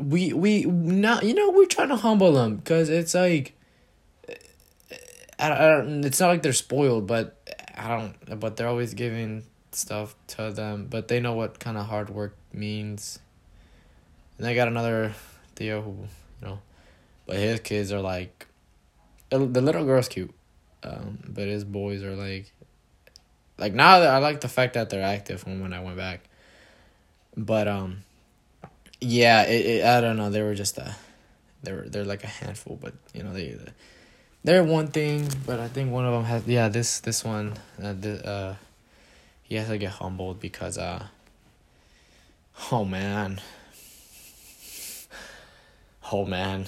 we 0.00 0.32
we 0.32 0.64
not 0.64 1.24
you 1.24 1.34
know 1.34 1.50
we're 1.50 1.66
trying 1.66 1.88
to 1.88 1.96
humble 1.96 2.32
them 2.32 2.56
because 2.56 2.88
it's 2.88 3.14
like 3.14 3.54
I, 5.38 5.52
I 5.52 5.68
don't 5.68 6.04
it's 6.04 6.20
not 6.20 6.28
like 6.28 6.42
they're 6.42 6.52
spoiled 6.52 7.06
but 7.06 7.36
I 7.76 7.88
don't 7.88 8.40
but 8.40 8.56
they're 8.56 8.68
always 8.68 8.94
giving 8.94 9.44
stuff 9.72 10.14
to 10.28 10.50
them 10.50 10.86
but 10.88 11.08
they 11.08 11.20
know 11.20 11.34
what 11.34 11.58
kind 11.58 11.76
of 11.76 11.86
hard 11.86 12.10
work 12.10 12.36
means. 12.52 13.18
And 14.38 14.46
I 14.46 14.54
got 14.54 14.68
another 14.68 15.14
Theo 15.56 15.82
who 15.82 15.90
you 16.40 16.48
know 16.48 16.60
but 17.26 17.36
his 17.36 17.60
kids 17.60 17.92
are 17.92 18.00
like 18.00 18.46
the 19.30 19.38
little 19.38 19.84
girl's 19.84 20.08
cute 20.08 20.32
um 20.82 21.18
but 21.28 21.46
his 21.48 21.64
boys 21.64 22.02
are 22.02 22.14
like 22.14 22.52
like 23.58 23.74
now 23.74 23.96
I 23.96 24.18
like 24.18 24.40
the 24.40 24.48
fact 24.48 24.74
that 24.74 24.90
they're 24.90 25.02
active 25.02 25.40
from 25.40 25.60
when 25.60 25.72
I 25.72 25.82
went 25.82 25.96
back 25.96 26.28
but 27.36 27.66
um 27.66 28.04
yeah, 29.00 29.42
it, 29.44 29.66
it, 29.66 29.84
I 29.84 30.00
don't 30.00 30.16
know. 30.16 30.30
They 30.30 30.42
were 30.42 30.54
just 30.54 30.78
a, 30.78 30.96
they're 31.62 31.88
they're 31.88 32.04
like 32.04 32.24
a 32.24 32.28
handful, 32.28 32.78
but 32.80 32.94
you 33.14 33.22
know 33.22 33.32
they, 33.32 33.56
they're 34.44 34.64
one 34.64 34.88
thing. 34.88 35.28
But 35.46 35.60
I 35.60 35.68
think 35.68 35.92
one 35.92 36.04
of 36.04 36.12
them 36.12 36.24
has 36.24 36.46
yeah 36.46 36.68
this 36.68 37.00
this 37.00 37.24
one 37.24 37.54
uh, 37.82 37.94
the, 37.98 38.26
uh 38.26 38.54
he 39.42 39.54
has 39.54 39.68
to 39.68 39.78
get 39.78 39.92
humbled 39.92 40.40
because 40.40 40.78
uh 40.78 41.06
oh 42.72 42.84
man 42.84 43.40
oh 46.12 46.24
man 46.24 46.66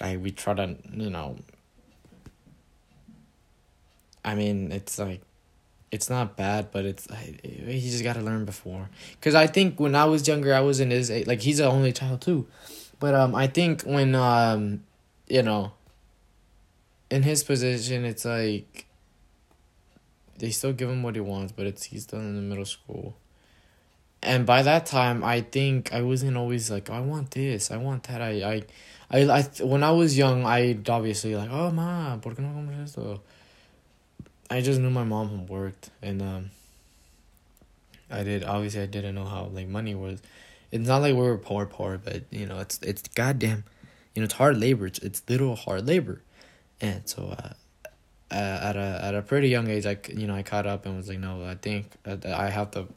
I 0.00 0.16
we 0.16 0.30
try 0.30 0.54
to 0.54 0.76
you 0.92 1.10
know 1.10 1.36
I 4.24 4.34
mean 4.34 4.72
it's 4.72 4.98
like 4.98 5.22
it's 5.92 6.08
not 6.08 6.36
bad, 6.36 6.70
but 6.70 6.84
it's 6.84 7.08
he 7.42 7.80
just 7.90 8.04
got 8.04 8.14
to 8.14 8.22
learn 8.22 8.44
before. 8.44 8.88
Cause 9.20 9.34
I 9.34 9.46
think 9.46 9.80
when 9.80 9.94
I 9.94 10.04
was 10.04 10.26
younger, 10.28 10.54
I 10.54 10.60
was 10.60 10.80
in 10.80 10.90
his 10.90 11.10
like 11.26 11.40
he's 11.40 11.58
the 11.58 11.66
only 11.66 11.92
child 11.92 12.20
too, 12.20 12.46
but 12.98 13.14
um 13.14 13.34
I 13.34 13.46
think 13.46 13.82
when 13.82 14.14
um 14.14 14.84
you 15.28 15.42
know 15.42 15.72
in 17.10 17.22
his 17.22 17.42
position 17.42 18.04
it's 18.04 18.24
like 18.24 18.86
they 20.38 20.50
still 20.50 20.72
give 20.72 20.88
him 20.88 21.02
what 21.02 21.14
he 21.14 21.20
wants, 21.20 21.52
but 21.52 21.66
it's 21.66 21.84
he's 21.84 22.04
still 22.04 22.20
in 22.20 22.34
the 22.34 22.40
middle 22.40 22.64
school. 22.64 23.16
And 24.22 24.44
by 24.44 24.62
that 24.62 24.86
time, 24.86 25.24
I 25.24 25.40
think 25.40 25.92
I 25.94 26.02
wasn't 26.02 26.36
always 26.36 26.70
like, 26.70 26.90
I 26.90 27.00
want 27.00 27.30
this, 27.30 27.70
I 27.70 27.78
want 27.78 28.04
that. 28.04 28.20
I, 28.20 28.62
I, 29.10 29.18
I, 29.18 29.38
I 29.38 29.42
when 29.62 29.82
I 29.82 29.90
was 29.90 30.16
young, 30.16 30.44
I 30.44 30.78
obviously 30.88 31.34
like, 31.34 31.50
oh 31.50 31.70
ma, 31.70 32.16
¿por 32.16 32.34
qué 32.34 32.40
no 32.40 32.52
comes 32.52 32.90
esto? 32.90 33.22
I 34.50 34.60
just 34.60 34.80
knew 34.80 34.90
my 34.90 35.04
mom 35.04 35.46
worked, 35.46 35.90
and 36.02 36.20
um, 36.20 36.50
I 38.10 38.24
did. 38.24 38.42
Obviously, 38.42 38.82
I 38.82 38.86
didn't 38.86 39.14
know 39.14 39.24
how 39.24 39.44
like 39.44 39.68
money 39.68 39.94
was. 39.94 40.20
It's 40.72 40.88
not 40.88 40.98
like 40.98 41.14
we 41.14 41.20
were 41.20 41.38
poor, 41.38 41.66
poor, 41.66 41.98
but 41.98 42.24
you 42.30 42.46
know, 42.46 42.58
it's 42.58 42.80
it's 42.82 43.02
goddamn, 43.08 43.64
you 44.14 44.20
know, 44.20 44.24
it's 44.24 44.34
hard 44.34 44.58
labor. 44.58 44.86
It's 44.86 44.98
it's 44.98 45.22
little 45.28 45.54
hard 45.54 45.86
labor, 45.86 46.20
and 46.80 47.08
so 47.08 47.28
uh, 47.28 47.52
at 48.30 48.76
a 48.76 49.00
at 49.02 49.14
a 49.14 49.22
pretty 49.22 49.48
young 49.48 49.68
age, 49.68 49.86
I 49.86 49.96
you 50.08 50.26
know 50.26 50.34
I 50.34 50.42
caught 50.42 50.66
up 50.66 50.84
and 50.84 50.96
was 50.96 51.08
like, 51.08 51.20
no, 51.20 51.44
I 51.44 51.54
think 51.54 51.92
I 52.04 52.50
have 52.50 52.72
to 52.72 52.88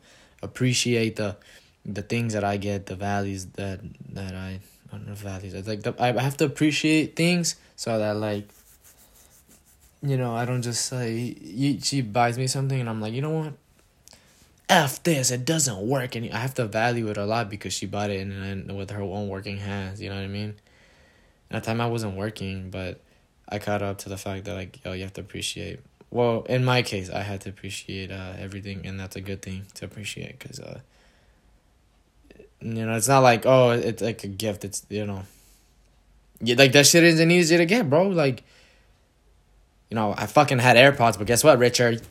appreciate 0.41 1.17
the 1.17 1.37
the 1.85 2.01
things 2.01 2.33
that 2.33 2.43
I 2.43 2.57
get, 2.57 2.87
the 2.87 2.95
values 2.95 3.45
that 3.53 3.79
that 4.13 4.33
I, 4.33 4.59
I 4.91 4.91
don't 4.91 5.07
know 5.07 5.13
values. 5.13 5.53
It's 5.53 5.67
like 5.67 5.83
the, 5.83 5.93
I 5.99 6.19
have 6.19 6.37
to 6.37 6.45
appreciate 6.45 7.15
things 7.15 7.55
so 7.75 7.99
that 7.99 8.15
like 8.17 8.47
you 10.03 10.17
know, 10.17 10.35
I 10.35 10.45
don't 10.45 10.61
just 10.61 10.85
say 10.85 11.35
she 11.81 12.01
buys 12.01 12.37
me 12.37 12.47
something 12.47 12.79
and 12.79 12.89
I'm 12.89 12.99
like, 12.99 13.13
you 13.13 13.21
know 13.21 13.29
what? 13.29 13.53
F 14.69 15.01
this, 15.03 15.31
it 15.31 15.45
doesn't 15.45 15.79
work, 15.79 16.15
and 16.15 16.31
I 16.31 16.37
have 16.37 16.53
to 16.55 16.65
value 16.65 17.09
it 17.09 17.17
a 17.17 17.25
lot 17.25 17.49
because 17.49 17.73
she 17.73 17.85
bought 17.85 18.09
it 18.09 18.21
and, 18.21 18.31
and 18.31 18.77
with 18.77 18.91
her 18.91 19.01
own 19.01 19.27
working 19.27 19.57
hands. 19.57 20.01
You 20.01 20.09
know 20.09 20.15
what 20.15 20.23
I 20.23 20.27
mean? 20.27 20.55
At 21.51 21.63
the 21.63 21.67
time, 21.67 21.81
I 21.81 21.87
wasn't 21.87 22.15
working, 22.15 22.69
but 22.69 22.99
I 23.47 23.59
caught 23.59 23.81
up 23.81 23.99
to 23.99 24.09
the 24.09 24.17
fact 24.17 24.45
that 24.45 24.55
like, 24.55 24.83
yo, 24.83 24.93
you 24.93 25.03
have 25.03 25.13
to 25.13 25.21
appreciate. 25.21 25.79
Well, 26.09 26.43
in 26.43 26.63
my 26.63 26.81
case, 26.81 27.09
I 27.09 27.21
had 27.21 27.41
to 27.41 27.49
appreciate 27.49 28.11
uh, 28.11 28.33
everything, 28.37 28.85
and 28.85 28.99
that's 28.99 29.15
a 29.15 29.21
good 29.21 29.41
thing 29.41 29.65
to 29.75 29.85
appreciate 29.85 30.39
because, 30.39 30.59
uh, 30.59 30.79
you 32.61 32.85
know, 32.85 32.95
it's 32.95 33.09
not 33.09 33.19
like 33.19 33.45
oh, 33.45 33.71
it's 33.71 34.01
like 34.01 34.23
a 34.23 34.27
gift. 34.27 34.63
It's 34.63 34.85
you 34.89 35.05
know, 35.05 35.23
yeah, 36.39 36.55
like 36.57 36.71
that 36.71 36.87
shit 36.87 37.03
isn't 37.03 37.31
easy 37.31 37.57
to 37.57 37.65
get, 37.65 37.89
bro. 37.89 38.07
Like 38.07 38.43
you 39.93 39.99
know, 39.99 40.15
I 40.17 40.25
fucking 40.25 40.57
had 40.57 40.75
AirPods, 40.75 41.19
but 41.19 41.27
guess 41.27 41.43
what, 41.43 41.59
Richard? 41.59 42.01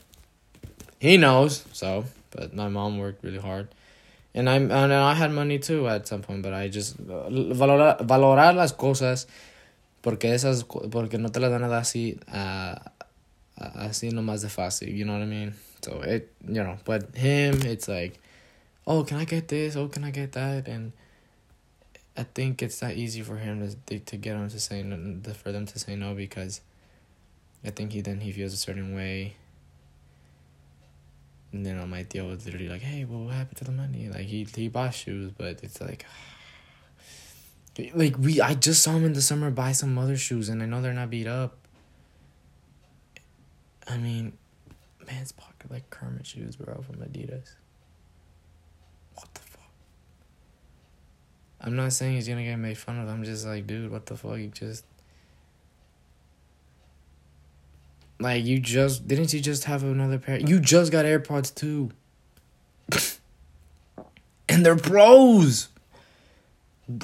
He 1.01 1.17
knows. 1.17 1.65
So, 1.73 2.05
but 2.31 2.55
my 2.55 2.69
mom 2.69 2.97
worked 2.99 3.25
really 3.25 3.41
hard. 3.41 3.75
And 4.35 4.49
I 4.49 4.55
and 4.55 4.95
I 4.95 5.15
had 5.15 5.33
money 5.33 5.59
too 5.59 5.89
at 5.89 6.07
some 6.07 6.23
point, 6.23 6.43
but 6.43 6.55
I 6.55 6.69
just 6.69 6.95
uh, 7.01 7.29
valorar, 7.29 7.99
valorar 8.07 8.55
las 8.55 8.73
cosas 8.73 9.27
porque 10.01 10.27
esas 10.33 10.63
porque 10.63 11.19
no 11.19 11.29
te 11.31 11.41
las 11.41 11.51
dan 11.51 11.65
a 11.65 11.81
así 11.81 12.21
uh, 12.33 12.79
así 13.59 14.13
nomás 14.13 14.43
de 14.43 14.49
fácil, 14.49 14.97
you 14.97 15.05
know 15.05 15.15
what 15.15 15.23
I 15.23 15.27
mean? 15.27 15.55
So 15.83 16.03
it 16.03 16.33
you 16.47 16.63
know, 16.63 16.79
but 16.85 17.17
him 17.17 17.63
it's 17.63 17.89
like, 17.89 18.21
oh, 18.87 19.03
can 19.03 19.17
I 19.17 19.25
get 19.25 19.49
this? 19.49 19.75
Oh, 19.75 19.89
can 19.89 20.05
I 20.05 20.13
get 20.13 20.31
that? 20.33 20.69
And 20.69 20.93
I 22.17 22.23
think 22.23 22.63
it's 22.63 22.81
not 22.81 22.93
easy 22.93 23.23
for 23.23 23.39
him 23.39 23.77
to 23.89 23.99
to 23.99 24.17
get 24.17 24.37
him 24.37 24.49
to 24.49 24.61
say 24.61 24.85
no, 24.85 25.21
for 25.35 25.51
them 25.51 25.67
to 25.67 25.81
say 25.81 25.97
no 25.97 26.15
because 26.15 26.61
I 27.65 27.71
think 27.71 27.93
he 27.93 28.01
then 28.01 28.21
he 28.21 28.33
feels 28.33 28.53
a 28.53 28.57
certain 28.57 28.95
way. 28.95 29.37
And 31.53 31.65
then 31.67 31.79
on 31.79 31.91
my 31.91 32.03
deal 32.03 32.27
was 32.27 32.45
literally 32.45 32.69
like, 32.69 32.81
"Hey, 32.81 33.05
well, 33.05 33.25
what 33.25 33.35
happened 33.35 33.59
to 33.59 33.65
the 33.65 33.73
money?" 33.73 34.09
Like 34.09 34.27
he 34.27 34.47
he 34.55 34.69
bought 34.69 34.95
shoes, 34.95 35.31
but 35.37 35.63
it's 35.63 35.81
like, 35.81 36.07
like 37.95 38.19
we 38.19 38.41
I 38.41 38.55
just 38.55 38.83
saw 38.83 38.93
him 38.93 39.05
in 39.05 39.13
the 39.13 39.23
summer 39.23 39.51
buy 39.51 39.73
some 39.73 39.97
other 39.99 40.17
shoes, 40.17 40.49
and 40.49 40.63
I 40.63 40.67
know 40.67 40.81
they're 40.81 40.93
not 40.93 41.11
beat 41.11 41.27
up. 41.27 41.59
I 43.87 43.99
mean, 43.99 44.33
man's 45.07 45.33
pocket 45.33 45.71
like 45.71 45.91
Kermit 45.91 46.27
shoes, 46.27 46.57
bro, 46.57 46.83
from 46.83 46.97
Adidas. 46.97 47.55
What 49.15 49.33
the 49.35 49.41
fuck? 49.41 49.61
I'm 51.61 51.77
not 51.77 51.93
saying 51.93 52.15
he's 52.15 52.29
gonna 52.29 52.45
get 52.45 52.57
made 52.57 52.79
fun 52.79 52.99
of. 52.99 53.09
I'm 53.09 53.25
just 53.25 53.47
like, 53.47 53.67
dude, 53.67 53.91
what 53.91 54.07
the 54.07 54.17
fuck? 54.17 54.39
You 54.39 54.49
just 54.49 54.85
like 58.23 58.45
you 58.45 58.59
just 58.61 59.07
didn't 59.07 59.33
you 59.33 59.41
just 59.41 59.65
have 59.65 59.83
another 59.83 60.19
pair? 60.19 60.39
You 60.39 60.61
just 60.61 60.91
got 60.93 61.05
AirPods 61.05 61.55
too, 61.55 61.91
and 64.49 64.65
they're 64.65 64.77
pros. 64.77 65.69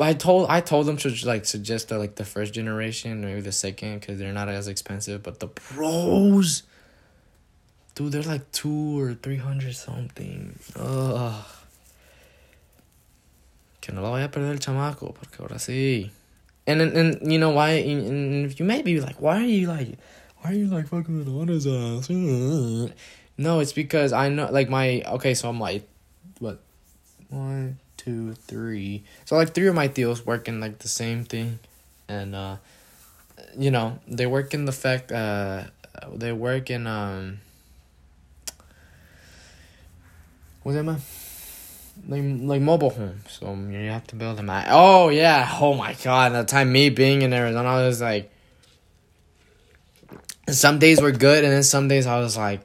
I 0.00 0.12
told 0.12 0.50
I 0.50 0.60
told 0.60 0.86
them 0.86 0.96
to 0.98 1.08
like 1.24 1.46
suggest 1.46 1.88
the, 1.88 1.98
like 1.98 2.16
the 2.16 2.24
first 2.24 2.52
generation, 2.52 3.20
maybe 3.20 3.40
the 3.40 3.52
second, 3.52 4.00
because 4.00 4.18
they're 4.18 4.32
not 4.32 4.48
as 4.48 4.68
expensive. 4.68 5.22
But 5.22 5.40
the 5.40 5.46
pros, 5.48 6.64
dude, 7.94 8.12
they're 8.12 8.22
like 8.22 8.50
two 8.52 9.00
or 9.00 9.14
three 9.14 9.36
hundred 9.36 9.76
something. 9.76 10.58
Ugh. 10.76 11.44
Que 13.80 13.94
no 13.94 14.02
lo 14.02 14.10
vaya 14.10 14.26
a 14.26 14.28
perder 14.28 14.50
el 14.50 14.58
chamaco, 14.58 15.14
porque 15.14 15.38
ahora 15.38 15.58
sí. 15.58 16.10
And 16.66 16.82
and, 16.82 16.92
and 16.96 17.32
you 17.32 17.38
know 17.38 17.50
why? 17.50 17.70
And, 17.70 18.06
and 18.06 18.60
you 18.60 18.66
may 18.66 18.82
be 18.82 19.00
like, 19.00 19.22
why 19.22 19.40
are 19.40 19.46
you 19.46 19.68
like, 19.68 19.96
why 20.41 20.51
are 20.51 20.55
you 20.55 20.66
like 20.66 20.89
fucking 20.89 21.28
on 21.28 21.49
his 21.49 21.66
ass? 21.66 22.11
No, 23.41 23.61
it's 23.61 23.72
because 23.72 24.12
I 24.12 24.28
know, 24.30 24.49
like 24.51 24.68
my 24.68 25.01
okay, 25.07 25.32
so 25.32 25.49
I'm 25.49 25.61
like, 25.61 25.86
what, 26.41 26.59
one, 27.28 27.78
two, 27.97 28.34
three. 28.34 29.05
So 29.26 29.36
like 29.36 29.55
three 29.55 29.68
of 29.68 29.76
my 29.76 29.86
deals 29.86 30.26
work 30.26 30.49
in 30.49 30.61
like 30.61 30.80
the 30.80 30.89
same 30.89 31.22
thing, 31.22 31.61
and 32.09 32.34
uh, 32.34 32.57
you 33.57 33.70
know 33.70 34.01
they 34.09 34.26
work 34.26 34.55
in 34.55 34.64
the 34.64 34.72
fact 34.72 35.12
uh, 35.12 35.64
they 36.12 36.32
work 36.32 36.68
in 36.68 36.89
um. 36.89 37.39
What's 40.64 40.76
that 40.76 40.82
man? 40.82 41.01
Like 42.09 42.22
like 42.49 42.61
mobile 42.61 42.91
homes, 42.91 43.39
so 43.41 43.55
you 43.55 43.91
have 43.91 44.07
to 44.09 44.16
build 44.16 44.36
them 44.36 44.51
out. 44.51 44.66
Oh 44.68 45.11
yeah! 45.11 45.49
Oh 45.61 45.74
my 45.74 45.95
god! 46.03 46.32
The 46.32 46.43
time 46.43 46.72
me 46.72 46.91
being 46.91 47.22
in 47.22 47.32
Arizona, 47.32 47.68
I 47.68 47.86
was 47.86 48.01
like, 48.01 48.32
some 50.55 50.78
days 50.78 51.01
were 51.01 51.12
good, 51.12 51.44
and 51.44 51.53
then 51.53 51.62
some 51.62 51.88
days 51.88 52.07
I 52.07 52.18
was 52.20 52.36
like, 52.36 52.61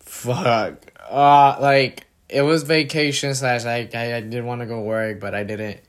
fuck. 0.00 0.92
Uh, 1.10 1.56
like 1.60 2.06
it 2.28 2.42
was 2.42 2.62
vacation 2.62 3.34
slash 3.34 3.64
like 3.64 3.94
I, 3.94 4.16
I 4.16 4.20
did 4.20 4.44
want 4.44 4.60
to 4.60 4.66
go 4.66 4.80
work, 4.80 5.20
but 5.20 5.34
I 5.34 5.44
didn't. 5.44 5.80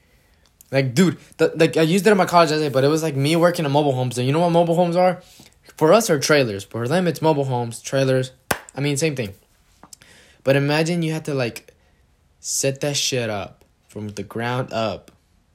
Like, 0.71 0.95
dude, 0.95 1.17
the, 1.37 1.53
like 1.55 1.77
I 1.77 1.83
used 1.83 2.07
it 2.07 2.11
in 2.11 2.17
my 2.17 2.25
college 2.25 2.51
essay, 2.51 2.69
but 2.69 2.83
it 2.83 2.87
was 2.87 3.03
like 3.03 3.15
me 3.15 3.35
working 3.35 3.63
in 3.63 3.71
mobile 3.71 3.93
homes. 3.93 4.17
And 4.17 4.25
you 4.25 4.33
know 4.33 4.39
what 4.39 4.49
mobile 4.49 4.75
homes 4.75 4.95
are? 4.95 5.21
For 5.77 5.93
us, 5.93 6.09
are 6.09 6.19
trailers. 6.19 6.63
For 6.63 6.87
them, 6.87 7.07
it's 7.07 7.21
mobile 7.21 7.45
homes, 7.45 7.81
trailers. 7.81 8.31
I 8.75 8.81
mean, 8.81 8.97
same 8.97 9.15
thing. 9.15 9.33
But 10.43 10.55
imagine 10.55 11.03
you 11.03 11.13
had 11.13 11.25
to 11.25 11.33
like 11.33 11.73
set 12.39 12.81
that 12.81 12.97
shit 12.97 13.29
up 13.29 13.63
from 13.87 14.09
the 14.09 14.23
ground 14.23 14.73
up, 14.73 15.11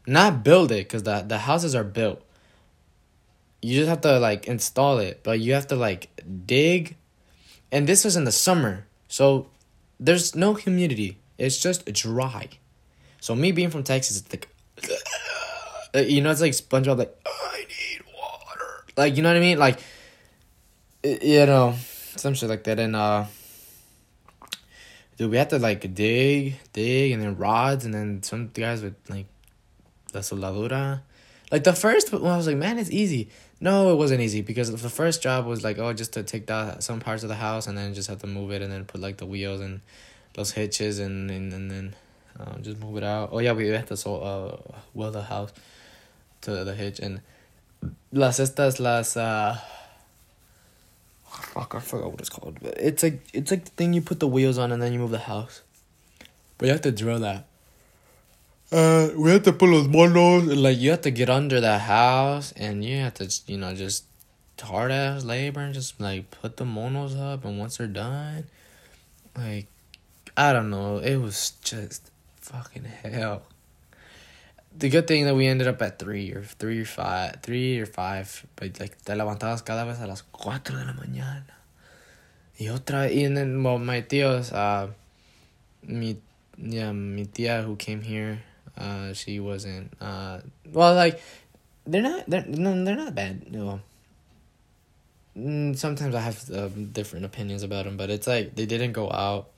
not 0.06 0.44
build 0.44 0.70
it, 0.72 0.88
cause 0.88 1.02
the 1.02 1.22
the 1.26 1.38
houses 1.38 1.74
are 1.74 1.84
built. 1.84 2.22
You 3.60 3.74
just 3.74 3.88
have 3.88 4.02
to 4.02 4.18
like 4.20 4.46
install 4.46 4.98
it, 4.98 5.22
but 5.24 5.40
you 5.40 5.52
have 5.54 5.66
to 5.68 5.76
like 5.76 6.10
dig, 6.46 6.96
and 7.72 7.88
this 7.88 8.04
was 8.04 8.14
in 8.14 8.24
the 8.24 8.32
summer, 8.32 8.86
so 9.08 9.48
there's 9.98 10.34
no 10.36 10.54
humidity. 10.54 11.18
It's 11.38 11.58
just 11.58 11.84
dry. 11.92 12.48
So 13.20 13.34
me 13.34 13.50
being 13.50 13.70
from 13.70 13.82
Texas, 13.82 14.20
it's 14.20 14.32
like, 14.32 14.48
you 16.08 16.20
know, 16.20 16.30
it's 16.30 16.40
like 16.40 16.52
SpongeBob, 16.52 16.98
like 16.98 17.20
I 17.26 17.58
need 17.58 18.04
water, 18.14 18.84
like 18.96 19.16
you 19.16 19.22
know 19.22 19.30
what 19.30 19.36
I 19.36 19.40
mean, 19.40 19.58
like, 19.58 19.80
you 21.02 21.46
know, 21.46 21.74
some 22.14 22.34
shit 22.34 22.48
like 22.48 22.62
that, 22.64 22.78
and 22.78 22.94
uh, 22.94 23.24
dude, 25.16 25.32
we 25.32 25.36
had 25.36 25.50
to 25.50 25.58
like 25.58 25.94
dig, 25.94 26.54
dig, 26.72 27.10
and 27.10 27.20
then 27.20 27.36
rods, 27.36 27.84
and 27.84 27.92
then 27.92 28.22
some 28.22 28.48
guys 28.54 28.82
with 28.82 28.94
like 29.10 29.26
la 30.14 30.20
soldadura. 30.20 31.00
Like 31.50 31.64
the 31.64 31.72
first 31.72 32.12
one, 32.12 32.24
I 32.26 32.36
was 32.36 32.46
like, 32.46 32.56
man, 32.56 32.78
it's 32.78 32.90
easy. 32.90 33.30
No, 33.60 33.92
it 33.92 33.96
wasn't 33.96 34.20
easy 34.20 34.40
because 34.40 34.70
the 34.70 34.88
first 34.88 35.20
job 35.20 35.44
was 35.44 35.64
like, 35.64 35.78
oh, 35.78 35.92
just 35.92 36.12
to 36.12 36.22
take 36.22 36.46
that 36.46 36.82
some 36.82 37.00
parts 37.00 37.24
of 37.24 37.28
the 37.28 37.34
house 37.34 37.66
and 37.66 37.76
then 37.76 37.92
just 37.92 38.08
have 38.08 38.20
to 38.20 38.28
move 38.28 38.52
it 38.52 38.62
and 38.62 38.70
then 38.70 38.84
put 38.84 39.00
like 39.00 39.16
the 39.16 39.26
wheels 39.26 39.60
and 39.60 39.80
those 40.34 40.52
hitches 40.52 41.00
and 41.00 41.30
and, 41.30 41.52
and 41.52 41.70
then 41.70 41.96
um, 42.38 42.62
just 42.62 42.78
move 42.78 42.96
it 42.96 43.02
out. 43.02 43.30
Oh 43.32 43.40
yeah, 43.40 43.52
we 43.52 43.66
had 43.68 43.88
to 43.88 43.96
so 43.96 44.16
uh 44.16 44.72
weld 44.94 45.14
the 45.14 45.22
house 45.22 45.52
to 46.42 46.64
the 46.64 46.74
hitch 46.74 47.00
and 47.00 47.20
las 48.12 48.38
estas 48.38 48.78
las 48.78 49.16
uh 49.16 49.58
fuck 51.26 51.74
I 51.74 51.80
forgot 51.80 52.10
what 52.10 52.20
it's 52.20 52.28
called 52.28 52.58
but 52.60 52.74
it's 52.78 53.02
like 53.02 53.20
it's 53.32 53.50
like 53.50 53.64
the 53.64 53.70
thing 53.72 53.92
you 53.92 54.00
put 54.00 54.18
the 54.20 54.28
wheels 54.28 54.58
on 54.58 54.72
and 54.72 54.80
then 54.80 54.92
you 54.92 55.00
move 55.00 55.10
the 55.10 55.18
house, 55.18 55.62
but 56.58 56.66
you 56.66 56.72
have 56.72 56.82
to 56.82 56.92
drill 56.92 57.18
that. 57.20 57.46
Uh, 58.70 59.08
we 59.16 59.30
have 59.30 59.44
to 59.44 59.52
put 59.52 59.70
those 59.70 59.88
monos. 59.88 60.44
Like 60.44 60.78
you 60.78 60.90
have 60.90 61.00
to 61.02 61.10
get 61.10 61.30
under 61.30 61.60
the 61.60 61.78
house, 61.78 62.52
and 62.52 62.84
you 62.84 62.98
have 62.98 63.14
to, 63.14 63.40
you 63.46 63.56
know, 63.56 63.74
just 63.74 64.04
hard 64.60 64.90
ass 64.90 65.24
labor 65.24 65.60
and 65.60 65.72
just 65.72 66.00
like 66.00 66.30
put 66.30 66.58
the 66.58 66.66
monos 66.66 67.16
up. 67.16 67.44
And 67.44 67.58
once 67.58 67.78
they're 67.78 67.86
done, 67.86 68.44
like, 69.34 69.68
I 70.36 70.52
don't 70.52 70.68
know, 70.68 70.98
it 70.98 71.16
was 71.16 71.52
just 71.64 72.10
fucking 72.36 72.84
hell. 72.84 73.42
The 74.76 74.90
good 74.90 75.06
thing 75.08 75.24
that 75.24 75.34
we 75.34 75.46
ended 75.46 75.66
up 75.66 75.80
at 75.80 75.98
three 75.98 76.30
or 76.32 76.42
three 76.42 76.80
or 76.80 76.84
five, 76.84 77.42
three 77.42 77.80
or 77.80 77.86
five, 77.86 78.46
but 78.54 78.78
like 78.78 79.02
te 79.02 79.12
levantabas 79.14 79.64
cada 79.64 79.86
vez 79.86 79.98
a 80.00 80.06
las 80.06 80.22
cuatro 80.30 80.76
de 80.76 80.84
la 80.84 80.92
mañana. 80.92 81.54
Y 82.60 82.66
otra, 82.66 83.10
y 83.10 83.26
then 83.34 83.62
well, 83.62 83.78
my 83.78 84.02
tíos, 84.02 84.52
uh, 84.52 84.88
mi, 85.82 86.18
yeah, 86.58 86.92
mi 86.92 87.24
tía 87.24 87.64
who 87.64 87.74
came 87.76 88.02
here 88.02 88.42
uh, 88.78 89.12
she 89.12 89.40
wasn't. 89.40 89.92
Uh, 90.00 90.40
well, 90.72 90.94
like 90.94 91.20
they're 91.86 92.02
not. 92.02 92.28
They're 92.28 92.44
no, 92.46 92.84
they're 92.84 92.96
not 92.96 93.14
bad. 93.14 93.50
No. 93.52 93.80
Mm, 95.36 95.76
sometimes 95.76 96.14
I 96.14 96.20
have 96.20 96.50
uh, 96.50 96.68
different 96.68 97.24
opinions 97.24 97.62
about 97.62 97.84
them, 97.84 97.96
but 97.96 98.10
it's 98.10 98.26
like 98.26 98.54
they 98.54 98.66
didn't 98.66 98.92
go 98.92 99.10
out. 99.10 99.48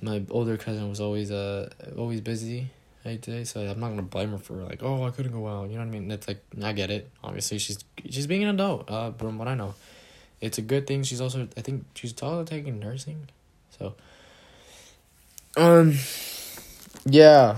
My 0.00 0.22
older 0.30 0.56
cousin 0.56 0.88
was 0.88 1.00
always 1.00 1.30
uh 1.30 1.68
always 1.96 2.20
busy. 2.20 2.70
I'd 3.04 3.24
say 3.24 3.44
so. 3.44 3.60
I'm 3.60 3.80
not 3.80 3.90
gonna 3.90 4.02
blame 4.02 4.30
her 4.30 4.38
for 4.38 4.54
like, 4.54 4.82
oh, 4.82 5.04
I 5.04 5.10
couldn't 5.10 5.32
go 5.32 5.46
out. 5.46 5.68
You 5.68 5.74
know 5.74 5.84
what 5.84 5.94
I 5.94 5.98
mean? 5.98 6.10
It's 6.10 6.26
like 6.26 6.42
I 6.62 6.72
get 6.72 6.90
it. 6.90 7.10
Obviously, 7.22 7.58
she's 7.58 7.78
she's 8.08 8.26
being 8.26 8.44
an 8.44 8.50
adult. 8.50 8.90
Uh, 8.90 9.12
from 9.12 9.38
what 9.38 9.48
I 9.48 9.54
know, 9.54 9.74
it's 10.40 10.58
a 10.58 10.62
good 10.62 10.86
thing. 10.86 11.02
She's 11.02 11.20
also 11.20 11.48
I 11.56 11.60
think 11.60 11.84
she's 11.94 12.14
also 12.22 12.44
taking 12.44 12.78
nursing, 12.78 13.28
so. 13.78 13.94
Um. 15.56 15.94
Yeah 17.04 17.56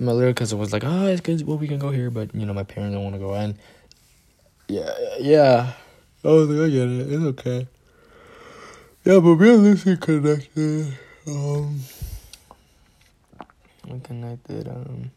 my 0.00 0.12
little 0.12 0.34
cousin 0.34 0.58
was 0.58 0.72
like, 0.72 0.82
"Oh, 0.84 1.06
it's 1.06 1.20
good. 1.20 1.46
Well, 1.46 1.58
we 1.58 1.68
can 1.68 1.78
go 1.78 1.90
here," 1.90 2.10
but 2.10 2.34
you 2.34 2.46
know, 2.46 2.54
my 2.54 2.64
parents 2.64 2.94
don't 2.94 3.04
want 3.04 3.14
to 3.14 3.20
go 3.20 3.34
in. 3.34 3.56
Yeah, 4.68 4.92
yeah. 5.18 5.72
I 6.24 6.28
was 6.28 6.48
like, 6.48 6.66
I 6.66 6.70
get 6.70 6.88
it. 6.88 7.12
It's 7.12 7.24
okay. 7.38 7.68
Yeah, 9.04 9.20
but 9.20 9.30
and 9.30 9.62
Lucy 9.62 9.96
connected. 9.96 10.98
Um, 11.26 11.80
we 13.86 14.00
connected. 14.00 14.68
Um, 14.68 15.10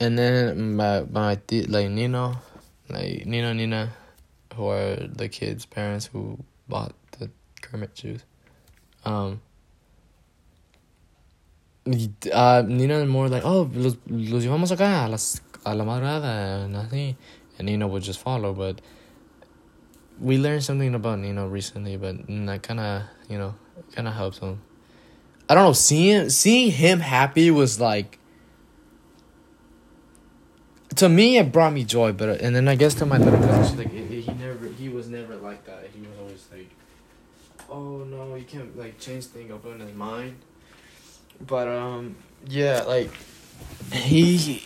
and 0.00 0.18
then 0.18 0.76
my 0.76 1.02
my 1.10 1.36
th- 1.46 1.68
like 1.68 1.90
Nino, 1.90 2.36
like 2.88 3.26
Nino 3.26 3.52
Nina, 3.52 3.92
who 4.54 4.68
are 4.68 4.96
the 4.96 5.28
kids' 5.28 5.66
parents 5.66 6.06
who 6.06 6.38
bought 6.68 6.94
the 7.18 7.30
Kermit 7.60 7.96
shoes. 7.96 8.24
Um 9.04 9.40
uh, 12.32 12.62
Nina 12.66 13.04
more 13.06 13.28
like, 13.28 13.44
oh, 13.44 13.70
los, 13.72 13.96
los 14.06 14.44
llevamos 14.44 14.72
acá 14.72 15.04
a, 15.04 15.08
las, 15.08 15.40
a 15.64 15.74
la 15.74 15.84
madrugada, 15.84 16.64
and 16.64 16.76
así. 16.76 17.16
And 17.58 17.66
Nina 17.66 17.86
would 17.86 18.02
just 18.02 18.20
follow, 18.20 18.52
but 18.52 18.80
we 20.20 20.38
learned 20.38 20.64
something 20.64 20.94
about 20.94 21.18
Nino 21.18 21.46
recently, 21.46 21.96
but 21.96 22.16
that 22.26 22.62
kind 22.62 22.80
of, 22.80 23.02
you 23.28 23.38
know, 23.38 23.54
kind 23.94 24.08
of 24.08 24.14
helps 24.14 24.38
him. 24.38 24.60
I 25.48 25.54
don't 25.54 25.64
know, 25.64 25.72
seeing 25.72 26.30
seeing 26.30 26.72
him 26.72 27.00
happy 27.00 27.50
was 27.50 27.78
like 27.78 28.18
to 30.96 31.08
me 31.08 31.38
it 31.38 31.52
brought 31.52 31.72
me 31.72 31.84
joy, 31.84 32.12
but 32.12 32.40
and 32.40 32.54
then 32.54 32.68
I 32.68 32.76
guess 32.76 32.94
to 32.94 33.06
my 33.06 33.18
little 33.18 33.40
cousin, 33.40 33.78
like 33.78 33.92
he, 33.92 34.22
never 34.38 34.68
he 34.68 34.88
was 34.88 35.08
never 35.08 35.36
like 35.36 35.64
that. 35.66 35.90
He 35.92 36.00
was 36.00 36.18
always 36.18 36.48
like, 36.52 36.70
oh 37.68 38.04
no, 38.04 38.34
you 38.36 38.44
can't 38.44 38.76
like 38.78 38.98
change 38.98 39.26
things 39.26 39.50
up 39.50 39.66
in 39.66 39.80
his 39.80 39.94
mind. 39.94 40.36
But 41.40 41.68
um, 41.68 42.16
yeah, 42.46 42.82
like 42.82 43.10
he, 43.92 44.62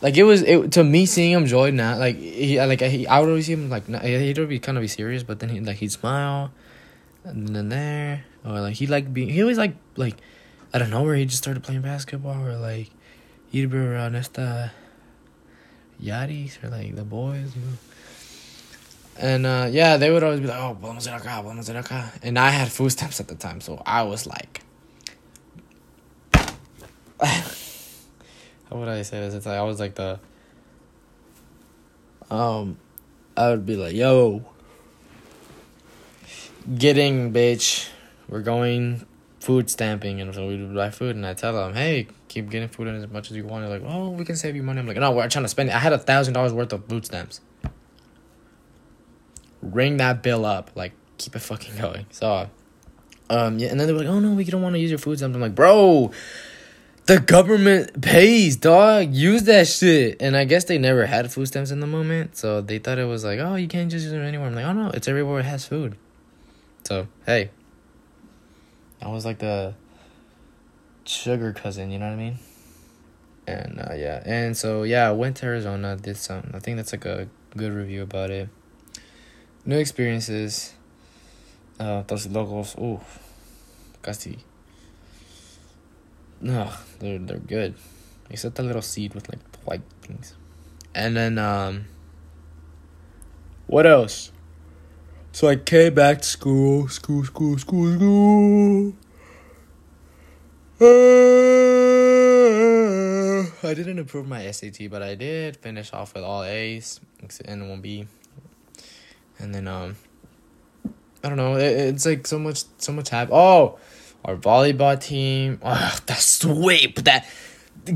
like 0.00 0.16
it 0.16 0.24
was 0.24 0.42
it 0.42 0.72
to 0.72 0.84
me 0.84 1.06
seeing 1.06 1.32
him 1.32 1.46
joy 1.46 1.70
now. 1.70 1.98
Like 1.98 2.16
he 2.16 2.60
like 2.60 2.80
he, 2.80 3.06
I 3.06 3.20
would 3.20 3.28
always 3.28 3.46
see 3.46 3.52
him 3.52 3.70
like 3.70 3.86
he, 3.86 4.18
he'd 4.18 4.48
be 4.48 4.58
kind 4.58 4.78
of 4.78 4.82
be 4.82 4.88
serious, 4.88 5.22
but 5.22 5.40
then 5.40 5.48
he 5.48 5.60
like 5.60 5.76
he'd 5.76 5.92
smile, 5.92 6.52
and 7.24 7.54
then 7.54 7.68
there, 7.68 8.24
or 8.44 8.60
like 8.60 8.74
he 8.74 8.86
like 8.86 9.12
being 9.12 9.28
he 9.28 9.40
always 9.42 9.58
like 9.58 9.74
like 9.96 10.16
I 10.72 10.78
don't 10.78 10.90
know 10.90 11.02
where 11.02 11.16
he 11.16 11.24
just 11.24 11.42
started 11.42 11.62
playing 11.62 11.82
basketball 11.82 12.44
or 12.44 12.56
like 12.56 12.90
he'd 13.50 13.70
be 13.70 13.78
around 13.78 14.14
esta 14.14 14.72
Yaris 16.02 16.62
or 16.62 16.68
like 16.70 16.94
the 16.94 17.04
boys, 17.04 17.54
you 17.56 17.62
know. 17.62 17.76
And 19.20 19.44
uh, 19.44 19.68
yeah, 19.70 19.98
they 19.98 20.10
would 20.10 20.22
always 20.22 20.40
be 20.40 20.46
like, 20.46 20.58
"Oh, 20.58 20.74
vamos 20.80 21.06
ir 21.06 21.12
acá, 21.12 21.44
vamos 21.44 21.68
ir 21.68 21.74
acá," 21.74 22.10
and 22.22 22.38
I 22.38 22.48
had 22.48 22.72
food 22.72 22.88
stamps 22.88 23.20
at 23.20 23.28
the 23.28 23.34
time, 23.34 23.60
so 23.60 23.82
I 23.84 24.02
was 24.04 24.26
like, 24.26 24.62
how 26.32 27.42
would 28.72 28.88
I 28.88 29.02
say 29.02 29.20
this? 29.20 29.34
It's 29.34 29.44
like 29.44 29.58
I 29.58 29.62
was 29.62 29.78
like 29.78 29.94
the, 29.94 30.18
um, 32.30 32.78
I 33.36 33.50
would 33.50 33.66
be 33.66 33.76
like, 33.76 33.94
"Yo, 33.94 34.42
getting 36.78 37.30
bitch, 37.30 37.90
we're 38.26 38.40
going 38.40 39.04
food 39.38 39.68
stamping," 39.68 40.22
and 40.22 40.34
so 40.34 40.48
we 40.48 40.56
would 40.64 40.74
buy 40.74 40.88
food, 40.88 41.14
and 41.14 41.26
I 41.26 41.34
tell 41.34 41.52
them, 41.52 41.74
"Hey, 41.74 42.08
keep 42.28 42.48
getting 42.48 42.70
food 42.70 42.88
as 42.88 43.06
much 43.10 43.30
as 43.30 43.36
you 43.36 43.44
want." 43.44 43.68
They're 43.68 43.78
like, 43.80 43.86
"Oh, 43.86 44.08
we 44.08 44.24
can 44.24 44.36
save 44.36 44.56
you 44.56 44.62
money." 44.62 44.80
I'm 44.80 44.86
like, 44.86 44.96
"No, 44.96 45.10
we're 45.10 45.28
trying 45.28 45.44
to 45.44 45.50
spend 45.50 45.68
it." 45.68 45.74
I 45.74 45.78
had 45.80 45.92
a 45.92 45.98
thousand 45.98 46.32
dollars 46.32 46.54
worth 46.54 46.72
of 46.72 46.86
food 46.86 47.04
stamps 47.04 47.42
ring 49.62 49.98
that 49.98 50.22
bill 50.22 50.44
up. 50.44 50.70
Like, 50.74 50.92
keep 51.18 51.36
it 51.36 51.40
fucking 51.40 51.76
going. 51.76 52.06
So, 52.10 52.48
um, 53.28 53.58
yeah, 53.58 53.68
and 53.68 53.78
then 53.78 53.86
they 53.86 53.92
were 53.92 54.00
like, 54.00 54.08
oh 54.08 54.20
no, 54.20 54.32
we 54.32 54.44
don't 54.44 54.62
want 54.62 54.74
to 54.74 54.80
use 54.80 54.90
your 54.90 54.98
food 54.98 55.18
stamps. 55.18 55.34
I'm 55.34 55.40
like, 55.40 55.54
bro, 55.54 56.10
the 57.06 57.20
government 57.20 58.02
pays, 58.02 58.56
dog. 58.56 59.14
Use 59.14 59.44
that 59.44 59.68
shit. 59.68 60.20
And 60.20 60.36
I 60.36 60.44
guess 60.44 60.64
they 60.64 60.78
never 60.78 61.06
had 61.06 61.32
food 61.32 61.46
stamps 61.46 61.70
in 61.70 61.80
the 61.80 61.86
moment, 61.86 62.36
so 62.36 62.60
they 62.60 62.78
thought 62.78 62.98
it 62.98 63.04
was 63.04 63.24
like, 63.24 63.38
oh, 63.38 63.54
you 63.54 63.68
can't 63.68 63.90
just 63.90 64.04
use 64.04 64.12
them 64.12 64.22
anywhere. 64.22 64.48
I'm 64.48 64.54
like, 64.54 64.64
oh 64.64 64.72
no, 64.72 64.90
it's 64.90 65.08
everywhere 65.08 65.40
it 65.40 65.44
has 65.44 65.64
food. 65.64 65.96
So, 66.84 67.06
hey. 67.26 67.50
I 69.02 69.08
was 69.08 69.24
like 69.24 69.38
the 69.38 69.74
sugar 71.04 71.52
cousin, 71.52 71.90
you 71.90 71.98
know 71.98 72.06
what 72.06 72.12
I 72.12 72.16
mean? 72.16 72.38
And 73.46 73.80
uh, 73.80 73.94
yeah, 73.94 74.22
and 74.26 74.56
so 74.56 74.82
yeah, 74.82 75.08
I 75.08 75.12
went 75.12 75.38
to 75.38 75.46
Arizona, 75.46 75.96
did 75.96 76.16
some. 76.16 76.50
I 76.52 76.58
think 76.58 76.76
that's 76.76 76.92
like 76.92 77.06
a 77.06 77.28
good 77.56 77.72
review 77.72 78.02
about 78.02 78.30
it 78.30 78.48
new 79.70 79.78
experiences. 79.78 80.74
Uh, 81.78 82.02
those 82.06 82.26
locals, 82.26 82.76
ooh, 82.78 83.00
casi. 84.02 84.38
No, 86.42 86.70
they're 86.98 87.18
they're 87.18 87.38
good, 87.38 87.74
except 88.28 88.56
the 88.56 88.62
little 88.62 88.82
seed 88.82 89.14
with 89.14 89.28
like 89.30 89.38
white 89.64 89.82
things. 90.02 90.34
And 90.94 91.16
then 91.16 91.38
um, 91.38 91.86
what 93.66 93.86
else? 93.86 94.32
So 95.32 95.48
I 95.48 95.56
came 95.56 95.94
back 95.94 96.22
to 96.22 96.28
school, 96.28 96.88
school, 96.88 97.24
school, 97.24 97.56
school, 97.56 97.92
school. 97.94 98.92
I 103.62 103.74
didn't 103.74 104.00
improve 104.00 104.26
my 104.26 104.50
SAT, 104.50 104.90
but 104.90 105.02
I 105.02 105.14
did 105.14 105.56
finish 105.58 105.92
off 105.92 106.14
with 106.14 106.24
all 106.24 106.42
A's 106.42 107.00
and 107.44 107.70
one 107.70 107.80
B 107.80 108.08
and 109.40 109.54
then 109.54 109.66
um 109.66 109.96
I 111.22 111.28
don't 111.28 111.36
know. 111.36 111.56
It, 111.56 111.72
it's 111.72 112.06
like 112.06 112.26
so 112.26 112.38
much, 112.38 112.64
so 112.78 112.92
much 112.92 113.10
happen. 113.10 113.34
Oh, 113.34 113.78
our 114.24 114.36
volleyball 114.36 115.00
team. 115.00 115.60
Oh, 115.64 115.98
that 116.06 116.18
sweep, 116.18 117.04
that 117.04 117.28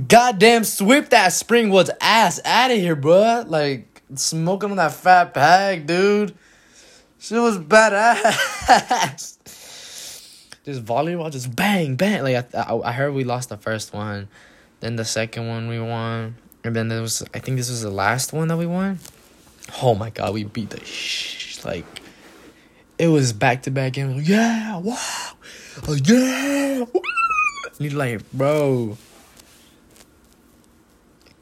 goddamn 0.08 0.64
sweep, 0.64 1.08
that 1.10 1.30
Springwood's 1.30 1.90
ass 2.00 2.40
out 2.44 2.70
of 2.70 2.76
here, 2.76 2.96
bro. 2.96 3.44
Like 3.46 4.02
smoking 4.14 4.70
on 4.70 4.76
that 4.76 4.92
fat 4.92 5.32
bag, 5.34 5.86
dude. 5.86 6.34
She 7.18 7.34
was 7.34 7.56
badass. 7.56 9.38
just 10.64 10.84
volleyball, 10.84 11.30
just 11.30 11.54
bang, 11.56 11.96
bang. 11.96 12.22
Like 12.22 12.54
I, 12.54 12.60
I, 12.60 12.88
I 12.90 12.92
heard 12.92 13.14
we 13.14 13.24
lost 13.24 13.48
the 13.48 13.56
first 13.56 13.94
one, 13.94 14.28
then 14.80 14.96
the 14.96 15.06
second 15.06 15.48
one 15.48 15.68
we 15.68 15.80
won, 15.80 16.36
and 16.62 16.76
then 16.76 16.88
there 16.88 17.00
was. 17.00 17.22
I 17.32 17.38
think 17.38 17.56
this 17.56 17.70
was 17.70 17.80
the 17.80 17.90
last 17.90 18.34
one 18.34 18.48
that 18.48 18.58
we 18.58 18.66
won. 18.66 18.98
Oh 19.82 19.94
my 19.94 20.10
god, 20.10 20.34
we 20.34 20.44
beat 20.44 20.70
the 20.70 20.84
sh- 20.84 21.64
like 21.64 21.84
it 22.98 23.08
was 23.08 23.32
back 23.32 23.62
to 23.62 23.70
back. 23.70 23.96
Like, 23.96 24.26
yeah, 24.26 24.78
wow, 24.78 25.32
oh, 25.88 25.94
yeah. 26.04 26.84
You 27.78 27.90
like, 27.90 28.30
bro. 28.32 28.96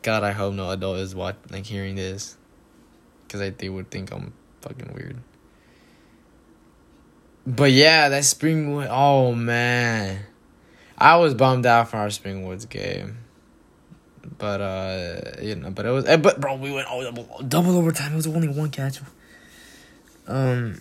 God, 0.02 0.24
I 0.24 0.32
hope 0.32 0.54
no 0.54 0.70
adult 0.70 0.98
is 0.98 1.14
watching, 1.14 1.40
like 1.50 1.66
hearing 1.66 1.94
this, 1.94 2.36
because 3.26 3.52
they 3.58 3.68
would 3.68 3.90
think 3.90 4.10
I'm 4.12 4.32
fucking 4.62 4.92
weird. 4.94 5.18
But 7.46 7.72
yeah, 7.72 8.08
that 8.08 8.22
Springwood. 8.22 8.88
Oh 8.90 9.34
man, 9.34 10.20
I 10.96 11.16
was 11.16 11.34
bummed 11.34 11.66
out 11.66 11.90
for 11.90 11.98
our 11.98 12.10
Spring 12.10 12.44
Woods 12.46 12.64
game. 12.64 13.18
But 14.38 14.60
uh, 14.60 15.42
you 15.42 15.56
know, 15.56 15.70
but 15.70 15.86
it 15.86 15.90
was, 15.90 16.06
eh, 16.06 16.16
but 16.16 16.40
bro, 16.40 16.56
we 16.56 16.72
went 16.72 16.86
oh, 16.90 17.02
double, 17.02 17.42
double 17.46 17.76
overtime. 17.76 18.12
It 18.12 18.16
was 18.16 18.26
only 18.26 18.48
one 18.48 18.70
catch. 18.70 19.00
Um, 20.28 20.80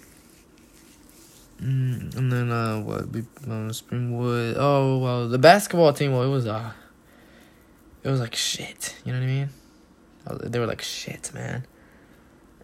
mm, 1.60 2.16
and 2.16 2.32
then 2.32 2.52
uh, 2.52 2.82
what? 2.82 3.10
We 3.10 3.22
uh, 3.22 3.74
Springwood. 3.74 4.56
Oh 4.58 5.00
well, 5.00 5.28
the 5.28 5.40
basketball 5.40 5.94
team. 5.94 6.12
Well, 6.12 6.24
it 6.24 6.30
was 6.30 6.46
uh, 6.46 6.72
it 8.04 8.10
was 8.10 8.20
like 8.20 8.36
shit. 8.36 8.96
You 9.06 9.14
know 9.14 9.20
what 9.20 9.26
I 9.26 9.28
mean? 9.28 9.50
They 10.52 10.60
were 10.60 10.68
like 10.68 10.82
shit, 10.84 11.32
man. 11.34 11.66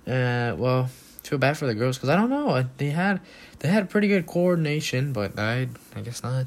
Uh, 0.05 0.55
well, 0.57 0.89
feel 1.23 1.39
bad 1.39 1.57
for 1.57 1.65
the 1.65 1.73
girls 1.73 1.97
because 1.97 2.09
I 2.09 2.15
don't 2.15 2.29
know. 2.29 2.65
They 2.77 2.91
had 2.91 3.19
they 3.59 3.67
had 3.67 3.89
pretty 3.89 4.07
good 4.07 4.27
coordination, 4.27 5.11
but 5.11 5.37
I 5.39 5.69
I 5.95 6.01
guess 6.01 6.21
not. 6.23 6.45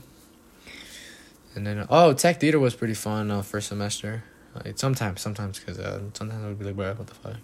And 1.61 1.67
then 1.67 1.87
oh, 1.91 2.15
tech 2.15 2.41
theater 2.41 2.59
was 2.59 2.75
pretty 2.75 2.95
fun 2.95 3.31
uh, 3.31 3.43
first 3.43 3.69
semester. 3.69 4.25
Like 4.55 4.79
sometimes, 4.79 5.21
sometimes 5.21 5.59
because 5.59 5.79
uh, 5.79 6.01
sometimes 6.15 6.43
I 6.43 6.49
would 6.49 6.59
be 6.59 6.73
like, 6.73 6.99
what 6.99 7.07
the 7.07 7.13
fuck. 7.13 7.37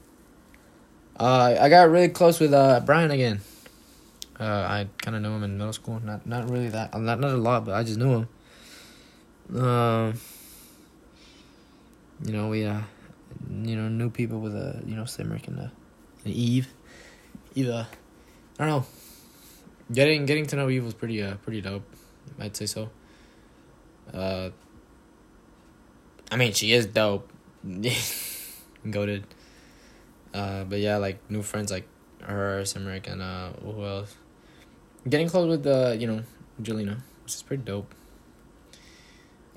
Uh, 1.20 1.54
I 1.60 1.68
got 1.68 1.90
really 1.90 2.08
close 2.08 2.40
with 2.40 2.54
uh 2.54 2.80
Brian 2.80 3.10
again. 3.10 3.42
Uh, 4.40 4.44
I 4.44 4.88
kind 5.02 5.18
of 5.18 5.22
knew 5.22 5.32
him 5.32 5.42
in 5.42 5.58
middle 5.58 5.74
school. 5.74 6.00
Not 6.00 6.26
not 6.26 6.48
really 6.48 6.70
that 6.70 6.98
not 6.98 7.20
not 7.20 7.32
a 7.32 7.36
lot, 7.36 7.66
but 7.66 7.74
I 7.74 7.84
just 7.84 7.98
knew 7.98 8.10
him. 8.10 8.28
Um, 9.54 9.62
uh, 9.62 10.12
you 12.24 12.32
know 12.32 12.48
we 12.48 12.64
uh, 12.64 12.80
you 13.50 13.76
know 13.76 13.90
new 13.90 14.08
people 14.08 14.40
with 14.40 14.56
a 14.56 14.78
uh, 14.78 14.80
you 14.86 14.96
know 14.96 15.02
Simric 15.02 15.46
and 15.46 15.60
uh, 15.60 15.68
and 16.24 16.32
Eve, 16.32 16.68
Eve. 17.54 17.68
Uh, 17.68 17.84
I 18.58 18.66
don't 18.66 18.68
know. 18.68 18.86
Getting 19.92 20.24
getting 20.24 20.46
to 20.46 20.56
know 20.56 20.70
Eve 20.70 20.86
was 20.86 20.94
pretty 20.94 21.22
uh 21.22 21.34
pretty 21.34 21.60
dope. 21.60 21.84
I'd 22.40 22.56
say 22.56 22.64
so. 22.64 22.88
Uh, 24.12 24.50
I 26.30 26.36
mean, 26.36 26.52
she 26.52 26.72
is 26.72 26.86
dope. 26.86 27.30
Goaded. 28.90 29.24
Uh, 30.32 30.64
but 30.64 30.78
yeah, 30.80 30.96
like 30.98 31.18
new 31.30 31.42
friends 31.42 31.70
like 31.70 31.86
her, 32.22 32.62
Simric, 32.62 33.10
and 33.10 33.22
uh, 33.22 33.50
who 33.62 33.84
else? 33.84 34.14
Getting 35.08 35.28
close 35.28 35.48
with 35.48 35.66
uh, 35.66 35.94
you 35.98 36.06
know, 36.06 36.22
Jelena, 36.60 37.00
which 37.22 37.34
is 37.34 37.42
pretty 37.42 37.62
dope. 37.62 37.94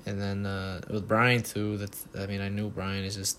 And 0.06 0.20
then 0.20 0.46
uh, 0.46 0.80
with 0.88 1.06
Brian 1.06 1.42
too. 1.42 1.76
That's 1.76 2.06
I 2.18 2.26
mean, 2.26 2.40
I 2.40 2.48
knew 2.48 2.70
Brian 2.70 3.04
is 3.04 3.16
just 3.16 3.38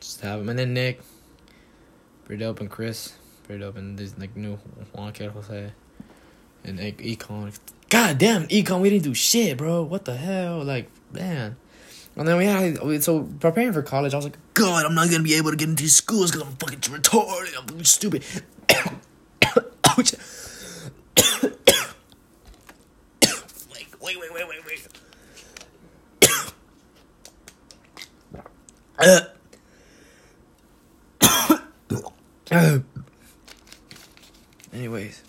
just 0.00 0.20
have 0.20 0.40
him, 0.40 0.48
and 0.48 0.58
then 0.58 0.74
Nick, 0.74 1.00
pretty 2.24 2.40
dope, 2.40 2.60
and 2.60 2.68
Chris, 2.68 3.14
pretty 3.44 3.60
dope, 3.60 3.76
and 3.76 3.98
this 3.98 4.14
like 4.18 4.36
new 4.36 4.58
Juan 4.92 5.14
Jose, 5.14 5.72
and 6.64 6.78
Econ. 6.78 7.58
God 7.92 8.16
damn, 8.16 8.46
Econ, 8.48 8.80
we 8.80 8.88
didn't 8.88 9.04
do 9.04 9.12
shit, 9.12 9.58
bro. 9.58 9.82
What 9.82 10.06
the 10.06 10.16
hell? 10.16 10.64
Like, 10.64 10.88
man. 11.12 11.56
And 12.16 12.26
then 12.26 12.38
we 12.38 12.46
had 12.46 13.04
so 13.04 13.24
preparing 13.38 13.74
for 13.74 13.82
college. 13.82 14.14
I 14.14 14.16
was 14.16 14.24
like, 14.24 14.38
God, 14.54 14.86
I'm 14.86 14.94
not 14.94 15.10
gonna 15.10 15.22
be 15.22 15.34
able 15.34 15.50
to 15.50 15.58
get 15.58 15.68
into 15.68 15.86
schools 15.90 16.30
because 16.30 16.48
I'm 16.48 16.56
fucking 16.56 16.78
retarded. 16.78 17.54
I'm 17.58 17.84
stupid. 17.84 18.24
wait, 20.00 20.16
wait, 24.00 24.16
wait, 24.18 24.32
wait, 24.32 24.48
wait, 24.48 24.64
wait. 24.66 24.88
uh. 32.52 32.78
Anyways, 34.72 35.22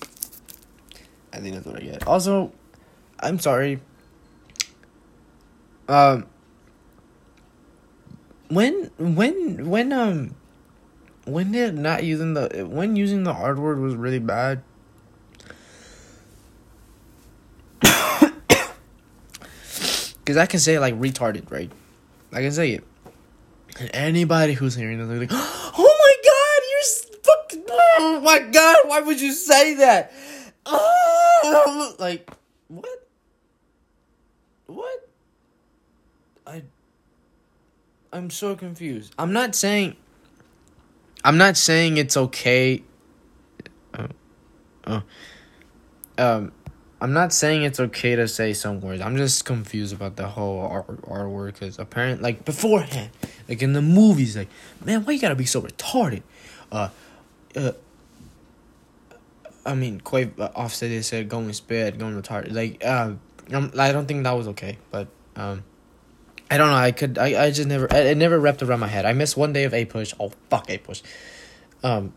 I 1.33 1.37
think 1.37 1.55
that's 1.55 1.65
what 1.65 1.77
I 1.77 1.79
get. 1.79 2.07
Also, 2.07 2.51
I'm 3.19 3.39
sorry. 3.39 3.79
Um 5.89 6.27
when 8.49 8.91
when 8.97 9.69
when 9.69 9.91
um 9.91 10.35
when 11.25 11.51
they're 11.51 11.71
not 11.71 12.03
using 12.03 12.35
the 12.35 12.67
when 12.69 12.95
using 12.95 13.23
the 13.23 13.31
R 13.31 13.55
word 13.55 13.79
was 13.79 13.95
really 13.95 14.19
bad. 14.19 14.61
Cause 20.25 20.37
I 20.37 20.45
can 20.45 20.59
say 20.59 20.77
like 20.77 20.93
retarded, 20.99 21.51
right? 21.51 21.71
I 22.31 22.41
can 22.41 22.51
say 22.51 22.71
it. 22.71 22.83
And 23.79 23.89
anybody 23.93 24.53
who's 24.53 24.75
hearing 24.75 24.99
this, 24.99 25.07
like, 25.19 25.29
oh 25.33 25.79
my 25.81 26.15
god, 26.29 26.61
you're 26.69 26.83
fucking, 27.23 27.63
oh 27.69 28.21
my 28.23 28.39
god, 28.39 28.77
why 28.85 29.01
would 29.01 29.19
you 29.19 29.33
say 29.33 29.73
that? 29.75 30.13
Oh! 30.65 31.22
like 31.99 32.29
what? 32.67 33.07
What? 34.67 35.09
I 36.47 36.63
I'm 38.11 38.29
so 38.29 38.55
confused. 38.55 39.13
I'm 39.17 39.33
not 39.33 39.55
saying 39.55 39.95
I'm 41.23 41.37
not 41.37 41.57
saying 41.57 41.97
it's 41.97 42.17
okay. 42.17 42.83
Uh, 44.85 45.01
um, 46.17 46.51
I'm 46.99 47.13
not 47.13 47.31
saying 47.33 47.63
it's 47.63 47.79
okay 47.79 48.15
to 48.15 48.27
say 48.27 48.53
some 48.53 48.81
words. 48.81 49.01
I'm 49.01 49.17
just 49.17 49.45
confused 49.45 49.93
about 49.93 50.15
the 50.15 50.27
whole 50.27 50.85
R 51.07 51.29
word 51.29 51.53
because 51.53 51.79
apparently, 51.79 52.23
like 52.23 52.45
beforehand, 52.45 53.09
like 53.47 53.61
in 53.61 53.73
the 53.73 53.81
movies, 53.81 54.35
like 54.37 54.49
man, 54.83 55.03
why 55.05 55.13
you 55.13 55.19
gotta 55.19 55.35
be 55.35 55.45
so 55.45 55.61
retarded? 55.61 56.23
Uh, 56.71 56.89
uh. 57.55 57.71
I 59.65 59.75
mean, 59.75 60.01
quite 60.01 60.39
uh, 60.39 60.49
Offset 60.55 60.89
they 60.89 61.01
said 61.01 61.29
going 61.29 61.51
sped, 61.53 61.99
going 61.99 62.21
retarded. 62.21 62.53
Like, 62.53 62.83
uh, 62.85 63.13
I 63.51 63.91
don't 63.91 64.05
think 64.07 64.23
that 64.23 64.31
was 64.31 64.47
okay, 64.49 64.77
but 64.91 65.07
um. 65.35 65.63
I 66.51 66.57
don't 66.57 66.69
know. 66.69 66.75
I 66.75 66.91
could. 66.91 67.17
I, 67.17 67.45
I 67.45 67.51
just 67.51 67.67
never. 67.67 67.87
It 67.89 68.15
never 68.15 68.39
wrapped 68.39 68.61
around 68.61 68.79
my 68.79 68.87
head. 68.87 69.05
I 69.05 69.13
missed 69.13 69.35
one 69.35 69.53
day 69.53 69.63
of 69.63 69.73
A 69.73 69.85
push. 69.85 70.13
Oh 70.19 70.31
fuck 70.49 70.69
push 70.83 71.01
Um. 71.83 72.13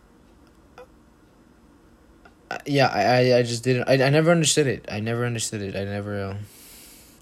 Yeah, 2.66 2.88
I, 2.88 3.02
I, 3.02 3.38
I 3.38 3.42
just 3.42 3.64
didn't. 3.64 3.88
I, 3.88 3.94
I 4.04 4.10
never 4.10 4.30
understood 4.30 4.66
it. 4.66 4.84
I 4.90 5.00
never 5.00 5.24
understood 5.24 5.62
it. 5.62 5.74
I 5.74 5.84
never. 5.84 6.20
Uh, 6.20 6.36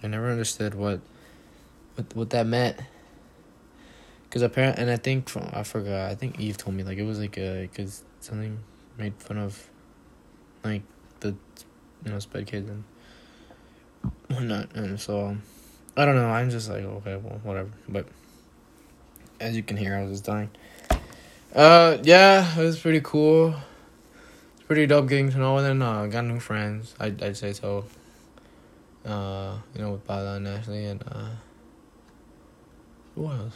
I 0.02 0.06
never 0.06 0.28
understood 0.28 0.74
what, 0.74 1.00
what 1.94 2.16
what 2.16 2.30
that 2.30 2.46
meant. 2.46 2.78
Cause 4.30 4.42
apparently, 4.42 4.82
and 4.82 4.90
I 4.90 4.96
think 4.96 5.28
from 5.28 5.48
I 5.52 5.62
forgot. 5.62 6.10
I 6.10 6.16
think 6.16 6.40
Eve 6.40 6.56
told 6.56 6.74
me 6.74 6.82
like 6.82 6.98
it 6.98 7.04
was 7.04 7.20
like 7.20 7.38
a 7.38 7.70
cause 7.72 8.02
something 8.20 8.58
made 8.98 9.14
fun 9.22 9.38
of, 9.38 9.70
like 10.64 10.82
the, 11.20 11.34
you 12.04 12.10
know, 12.10 12.18
sped 12.18 12.46
kids 12.46 12.70
and 12.70 12.84
whatnot, 14.28 14.74
and 14.74 14.98
so. 15.00 15.26
Um, 15.26 15.42
I 15.96 16.04
don't 16.04 16.16
know. 16.16 16.26
I'm 16.28 16.50
just 16.50 16.68
like 16.68 16.82
okay, 16.82 17.16
well, 17.16 17.40
whatever. 17.44 17.70
But 17.88 18.06
as 19.38 19.54
you 19.54 19.62
can 19.62 19.76
hear, 19.76 19.94
I 19.94 20.02
was 20.02 20.10
just 20.10 20.24
dying. 20.24 20.50
Uh, 21.54 21.98
yeah, 22.02 22.58
it 22.58 22.62
was 22.62 22.80
pretty 22.80 23.00
cool. 23.00 23.54
It's 24.54 24.64
pretty 24.66 24.86
dope 24.86 25.08
getting 25.08 25.30
to 25.30 25.38
know 25.38 25.62
them. 25.62 25.82
Uh, 25.82 26.06
got 26.08 26.24
new 26.24 26.40
friends. 26.40 26.94
I 26.98 27.06
I'd 27.06 27.36
say 27.36 27.52
so. 27.52 27.84
Uh, 29.06 29.58
you 29.74 29.82
know, 29.82 29.92
with 29.92 30.06
Bala 30.06 30.36
and 30.36 30.48
Ashley 30.48 30.86
and 30.86 31.04
uh, 31.06 31.28
who 33.14 33.26
else? 33.30 33.54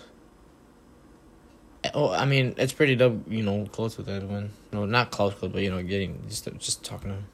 Oh, 1.94 2.10
I 2.10 2.24
mean, 2.24 2.54
it's 2.58 2.72
pretty 2.72 2.96
dope. 2.96 3.22
You 3.28 3.42
know, 3.42 3.66
close 3.66 3.96
with 3.96 4.08
Edwin. 4.08 4.50
No, 4.72 4.84
not 4.84 5.10
close, 5.10 5.34
close, 5.34 5.52
but 5.52 5.62
you 5.62 5.70
know, 5.70 5.82
getting 5.82 6.22
just 6.28 6.48
just 6.58 6.84
talking 6.84 7.10
to 7.10 7.16
him. 7.16 7.26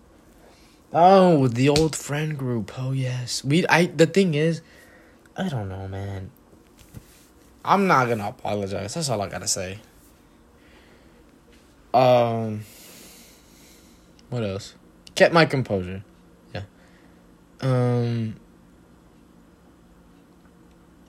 Oh, 0.92 1.48
the 1.48 1.68
old 1.68 1.96
friend 1.96 2.38
group. 2.38 2.72
Oh 2.78 2.92
yes, 2.92 3.42
we. 3.42 3.66
I. 3.66 3.86
The 3.86 4.06
thing 4.06 4.34
is 4.34 4.60
I 5.36 5.48
don't 5.48 5.68
know, 5.68 5.88
man. 5.88 6.30
I'm 7.64 7.86
not 7.86 8.08
gonna 8.08 8.28
apologize. 8.28 8.94
That's 8.94 9.08
all 9.08 9.20
I 9.20 9.28
gotta 9.28 9.48
say. 9.48 9.78
Um, 11.92 12.60
what 14.30 14.44
else? 14.44 14.74
Kept 15.14 15.34
my 15.34 15.46
composure. 15.46 16.04
Yeah. 16.54 16.62
Um. 17.60 18.36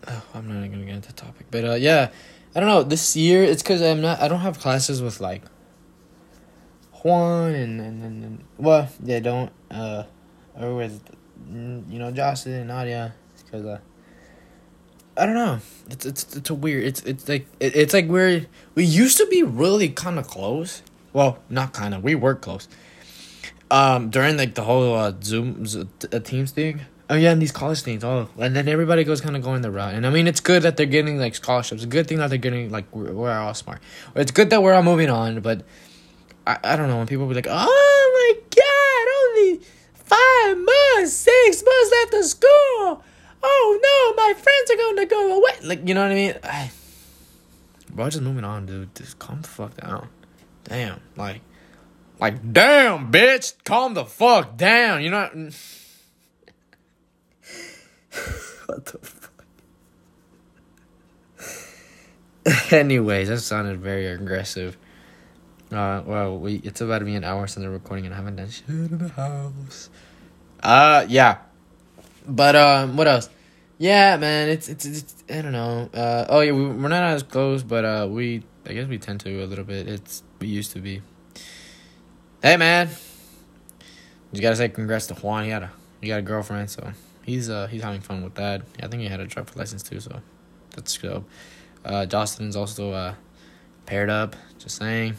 Oh, 0.07 0.23
I'm 0.33 0.47
not 0.47 0.57
even 0.57 0.71
gonna 0.71 0.85
get 0.85 0.95
into 0.95 1.07
the 1.09 1.13
topic, 1.13 1.47
but 1.51 1.65
uh, 1.65 1.73
yeah, 1.73 2.09
I 2.55 2.61
don't 2.61 2.69
know. 2.69 2.83
This 2.83 3.17
year, 3.17 3.43
it's 3.43 3.61
because 3.61 3.81
I'm 3.81 4.01
not. 4.01 4.21
I 4.21 4.29
don't 4.29 4.39
have 4.39 4.59
classes 4.59 5.01
with 5.01 5.19
like 5.19 5.43
Juan 7.03 7.53
and 7.53 7.81
and, 7.81 8.03
and, 8.03 8.23
and 8.23 8.43
well, 8.57 8.87
yeah, 9.03 9.19
don't 9.19 9.51
uh, 9.69 10.03
or 10.59 10.75
with 10.75 11.01
you 11.51 11.99
know 11.99 12.11
Jocelyn 12.11 12.55
and 12.55 12.67
Nadia 12.69 13.13
because 13.43 13.65
uh 13.65 13.79
I 15.17 15.25
don't 15.25 15.35
know. 15.35 15.59
It's 15.89 16.05
it's 16.05 16.35
it's 16.35 16.49
a 16.49 16.53
weird. 16.53 16.83
It's 16.83 17.01
it's 17.03 17.29
like 17.29 17.47
it, 17.59 17.75
it's 17.75 17.93
like 17.93 18.07
we're 18.07 18.45
we 18.73 18.83
used 18.83 19.17
to 19.17 19.27
be 19.27 19.43
really 19.43 19.89
kind 19.89 20.19
of 20.19 20.27
close. 20.27 20.81
Well, 21.13 21.39
not 21.49 21.73
kind 21.73 21.93
of. 21.93 22.03
We 22.03 22.15
were 22.15 22.35
close. 22.35 22.67
Um, 23.71 24.09
during 24.09 24.37
like 24.37 24.55
the 24.55 24.63
whole 24.63 24.93
uh, 24.93 25.13
Zoom 25.23 25.65
Teams 26.23 26.51
thing. 26.51 26.81
Oh 27.09 27.15
yeah, 27.15 27.31
and 27.31 27.41
these 27.41 27.51
college 27.51 27.81
things. 27.81 28.03
Oh, 28.03 28.29
and 28.37 28.55
then 28.55 28.67
everybody 28.67 29.03
goes 29.03 29.21
kind 29.21 29.35
of 29.35 29.43
going 29.43 29.61
the 29.61 29.71
route. 29.71 29.93
And 29.93 30.07
I 30.07 30.09
mean, 30.09 30.27
it's 30.27 30.39
good 30.39 30.63
that 30.63 30.77
they're 30.77 30.85
getting 30.85 31.19
like 31.19 31.35
scholarships. 31.35 31.83
It's 31.83 31.85
a 31.85 31.87
good 31.87 32.07
thing 32.07 32.17
that 32.17 32.29
they're 32.29 32.37
getting 32.37 32.71
like 32.71 32.93
we're, 32.95 33.11
we're 33.11 33.31
all 33.31 33.53
smart. 33.53 33.81
It's 34.15 34.31
good 34.31 34.49
that 34.49 34.63
we're 34.63 34.73
all 34.73 34.83
moving 34.83 35.09
on. 35.09 35.39
But 35.41 35.63
I 36.47 36.57
I 36.63 36.75
don't 36.75 36.89
know 36.89 36.97
when 36.97 37.07
people 37.07 37.27
be 37.27 37.35
like, 37.35 37.47
oh 37.49 38.35
my 38.35 38.41
god, 38.49 39.07
only 39.21 39.61
five 39.93 40.57
months, 40.57 41.13
six 41.13 41.63
months 41.63 41.91
after 42.03 42.23
school 42.23 43.03
oh 43.45 43.79
no, 43.81 44.23
my 44.23 44.33
friends 44.33 44.71
are 44.71 44.75
going 44.75 44.97
to 44.97 45.05
go 45.05 45.37
away. 45.37 45.51
Like, 45.63 45.87
you 45.87 45.93
know 45.93 46.01
what 46.03 46.11
I 46.11 46.15
mean? 46.15 46.33
I, 46.43 46.71
bro, 47.89 48.09
just 48.09 48.23
moving 48.23 48.43
on, 48.43 48.65
dude. 48.65 48.93
Just 48.95 49.19
calm 49.19 49.41
the 49.41 49.47
fuck 49.47 49.77
down. 49.77 50.09
Damn, 50.63 50.99
like, 51.15 51.41
like, 52.19 52.53
damn, 52.53 53.11
bitch, 53.11 53.53
calm 53.63 53.93
the 53.93 54.05
fuck 54.05 54.57
down. 54.57 55.03
You 55.03 55.11
know. 55.11 55.29
what 55.31 55.53
the 58.67 58.99
fuck? 58.99 59.31
Anyways, 62.71 63.29
that 63.29 63.39
sounded 63.39 63.79
very 63.79 64.07
aggressive. 64.07 64.77
Uh, 65.71 66.03
well, 66.05 66.37
we 66.37 66.55
it's 66.57 66.81
about 66.81 66.99
to 66.99 67.05
be 67.05 67.15
an 67.15 67.23
hour 67.23 67.47
since 67.47 67.63
the 67.63 67.69
recording, 67.69 68.05
and 68.05 68.13
I 68.13 68.17
haven't 68.17 68.35
done 68.35 68.49
shit 68.49 68.69
in 68.69 68.97
the 68.97 69.09
house. 69.09 69.89
Uh, 70.61 71.05
yeah. 71.09 71.39
But 72.27 72.55
um, 72.55 72.97
what 72.97 73.07
else? 73.07 73.29
Yeah, 73.77 74.17
man, 74.17 74.49
it's 74.49 74.69
it's, 74.69 74.85
it's 74.85 75.23
I 75.29 75.41
don't 75.41 75.51
know. 75.51 75.89
Uh, 75.93 76.25
oh 76.29 76.39
yeah, 76.41 76.51
we 76.51 76.65
we're 76.65 76.87
not 76.87 77.03
as 77.03 77.23
close, 77.23 77.63
but 77.63 77.83
uh, 77.83 78.07
we 78.09 78.43
I 78.65 78.73
guess 78.73 78.87
we 78.87 78.97
tend 78.99 79.19
to 79.21 79.43
a 79.43 79.47
little 79.47 79.65
bit. 79.65 79.87
It's 79.87 80.23
we 80.39 80.47
used 80.47 80.71
to 80.73 80.79
be. 80.79 81.01
Hey 82.41 82.57
man, 82.57 82.89
you 84.31 84.41
gotta 84.41 84.55
say 84.55 84.69
congrats 84.69 85.07
to 85.07 85.15
Juan. 85.15 85.43
He 85.43 85.49
got 85.49 85.63
a 85.63 85.71
he 85.99 86.07
got 86.07 86.19
a 86.19 86.21
girlfriend, 86.21 86.69
so 86.69 86.93
he's 87.25 87.49
uh 87.49 87.67
he's 87.67 87.81
having 87.81 88.01
fun 88.01 88.23
with 88.23 88.35
that. 88.35 88.61
I 88.81 88.87
think 88.87 89.01
he 89.01 89.07
had 89.07 89.19
a 89.19 89.25
driver's 89.25 89.55
license 89.55 89.83
too, 89.83 89.99
so 89.99 90.21
that's 90.75 90.97
good. 90.97 91.23
Uh, 91.83 92.05
also 92.11 92.91
uh 92.91 93.15
paired 93.85 94.09
up. 94.09 94.35
Just 94.57 94.77
saying. 94.77 95.15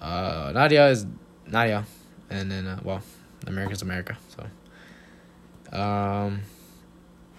Uh, 0.00 0.52
Nadia 0.54 0.88
is 0.88 1.06
Nadia, 1.46 1.84
and 2.28 2.50
then 2.50 2.66
uh, 2.66 2.80
well, 2.82 3.02
America's 3.46 3.80
America. 3.82 4.18
So, 4.28 5.78
um 5.78 6.42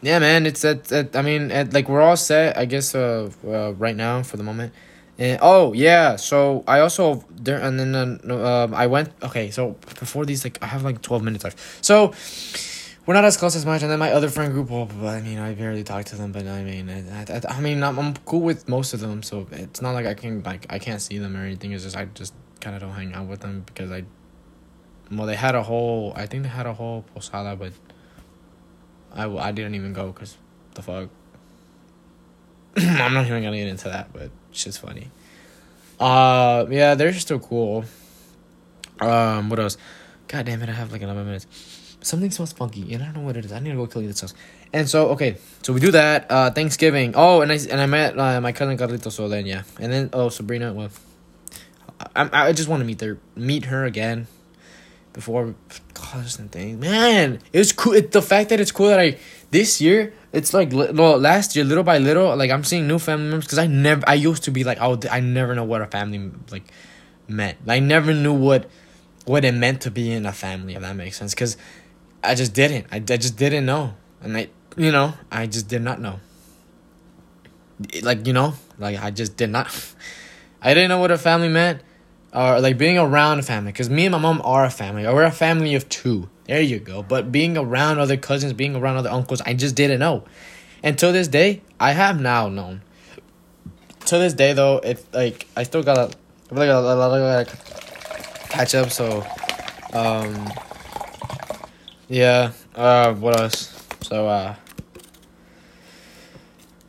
yeah, 0.02 0.20
man, 0.20 0.46
it's 0.46 0.62
that. 0.62 1.16
I 1.16 1.22
mean, 1.24 1.52
at, 1.52 1.74
like 1.74 1.90
we're 1.90 2.02
all 2.02 2.18
set, 2.18 2.58
I 2.58 2.66
guess. 2.66 2.94
Uh, 2.94 3.32
uh, 3.48 3.74
right 3.74 3.96
now 3.96 4.22
for 4.22 4.38
the 4.38 4.44
moment. 4.44 4.74
And 5.18 5.40
oh 5.42 5.74
yeah, 5.74 6.18
so 6.18 6.64
I 6.68 6.82
also 6.82 7.24
there 7.32 7.60
and 7.60 7.80
then 7.80 7.96
uh, 7.96 8.68
I 8.74 8.88
went. 8.88 9.10
Okay, 9.24 9.50
so 9.50 9.78
before 10.00 10.26
these, 10.26 10.44
like 10.44 10.62
I 10.62 10.68
have 10.68 10.84
like 10.84 11.02
twelve 11.02 11.24
minutes 11.24 11.44
left. 11.44 11.58
So 11.84 12.14
we're 13.06 13.14
not 13.14 13.26
as 13.26 13.38
close 13.38 13.56
as 13.56 13.66
much, 13.66 13.84
and 13.84 13.92
then 13.92 14.00
my 14.00 14.12
other 14.12 14.30
friend 14.30 14.52
group. 14.52 14.70
Well, 14.70 14.90
I 15.08 15.22
mean, 15.22 15.38
I 15.38 15.54
barely 15.54 15.84
talk 15.84 16.06
to 16.06 16.16
them, 16.16 16.32
but 16.32 16.48
I 16.48 16.64
mean, 16.64 16.90
I, 16.90 17.26
I, 17.32 17.42
I 17.50 17.62
mean, 17.62 17.84
I'm, 17.84 18.00
I'm 18.00 18.16
cool 18.26 18.42
with 18.42 18.68
most 18.68 18.94
of 18.94 19.00
them, 19.00 19.22
so 19.22 19.48
it's 19.52 19.82
not 19.82 19.92
like 19.92 20.06
I 20.08 20.16
can 20.16 20.42
like 20.44 20.66
I 20.70 20.80
can't 20.80 21.02
see 21.02 21.20
them 21.20 21.38
or 21.38 21.46
anything. 21.46 21.72
It's 21.72 21.84
just 21.84 21.96
I 21.96 22.06
just 22.06 22.34
kind 22.62 22.76
of 22.76 22.82
don't 22.82 22.94
hang 22.94 23.14
out 23.14 23.28
with 23.28 23.42
them 23.42 23.64
because 23.66 23.92
I. 23.92 24.06
Well, 25.12 25.28
they 25.28 25.36
had 25.36 25.54
a 25.54 25.62
whole. 25.62 26.14
I 26.16 26.26
think 26.26 26.44
they 26.44 26.50
had 26.50 26.66
a 26.66 26.74
whole 26.74 27.06
posada, 27.14 27.56
but 27.56 27.74
I, 29.14 29.30
I 29.30 29.52
didn't 29.52 29.76
even 29.76 29.94
go 29.94 30.12
because 30.12 30.36
the 30.74 30.82
fuck. 30.82 31.10
I'm 32.78 33.14
not 33.14 33.28
even 33.28 33.44
gonna 33.44 33.58
get 33.58 33.68
into 33.68 33.90
that, 33.90 34.12
but 34.14 34.32
it's 34.50 34.64
just 34.64 34.82
funny. 34.82 35.12
Uh, 36.00 36.66
yeah, 36.70 36.96
they're 36.96 37.14
still 37.14 37.40
cool. 37.40 37.86
Um, 39.00 39.50
what 39.50 39.60
else? 39.60 39.78
God 40.28 40.46
damn 40.46 40.62
it, 40.62 40.70
I 40.70 40.74
have 40.74 40.92
like 40.92 41.02
11 41.02 41.26
minutes. 41.26 41.46
Something 42.06 42.30
smells 42.30 42.54
funky, 42.54 42.94
and 42.94 43.02
I 43.02 43.08
don't 43.08 43.16
know 43.16 43.22
what 43.22 43.36
it 43.36 43.46
is. 43.46 43.52
I 43.52 43.60
need 43.60 43.72
to 43.72 43.78
go 43.78 43.88
kill 43.88 44.08
it. 44.08 44.34
And 44.74 44.88
so, 44.88 45.10
okay, 45.10 45.38
so 45.64 45.74
we 45.74 45.80
do 45.80 45.90
that. 45.92 46.30
Uh, 46.30 46.52
Thanksgiving. 46.52 47.14
Oh, 47.16 47.42
and 47.42 47.52
I 47.52 47.56
and 47.56 47.82
I 47.82 47.88
met 47.88 48.18
uh, 48.18 48.40
my 48.42 48.52
cousin 48.52 48.78
Carlito. 48.78 49.12
So 49.12 49.28
then, 49.28 49.48
yeah, 49.48 49.64
and 49.80 49.92
then 49.92 50.10
oh 50.14 50.30
Sabrina. 50.30 50.72
Well, 50.72 50.90
I 52.16 52.50
I 52.50 52.54
just 52.54 52.70
want 52.70 52.82
to 52.82 52.86
meet 52.86 53.02
her, 53.02 53.18
meet 53.36 53.66
her 53.66 53.86
again 53.86 54.28
before 55.14 55.56
college 55.96 56.38
and 56.38 56.52
things. 56.52 56.80
Man, 56.80 57.40
it's 57.52 57.72
cool. 57.72 57.94
It, 57.94 58.12
the 58.12 58.22
fact 58.22 58.50
that 58.50 58.60
it's 58.60 58.72
cool 58.72 58.90
that 58.90 59.00
I 59.00 59.18
this 59.50 59.82
year 59.82 60.14
it's 60.32 60.54
like 60.54 60.70
well 60.74 61.18
last 61.18 61.56
year 61.56 61.64
little 61.64 61.84
by 61.84 61.98
little 61.98 62.36
like 62.36 62.52
I'm 62.52 62.66
seeing 62.66 62.88
new 62.88 63.00
family 63.00 63.30
members 63.30 63.46
because 63.46 63.58
I 63.58 63.68
never 63.68 64.04
I 64.08 64.16
used 64.16 64.44
to 64.44 64.52
be 64.52 64.64
like 64.66 64.78
oh 64.82 65.00
I 65.10 65.22
never 65.22 65.56
know 65.56 65.64
what 65.64 65.82
a 65.82 65.88
family 65.88 66.30
like 66.52 66.66
meant. 67.28 67.58
I 67.66 67.80
never 67.80 68.14
knew 68.14 68.34
what 68.34 68.70
what 69.26 69.46
it 69.46 69.54
meant 69.54 69.82
to 69.82 69.92
be 69.92 70.12
in 70.12 70.26
a 70.26 70.34
family 70.34 70.76
if 70.76 70.82
that 70.82 70.96
makes 70.96 71.18
sense 71.18 71.34
because 71.34 71.56
I 72.26 72.36
just 72.36 72.54
didn't. 72.54 72.88
I, 72.92 72.98
I 72.98 73.18
just 73.18 73.38
didn't 73.38 73.66
know. 73.66 73.94
And 74.22 74.38
I 74.38 74.50
you 74.76 74.92
know 74.92 75.14
I 75.32 75.48
just 75.48 75.68
did 75.68 75.82
not 75.82 76.00
know. 76.02 76.20
Like 78.02 78.26
you 78.26 78.34
know 78.34 78.54
like 78.78 79.02
I 79.02 79.12
just 79.12 79.38
did 79.38 79.50
not. 79.50 79.68
I 80.62 80.74
didn't 80.74 80.90
know 80.90 81.00
what 81.00 81.12
a 81.12 81.18
family 81.18 81.50
meant 81.50 81.82
or 82.34 82.60
like 82.60 82.78
being 82.78 82.98
around 82.98 83.40
a 83.40 83.44
family 83.44 83.72
because 83.72 83.90
me 83.90 84.06
and 84.06 84.12
my 84.12 84.18
mom 84.18 84.42
are 84.44 84.66
a 84.66 84.70
family. 84.70 85.06
Or 85.06 85.14
we're 85.14 85.24
a 85.24 85.32
family 85.32 85.76
of 85.76 85.88
two. 85.90 86.30
There 86.46 86.62
you 86.62 86.80
go. 86.80 87.02
But 87.02 87.32
being 87.32 87.58
around 87.58 88.00
other 88.00 88.18
cousins 88.18 88.54
being 88.54 88.76
around 88.76 88.98
other 88.98 89.10
uncles 89.10 89.42
i 89.42 89.54
just 89.54 89.76
didn't 89.76 90.00
know. 90.00 90.24
And 90.84 90.98
to 91.00 91.12
this 91.12 91.28
day 91.28 91.62
i 91.80 91.92
have 91.92 92.20
now 92.20 92.50
known. 92.50 92.82
To 94.08 94.18
this 94.18 94.34
day 94.34 94.54
though 94.54 94.78
it's 94.78 95.06
like 95.14 95.48
i 95.56 95.64
still 95.64 95.84
got 95.84 95.98
a, 95.98 96.02
I 96.02 96.50
feel 96.50 96.58
like 96.58 96.70
a 96.70 96.74
lot 96.74 97.20
of 97.20 97.48
like, 97.48 98.50
catch 98.50 98.76
up. 98.76 98.92
So 98.92 99.26
um 99.94 100.50
yeah 102.08 102.52
uh 102.76 103.14
what 103.14 103.40
else? 103.40 103.74
So 104.02 104.28
uh 104.28 104.56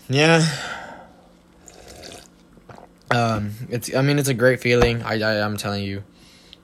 yeah. 0.08 0.44
Um 3.10 3.52
it's 3.68 3.94
i 3.94 4.02
mean 4.02 4.18
it's 4.18 4.28
a 4.28 4.34
great 4.34 4.60
feeling. 4.60 5.02
I, 5.02 5.20
I 5.20 5.44
i'm 5.44 5.56
telling 5.56 5.84
you. 5.84 6.02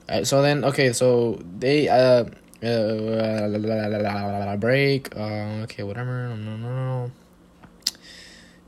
Uh, 0.07 0.23
so 0.23 0.41
then 0.41 0.63
okay 0.65 0.91
so 0.91 1.39
they 1.57 1.87
uh, 1.87 2.25
uh 2.63 4.57
break 4.57 5.15
uh, 5.15 5.63
okay 5.63 5.83
whatever 5.83 6.27
no 6.27 6.35
no 6.35 6.57
no 6.57 7.11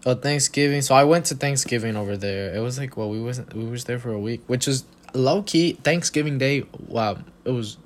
oh 0.05 0.15
thanksgiving. 0.15 0.81
So 0.81 0.95
i 0.95 1.03
went 1.03 1.25
to 1.25 1.35
thanksgiving 1.35 1.95
over 1.95 2.17
there. 2.17 2.55
It 2.55 2.59
was 2.59 2.79
like 2.79 2.97
well 2.97 3.09
we 3.09 3.21
wasn't 3.21 3.53
we 3.53 3.65
was 3.65 3.83
there 3.83 3.99
for 3.99 4.11
a 4.11 4.19
week 4.19 4.41
which 4.47 4.67
is 4.67 4.85
low 5.13 5.43
key 5.43 5.73
thanksgiving 5.83 6.37
day 6.37 6.63
wow 6.87 7.17
it 7.45 7.51
was 7.51 7.77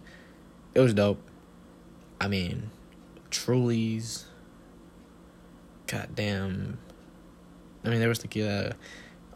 it 0.74 0.80
was 0.80 0.94
dope 0.96 1.20
i 2.20 2.28
mean 2.28 2.70
truly's 3.30 4.26
goddamn 5.88 6.78
i 7.84 7.90
mean 7.90 8.00
there 8.00 8.10
was 8.10 8.20
tequila 8.20 8.74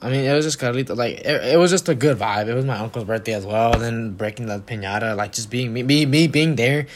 I 0.04 0.10
mean, 0.10 0.26
it 0.26 0.34
was 0.34 0.44
just 0.44 0.60
Carlito. 0.60 0.98
Like, 0.98 1.20
it, 1.20 1.54
it 1.54 1.58
was 1.58 1.72
just 1.72 1.88
a 1.88 1.96
good 1.96 2.18
vibe. 2.18 2.50
It 2.50 2.54
was 2.54 2.66
my 2.66 2.78
uncle's 2.78 3.06
birthday 3.06 3.34
as 3.36 3.46
well. 3.46 3.72
Then 3.72 4.12
breaking 4.12 4.48
the 4.48 4.60
pinata, 4.60 5.16
like, 5.16 5.32
just 5.32 5.50
being 5.50 5.72
me, 5.72 5.82
me, 5.82 6.06
me 6.06 6.28
being 6.28 6.58
there. 6.58 6.88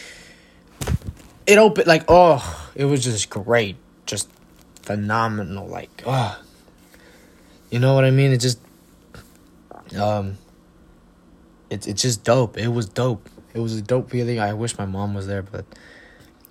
It 1.45 1.57
opened, 1.57 1.87
like, 1.87 2.03
oh, 2.09 2.69
it 2.75 2.83
was 2.83 3.01
just 3.01 3.29
great. 3.29 3.77
Just 4.05 4.29
phenomenal. 4.81 5.67
Like, 5.67 6.03
oh. 6.05 6.37
You 7.69 7.79
know 7.79 7.93
what 7.95 8.03
I 8.03 8.11
mean? 8.11 8.33
It 8.33 8.39
just, 8.39 8.59
um, 9.97 10.37
it's 11.69 11.87
it's 11.87 12.01
just 12.01 12.23
dope. 12.23 12.57
It 12.57 12.69
was 12.69 12.87
dope. 12.87 13.29
It 13.57 13.61
was 13.61 13.75
a 13.75 13.81
dope 13.81 14.11
feeling. 14.11 14.39
I 14.39 14.53
wish 14.53 14.77
my 14.77 14.85
mom 14.85 15.15
was 15.15 15.25
there, 15.25 15.41
but 15.41 15.65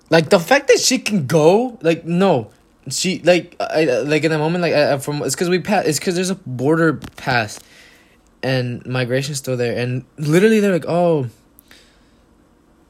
like 0.09 0.29
the 0.29 0.39
fact 0.39 0.67
that 0.67 0.79
she 0.79 0.99
can 0.99 1.25
go, 1.25 1.79
like 1.81 2.05
no, 2.05 2.51
she 2.89 3.19
like 3.19 3.55
I 3.59 3.85
like 4.01 4.23
in 4.25 4.31
that 4.31 4.39
moment 4.39 4.61
like 4.61 4.73
I, 4.73 4.97
from 4.97 5.23
it's 5.23 5.35
because 5.35 5.49
we 5.49 5.59
pass 5.59 5.85
it's 5.85 5.99
because 5.99 6.15
there's 6.15 6.29
a 6.29 6.35
border 6.35 6.99
pass, 7.15 7.59
and 8.43 8.85
migration's 8.85 9.37
still 9.37 9.55
there, 9.55 9.77
and 9.77 10.03
literally 10.17 10.59
they're 10.59 10.73
like, 10.73 10.87
oh. 10.87 11.27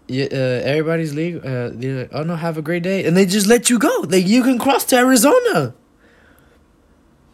Yeah, 0.10 0.28
uh, 0.32 0.64
everybody's 0.64 1.14
legal. 1.14 1.42
Uh, 1.42 1.70
they're 1.74 2.00
like, 2.04 2.12
oh 2.14 2.24
no, 2.24 2.38
have 2.38 2.58
a 2.58 2.62
great 2.62 2.82
day, 2.82 3.04
and 3.04 3.18
they 3.18 3.26
just 3.26 3.46
let 3.46 3.70
you 3.70 3.78
go. 3.78 4.06
Like 4.08 4.26
you 4.26 4.42
can 4.42 4.58
cross 4.58 4.86
to 4.86 4.96
Arizona. 4.96 5.76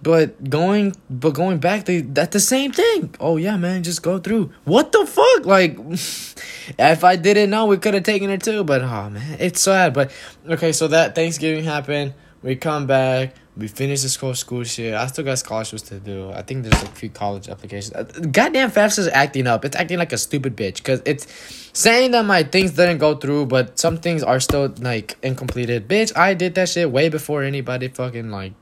But 0.04 0.49
going, 0.49 0.95
but 1.10 1.34
going 1.34 1.60
back, 1.60 1.86
they 1.86 2.01
that's 2.01 2.34
the 2.34 2.41
same 2.41 2.74
thing. 2.74 3.16
Oh 3.22 3.38
yeah, 3.38 3.56
man, 3.56 3.84
just 3.84 4.04
go 4.04 4.20
through. 4.20 4.51
What 4.66 4.91
the 4.91 5.06
fuck? 5.06 5.45
Like, 5.45 5.78
if 6.78 7.04
I 7.06 7.16
didn't 7.16 7.49
know, 7.49 7.68
we 7.68 7.78
could 7.78 7.93
have 7.93 8.04
taken 8.04 8.30
it 8.30 8.43
too. 8.43 8.66
But 8.66 8.82
oh 8.82 9.10
man, 9.10 9.38
it's 9.39 9.62
sad. 9.62 9.93
But 9.93 10.12
okay, 10.45 10.74
so 10.74 10.89
that 10.89 11.16
Thanksgiving 11.16 11.64
happened. 11.64 12.14
We 12.41 12.58
come 12.58 12.86
back. 12.86 13.36
We 13.56 13.70
finish 13.70 14.01
this 14.01 14.18
whole 14.18 14.34
school 14.34 14.66
shit. 14.66 14.93
I 14.93 15.08
still 15.08 15.24
got 15.24 15.39
scholarships 15.39 15.84
to 15.84 15.99
do. 15.99 16.32
I 16.32 16.41
think 16.41 16.64
there's 16.64 16.84
a 16.84 16.88
few 16.88 17.10
college 17.10 17.47
applications. 17.47 17.93
Uh, 17.93 18.04
goddamn 18.04 18.72
FAFSA 18.72 18.99
is 18.99 19.08
acting 19.08 19.47
up. 19.47 19.64
It's 19.64 19.78
acting 19.78 19.99
like 19.99 20.12
a 20.12 20.18
stupid 20.18 20.58
bitch 20.58 20.78
because 20.78 21.01
it's 21.06 21.28
saying 21.72 22.12
that 22.12 22.26
my 22.26 22.43
things 22.43 22.72
didn't 22.72 22.97
go 22.97 23.16
through, 23.16 23.45
but 23.45 23.80
some 23.80 23.97
things 23.97 24.22
are 24.22 24.41
still 24.41 24.74
like 24.82 25.18
incompleted. 25.24 25.88
Bitch, 25.88 26.12
I 26.18 26.34
did 26.34 26.56
that 26.56 26.68
shit 26.68 26.91
way 26.91 27.08
before 27.08 27.43
anybody 27.43 27.88
fucking 27.88 28.30
like. 28.30 28.54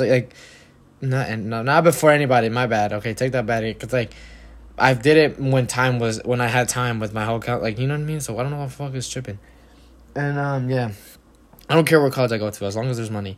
Like, 0.00 0.34
not 1.00 1.30
no 1.38 1.62
not 1.62 1.84
before 1.84 2.10
anybody. 2.10 2.48
My 2.48 2.66
bad. 2.66 2.92
Okay, 2.94 3.14
take 3.14 3.32
that 3.32 3.46
back. 3.46 3.78
Cause 3.78 3.92
like. 3.92 4.14
I 4.80 4.94
did 4.94 5.16
it 5.16 5.40
when 5.40 5.66
time 5.66 5.98
was 5.98 6.22
when 6.24 6.40
I 6.40 6.46
had 6.46 6.68
time 6.68 7.00
with 7.00 7.12
my 7.12 7.24
whole 7.24 7.40
count, 7.40 7.64
like 7.64 7.80
you 7.80 7.88
know 7.88 7.94
what 7.94 8.02
I 8.02 8.04
mean. 8.04 8.20
So 8.20 8.38
I 8.38 8.42
don't 8.42 8.52
know 8.52 8.58
what 8.58 8.68
the 8.68 8.74
fuck 8.74 8.94
is 8.94 9.08
tripping, 9.08 9.40
and 10.14 10.38
um 10.38 10.70
yeah, 10.70 10.92
I 11.68 11.74
don't 11.74 11.84
care 11.86 12.00
what 12.00 12.12
college 12.12 12.32
I 12.32 12.38
go 12.38 12.48
to 12.48 12.64
as 12.64 12.76
long 12.76 12.88
as 12.88 12.96
there's 12.96 13.10
money. 13.10 13.36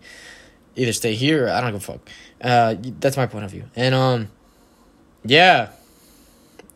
Either 0.76 0.92
stay 0.92 1.14
here, 1.14 1.48
I 1.48 1.60
don't 1.60 1.72
give 1.72 1.82
a 1.82 1.92
fuck. 1.92 2.08
Uh, 2.40 2.76
that's 3.00 3.16
my 3.16 3.26
point 3.26 3.44
of 3.44 3.50
view. 3.50 3.64
And 3.74 3.94
um, 3.94 4.28
yeah. 5.24 5.70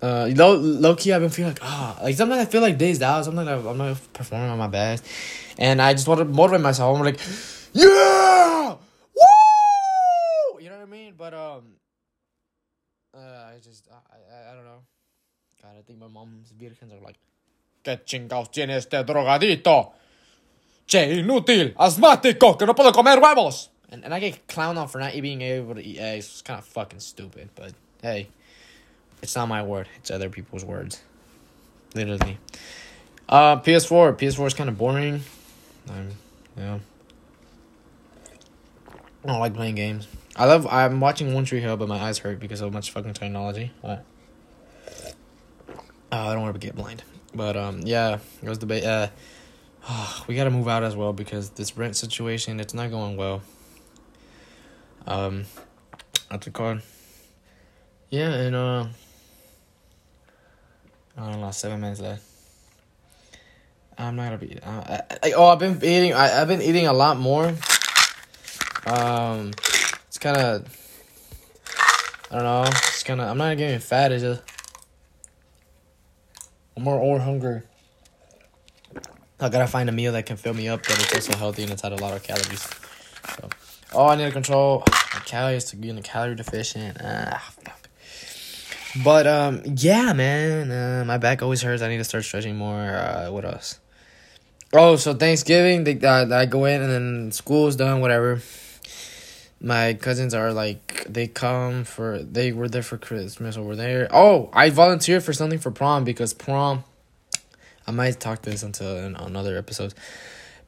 Uh, 0.03 0.31
low 0.35 0.57
low 0.57 0.95
key, 0.97 1.13
I've 1.13 1.23
been 1.23 1.31
feeling 1.31 1.53
like 1.53 1.63
ah, 1.63 1.99
like 2.03 2.15
sometimes 2.15 2.47
I 2.47 2.51
feel 2.51 2.61
like 2.61 2.77
dazed 2.77 3.03
out. 3.03 3.25
Sometimes 3.25 3.49
I'm 3.67 3.79
not 3.79 4.13
performing 4.13 4.51
on 4.51 4.59
my 4.59 4.67
best, 4.67 5.07
and 5.59 5.81
I 5.81 5.95
just 5.95 6.07
want 6.07 6.19
to 6.19 6.25
motivate 6.27 6.61
myself. 6.61 6.99
I'm 6.99 7.05
like, 7.05 7.19
yeah, 7.73 8.77
But 11.17 11.35
um, 11.35 11.77
uh, 13.15 13.19
I 13.19 13.59
just 13.63 13.89
I, 13.91 14.17
I, 14.17 14.53
I 14.53 14.55
don't 14.55 14.65
know. 14.65 14.83
God, 15.63 15.73
I 15.79 15.83
think 15.83 15.99
my 15.99 16.09
mom's 16.09 16.51
virgins 16.51 16.93
are 16.93 17.05
like, 17.05 17.17
que 17.83 17.97
chingados 18.05 18.51
tiene 18.51 18.71
este 18.71 19.05
drogadito. 19.05 19.93
Che 20.87 21.23
inútil, 21.23 21.75
asmático, 21.77 22.59
que 22.59 22.67
no 22.67 22.75
puedo 22.75 22.93
comer 22.93 23.19
huevos. 23.19 23.71
And, 23.91 24.05
and 24.05 24.13
I 24.13 24.21
get 24.21 24.47
clowned 24.49 24.77
on 24.77 24.89
for 24.89 24.99
not 24.99 25.13
being 25.13 25.41
able 25.43 25.75
to 25.75 25.83
eat 25.83 25.99
eggs. 25.99 26.27
It's 26.27 26.43
kind 26.43 26.59
of 26.59 26.67
fucking 26.67 27.01
stupid, 27.01 27.51
but 27.55 27.73
hey, 28.03 28.29
it's 29.23 29.37
not 29.37 29.47
my 29.47 29.63
word. 29.63 29.89
It's 29.97 30.11
other 30.11 30.29
people's 30.29 30.65
words. 30.65 31.01
Literally. 31.95 32.39
Uh, 33.29 33.57
PS4. 33.61 34.19
PS4 34.19 34.47
is 34.49 34.55
kind 34.55 34.69
of 34.69 34.77
boring. 34.77 35.23
Um, 35.89 36.09
yeah. 36.59 36.79
I 39.25 39.29
don't 39.29 39.41
like 39.41 39.55
playing 39.55 39.77
games. 39.77 40.07
I 40.37 40.47
love. 40.47 40.67
I'm 40.69 41.01
watching 41.01 41.33
One 41.35 41.45
Tree 41.45 41.61
Hill, 41.61 41.77
but 41.77 41.89
my 41.89 41.99
eyes 41.99 42.19
hurt 42.19 42.41
because 42.41 42.61
of 42.61 42.73
much 42.73 42.91
fucking 42.91 43.15
technology. 43.15 43.73
What? 43.81 44.05
Uh, 46.11 46.29
I 46.29 46.33
don't 46.33 46.43
want 46.43 46.55
to 46.55 46.59
get 46.59 46.75
blind. 46.75 47.03
But 47.35 47.57
um, 47.57 47.83
yeah, 47.83 48.19
it 48.43 48.49
was 48.49 48.59
the 48.59 48.87
uh 48.87 49.09
we 50.29 50.35
gotta 50.35 50.51
move 50.51 50.69
out 50.69 50.83
as 50.83 50.97
well 50.97 51.13
because 51.13 51.51
this 51.51 51.77
rent 51.77 51.97
situation 51.97 52.61
it's 52.61 52.75
not 52.75 52.91
going 52.91 53.17
well. 53.17 53.43
Um, 55.07 55.45
what's 56.29 56.47
it 56.47 56.53
called? 56.53 56.81
Yeah, 58.11 58.33
and 58.33 58.55
uh, 58.55 58.87
I 61.17 61.31
don't 61.31 61.41
know, 61.41 61.51
seven 61.51 61.81
minutes 61.81 62.01
left. 62.01 62.23
I'm 63.99 64.17
not 64.17 64.25
gonna 64.25 64.39
be. 64.39 64.59
Uh, 64.61 64.71
I, 64.71 65.01
I, 65.23 65.33
oh, 65.33 65.47
I've 65.47 65.59
been 65.59 65.77
eating. 65.77 66.15
I, 66.15 66.41
I've 66.41 66.49
been 66.49 66.63
eating 66.63 66.87
a 66.87 66.93
lot 66.93 67.19
more. 67.19 67.55
Um, 68.87 69.53
kind 70.25 70.39
of. 70.39 70.67
I 72.31 72.37
don't 72.37 72.45
know. 72.45 72.65
It's 72.65 73.03
kind 73.03 73.21
of. 73.21 73.29
I'm 73.29 73.37
not 73.37 73.57
getting 73.59 73.79
fat. 73.79 74.11
It's 74.11 74.23
just. 74.23 74.43
I'm 76.77 76.83
more 76.83 76.99
or 76.99 77.21
hungry. 77.21 77.63
I 79.39 79.49
gotta 79.51 79.67
find 79.67 79.89
a 79.89 79.93
meal 79.93 80.13
that 80.13 80.25
can 80.25 80.37
fill 80.37 80.55
me 80.55 80.69
up, 80.69 80.83
but 80.83 80.93
it's 80.93 81.15
also 81.15 81.37
healthy 81.37 81.65
and 81.65 81.73
it's 81.73 81.83
had 81.83 81.93
a 81.93 81.97
lot 81.97 82.15
of 82.15 82.23
calories. 82.23 82.63
So, 83.37 83.51
oh, 83.93 84.07
I 84.07 84.17
need 84.17 84.25
to 84.25 84.33
control 84.33 84.83
my 85.13 85.21
calories 85.21 85.65
to 85.67 85.77
be 85.77 85.91
in 85.91 85.99
a 85.99 86.03
calorie 86.03 86.35
deficient. 86.35 86.97
Ah. 87.05 87.53
But 89.05 89.27
um, 89.27 89.63
yeah, 89.77 90.13
man, 90.15 90.71
uh, 90.71 91.05
my 91.05 91.19
back 91.19 91.43
always 91.43 91.61
hurts. 91.61 91.83
I 91.83 91.89
need 91.89 91.99
to 91.99 92.05
start 92.05 92.25
stretching 92.25 92.57
more. 92.57 92.81
Uh, 92.81 93.31
what 93.31 93.45
else? 93.45 93.79
Oh, 94.73 94.97
so 94.97 95.13
Thanksgiving, 95.15 95.85
they 95.85 96.01
uh, 96.01 96.35
I 96.35 96.47
go 96.47 96.65
in 96.65 96.81
and 96.81 96.91
then 96.91 97.33
school's 97.33 97.77
done, 97.77 98.01
whatever. 98.01 98.41
My 99.65 99.95
cousins 99.95 100.35
are 100.35 100.53
like 100.53 101.07
they 101.09 101.27
come 101.27 101.85
for 101.85 102.19
they 102.19 102.53
were 102.53 102.69
there 102.69 102.83
for 102.83 102.99
Christmas 102.99 103.57
over 103.57 103.75
there. 103.75 104.09
Oh, 104.11 104.51
I 104.53 104.69
volunteered 104.69 105.23
for 105.23 105.33
something 105.33 105.59
for 105.59 105.71
prom 105.71 106.05
because 106.05 106.35
prom 106.35 106.85
I 107.87 107.91
might 107.91 108.21
talk 108.21 108.43
this 108.43 108.63
until 108.63 108.97
in, 108.99 109.17
on 109.17 109.37
other 109.37 109.57
episodes. 109.57 109.95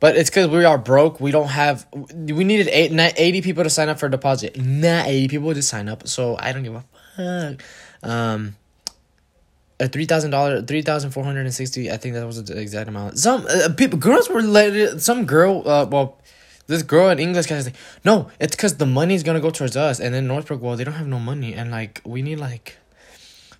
But 0.01 0.17
it's 0.17 0.29
because 0.29 0.49
we 0.49 0.65
are 0.65 0.79
broke. 0.79 1.21
We 1.21 1.31
don't 1.31 1.49
have. 1.49 1.87
We 1.93 2.45
needed 2.45 2.69
eight, 2.69 2.93
80 2.93 3.43
people 3.43 3.65
to 3.65 3.71
sign 3.71 3.89
up 3.89 3.99
for 3.99 4.07
a 4.07 4.11
deposit. 4.11 4.59
Not 4.59 5.07
80 5.07 5.29
people 5.29 5.55
to 5.55 5.63
sign 5.63 5.89
up. 5.89 6.07
So 6.07 6.37
I 6.39 6.53
don't 6.53 6.63
give 6.63 6.75
a 6.75 6.85
fuck. 7.17 7.63
Um, 8.03 8.57
a 9.79 9.89
three 9.89 10.07
thousand 10.07 10.31
dollar, 10.31 10.63
three 10.63 10.83
thousand 10.83 11.11
four 11.11 11.25
hundred 11.25 11.47
and 11.47 11.55
sixty. 11.55 11.91
I 11.91 11.97
think 11.97 12.15
that 12.15 12.27
was 12.27 12.43
the 12.43 12.59
exact 12.59 12.89
amount. 12.89 13.19
Some 13.19 13.47
uh, 13.47 13.69
people, 13.77 13.99
girls 13.99 14.29
were 14.29 14.43
let. 14.43 15.01
Some 15.01 15.27
girl, 15.27 15.63
uh, 15.69 15.87
well, 15.87 16.19
this 16.67 16.83
girl 16.83 17.09
in 17.11 17.19
English 17.19 17.47
class, 17.47 17.61
is 17.61 17.67
like, 17.67 17.77
no, 18.05 18.31
it's 18.41 18.57
because 18.57 18.77
the 18.77 18.87
money's 18.87 19.23
gonna 19.23 19.41
go 19.41 19.51
towards 19.51 19.77
us. 19.77 20.01
And 20.01 20.15
then 20.15 20.27
Northbrook, 20.27 20.61
well, 20.61 20.77
they 20.77 20.85
don't 20.85 20.95
have 20.95 21.07
no 21.07 21.19
money, 21.19 21.55
and 21.55 21.71
like 21.71 22.01
we 22.05 22.23
need 22.23 22.41
like 22.41 22.77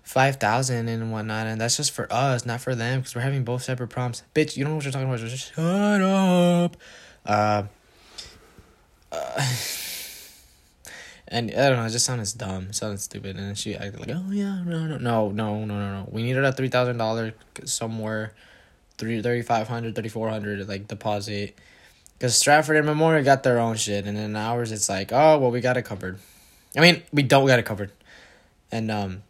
five 0.03 0.37
thousand 0.37 0.87
and 0.87 1.11
whatnot, 1.11 1.47
and 1.47 1.59
that's 1.59 1.77
just 1.77 1.91
for 1.91 2.11
us, 2.11 2.45
not 2.45 2.61
for 2.61 2.75
them, 2.75 2.99
because 2.99 3.15
we're 3.15 3.21
having 3.21 3.43
both 3.43 3.63
separate 3.63 3.89
prompts. 3.89 4.23
Bitch, 4.33 4.57
you 4.57 4.63
don't 4.63 4.73
know 4.73 4.75
what 4.77 4.85
you're 4.85 4.91
talking 4.91 5.07
about. 5.07 5.19
Just 5.19 5.53
shut 5.53 6.01
up. 6.01 6.77
Uh, 7.25 7.63
uh, 9.11 9.41
And 11.29 11.51
I 11.51 11.69
don't 11.69 11.77
know, 11.77 11.85
it 11.85 11.89
just 11.89 12.05
sounded 12.05 12.31
dumb, 12.37 12.67
it 12.69 12.75
sounded 12.75 13.01
stupid. 13.01 13.35
And 13.35 13.57
she 13.57 13.75
acted 13.75 13.99
like, 13.99 14.09
oh 14.15 14.31
yeah, 14.31 14.63
no, 14.63 14.87
no, 14.87 14.97
no, 14.97 15.29
no, 15.29 15.29
no, 15.29 15.65
no, 15.65 15.93
no. 16.01 16.09
We 16.09 16.23
needed 16.23 16.43
a 16.45 16.53
three 16.53 16.69
thousand 16.69 16.97
dollar 16.97 17.33
somewhere, 17.65 18.33
three 18.97 19.21
thirty 19.21 19.41
five 19.41 19.67
hundred, 19.67 19.95
thirty 19.95 20.09
four 20.09 20.29
hundred 20.29 20.65
like 20.69 20.87
deposit. 20.87 21.57
Cause 22.19 22.35
Stratford 22.35 22.77
and 22.77 22.85
Memorial 22.85 23.23
got 23.23 23.43
their 23.43 23.59
own 23.59 23.75
shit, 23.75 24.05
and 24.05 24.17
then 24.17 24.35
ours 24.35 24.71
it's 24.71 24.89
like, 24.89 25.11
oh 25.11 25.37
well, 25.37 25.51
we 25.51 25.61
got 25.61 25.77
it 25.77 25.83
covered. 25.83 26.19
I 26.75 26.81
mean, 26.81 27.03
we 27.13 27.23
don't 27.23 27.45
got 27.45 27.59
it 27.59 27.65
covered, 27.65 27.91
and 28.71 28.89
um, 28.89 29.23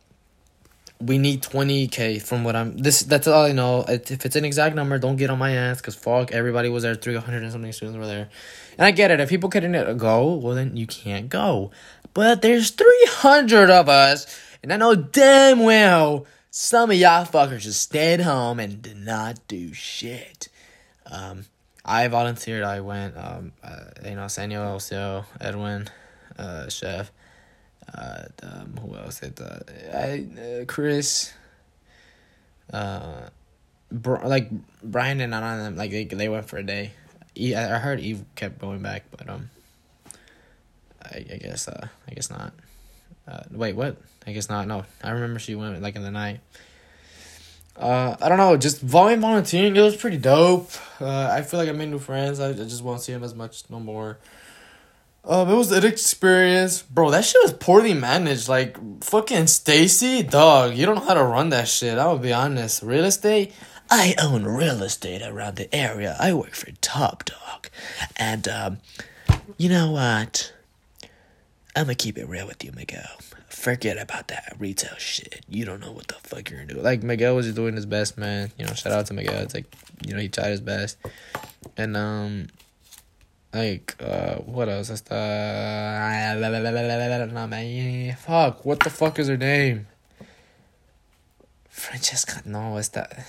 we 1.01 1.17
need 1.17 1.43
twenty 1.43 1.87
k 1.87 2.17
from 2.19 2.43
what 2.43 2.55
I'm. 2.55 2.77
This 2.77 3.01
that's 3.01 3.27
all 3.27 3.45
I 3.45 3.51
know. 3.51 3.83
If 3.87 4.25
it's 4.25 4.35
an 4.37 4.45
exact 4.45 4.75
number, 4.75 4.97
don't 4.99 5.17
get 5.17 5.29
on 5.29 5.37
my 5.37 5.51
ass, 5.51 5.81
cause 5.81 5.95
fuck, 5.95 6.31
everybody 6.31 6.69
was 6.69 6.83
there. 6.83 6.95
Three 6.95 7.15
hundred 7.15 7.43
and 7.43 7.51
something 7.51 7.71
students 7.73 7.97
were 7.97 8.07
there. 8.07 8.29
And 8.77 8.85
I 8.85 8.91
get 8.91 9.11
it. 9.11 9.19
If 9.19 9.29
people 9.29 9.49
couldn't 9.49 9.97
go, 9.97 10.35
well, 10.35 10.55
then 10.55 10.77
you 10.77 10.87
can't 10.87 11.29
go. 11.29 11.71
But 12.13 12.41
there's 12.41 12.71
300 12.71 13.69
of 13.69 13.89
us, 13.89 14.25
and 14.63 14.73
I 14.73 14.77
know 14.77 14.95
damn 14.95 15.59
well 15.59 16.25
some 16.59 16.89
of 16.89 16.97
y'all 16.97 17.23
fuckers 17.23 17.59
just 17.59 17.83
stayed 17.83 18.21
home 18.21 18.59
and 18.59 18.81
did 18.81 18.97
not 18.97 19.47
do 19.47 19.73
shit. 19.73 20.47
Um, 21.05 21.45
I 21.87 22.07
volunteered. 22.09 22.63
I 22.63 22.81
went. 22.81 23.15
Um, 23.17 23.53
uh, 23.63 23.85
you 24.05 24.15
know, 24.15 24.27
Samuel, 24.27 24.63
also 24.63 25.25
Edwin, 25.39 25.87
uh, 26.37 26.67
Chef. 26.69 27.11
Uh, 27.93 28.23
um, 28.43 28.77
who 28.81 28.95
else? 28.95 29.23
It, 29.23 29.39
uh, 29.39 29.59
I, 29.93 30.27
uh, 30.39 30.65
Chris. 30.65 31.33
Uh, 32.71 33.29
like 33.89 34.49
Brian 34.83 35.21
and 35.21 35.33
of 35.33 35.41
them. 35.41 35.77
Like 35.77 35.91
they 35.91 36.03
they 36.03 36.27
went 36.27 36.49
for 36.49 36.57
a 36.57 36.63
day. 36.63 36.91
I 37.37 37.77
heard 37.77 37.99
Eve 37.99 38.25
kept 38.35 38.59
going 38.59 38.81
back, 38.81 39.05
but 39.15 39.29
um, 39.29 39.49
I, 41.01 41.17
I 41.17 41.37
guess 41.37 41.67
uh, 41.69 41.87
I 42.09 42.13
guess 42.13 42.29
not. 42.29 42.51
Uh, 43.27 43.43
wait, 43.51 43.75
what? 43.75 43.97
I 44.25 44.33
guess 44.33 44.49
not. 44.49 44.67
No, 44.67 44.83
I 45.01 45.11
remember 45.11 45.39
she 45.39 45.55
went 45.55 45.81
like 45.81 45.95
in 45.95 46.01
the 46.01 46.11
night. 46.11 46.41
Uh, 47.77 48.15
I 48.19 48.27
don't 48.27 48.39
know, 48.39 48.57
just 48.57 48.81
volume 48.81 49.21
volunteering. 49.21 49.75
It 49.75 49.81
was 49.81 49.95
pretty 49.95 50.17
dope. 50.17 50.71
Uh, 50.99 51.29
I 51.31 51.43
feel 51.43 51.59
like 51.59 51.69
I 51.69 51.73
made 51.73 51.89
new 51.89 51.99
friends. 51.99 52.39
I, 52.39 52.49
I 52.49 52.53
just 52.53 52.83
won't 52.83 53.01
see 53.01 53.13
them 53.13 53.23
as 53.23 53.35
much 53.35 53.69
no 53.69 53.79
more. 53.79 54.17
Um, 55.23 55.49
it 55.49 55.55
was 55.55 55.71
an 55.71 55.85
experience, 55.85 56.81
bro. 56.81 57.11
That 57.11 57.25
shit 57.25 57.41
was 57.43 57.53
poorly 57.53 57.93
managed. 57.93 58.47
Like 58.47 58.77
fucking 59.03 59.47
Stacy, 59.47 60.23
dog. 60.23 60.75
You 60.75 60.85
don't 60.85 60.95
know 60.95 61.05
how 61.05 61.13
to 61.13 61.23
run 61.23 61.49
that 61.49 61.67
shit. 61.67 61.97
I 61.97 62.07
will 62.07 62.17
be 62.17 62.33
honest. 62.33 62.81
Real 62.81 63.05
estate, 63.05 63.53
I 63.89 64.15
own 64.21 64.45
real 64.45 64.81
estate 64.81 65.21
around 65.21 65.57
the 65.57 65.73
area. 65.75 66.15
I 66.19 66.33
work 66.33 66.55
for 66.55 66.71
Top 66.81 67.25
Dog. 67.25 67.69
And, 68.15 68.47
um, 68.47 68.77
you 69.57 69.69
know 69.69 69.91
what? 69.91 70.53
I'm 71.77 71.83
gonna 71.83 71.93
keep 71.93 72.17
it 72.17 72.27
real 72.27 72.47
with 72.47 72.63
you, 72.63 72.71
Miguel. 72.71 73.05
Forget 73.49 73.99
about 73.99 74.29
that 74.29 74.55
retail 74.57 74.95
shit. 74.97 75.45
You 75.47 75.63
don't 75.63 75.79
know 75.79 75.91
what 75.91 76.07
the 76.07 76.15
fuck 76.15 76.49
you're 76.49 76.59
gonna 76.59 76.73
do. 76.73 76.81
Like, 76.81 77.03
Miguel 77.03 77.35
was 77.35 77.53
doing 77.53 77.75
his 77.75 77.85
best, 77.85 78.17
man. 78.17 78.51
You 78.57 78.65
know, 78.65 78.73
shout 78.73 78.93
out 78.93 79.05
to 79.05 79.13
Miguel. 79.13 79.43
It's 79.43 79.53
like, 79.53 79.71
you 80.03 80.15
know, 80.15 80.19
he 80.19 80.27
tried 80.27 80.49
his 80.49 80.59
best. 80.59 80.97
And, 81.77 81.95
um, 81.95 82.47
like, 83.53 83.95
uh, 83.99 84.37
what 84.37 84.69
else? 84.69 84.87
That's 84.87 85.01
the. 85.01 85.13
Fuck, 88.17 88.65
what 88.65 88.79
the 88.79 88.89
fuck 88.89 89.19
is 89.19 89.27
her 89.27 89.37
name? 89.37 89.85
Francesca, 91.69 92.41
no, 92.43 92.75
it's 92.77 92.87
that. 92.89 93.23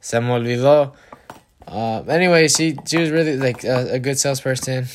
Se 0.00 0.20
me 0.20 0.30
olvidó. 0.30 0.94
Uh, 1.66 2.02
anyway, 2.08 2.48
she 2.48 2.76
she 2.86 2.98
was 2.98 3.10
really 3.10 3.36
like 3.36 3.64
a, 3.64 3.94
a 3.94 3.98
good 3.98 4.18
salesperson, 4.18 4.86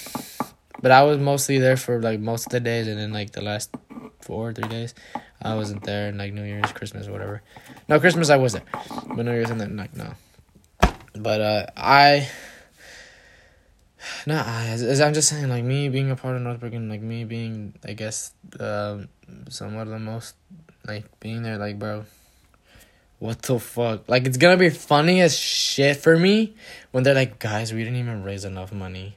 but 0.82 0.92
I 0.92 1.04
was 1.04 1.18
mostly 1.20 1.60
there 1.60 1.78
for 1.78 2.02
like 2.02 2.20
most 2.20 2.48
of 2.48 2.52
the 2.52 2.60
days, 2.60 2.88
and 2.88 2.98
then 2.98 3.12
like 3.12 3.32
the 3.32 3.42
last 3.42 3.76
four 4.22 4.50
or 4.50 4.54
three 4.54 4.70
days, 4.70 4.94
I 5.42 5.56
wasn't 5.56 5.84
there, 5.84 6.08
and 6.08 6.18
like 6.18 6.34
New 6.34 6.44
Year's, 6.44 6.72
Christmas, 6.72 7.08
whatever. 7.08 7.42
No, 7.90 8.00
Christmas 8.00 8.30
I 8.30 8.38
was 8.38 8.54
there, 8.54 8.64
but 9.08 9.26
New 9.26 9.34
Year's 9.34 9.50
and 9.50 9.60
then 9.60 9.76
like 9.76 9.96
no. 9.96 10.14
But 11.16 11.42
uh, 11.42 11.66
I. 11.76 12.30
Nah, 14.26 14.44
as 14.44 15.00
I'm 15.00 15.14
just 15.14 15.30
saying, 15.30 15.48
like 15.50 15.64
me 15.64 15.90
being 15.90 16.10
a 16.10 16.16
part 16.16 16.36
of 16.36 16.42
Northbrook 16.42 16.74
and 16.74 16.90
like 16.90 17.02
me 17.02 17.24
being, 17.24 17.76
I 17.86 17.94
guess, 17.94 18.34
um, 18.60 19.10
somewhat 19.50 19.84
of 19.84 19.90
the 19.90 20.00
most, 20.00 20.36
like 20.88 21.06
being 21.20 21.44
there, 21.44 21.58
like 21.60 21.78
bro, 21.78 22.06
what 23.22 23.44
the 23.44 23.60
fuck? 23.60 24.10
Like, 24.10 24.26
it's 24.26 24.38
gonna 24.38 24.58
be 24.58 24.72
funny 24.72 25.22
as 25.22 25.38
shit 25.38 25.98
for 25.98 26.18
me 26.18 26.56
when 26.90 27.04
they're 27.04 27.14
like, 27.14 27.38
guys, 27.38 27.72
we 27.72 27.84
didn't 27.84 28.00
even 28.00 28.24
raise 28.24 28.46
enough 28.46 28.74
money. 28.74 29.16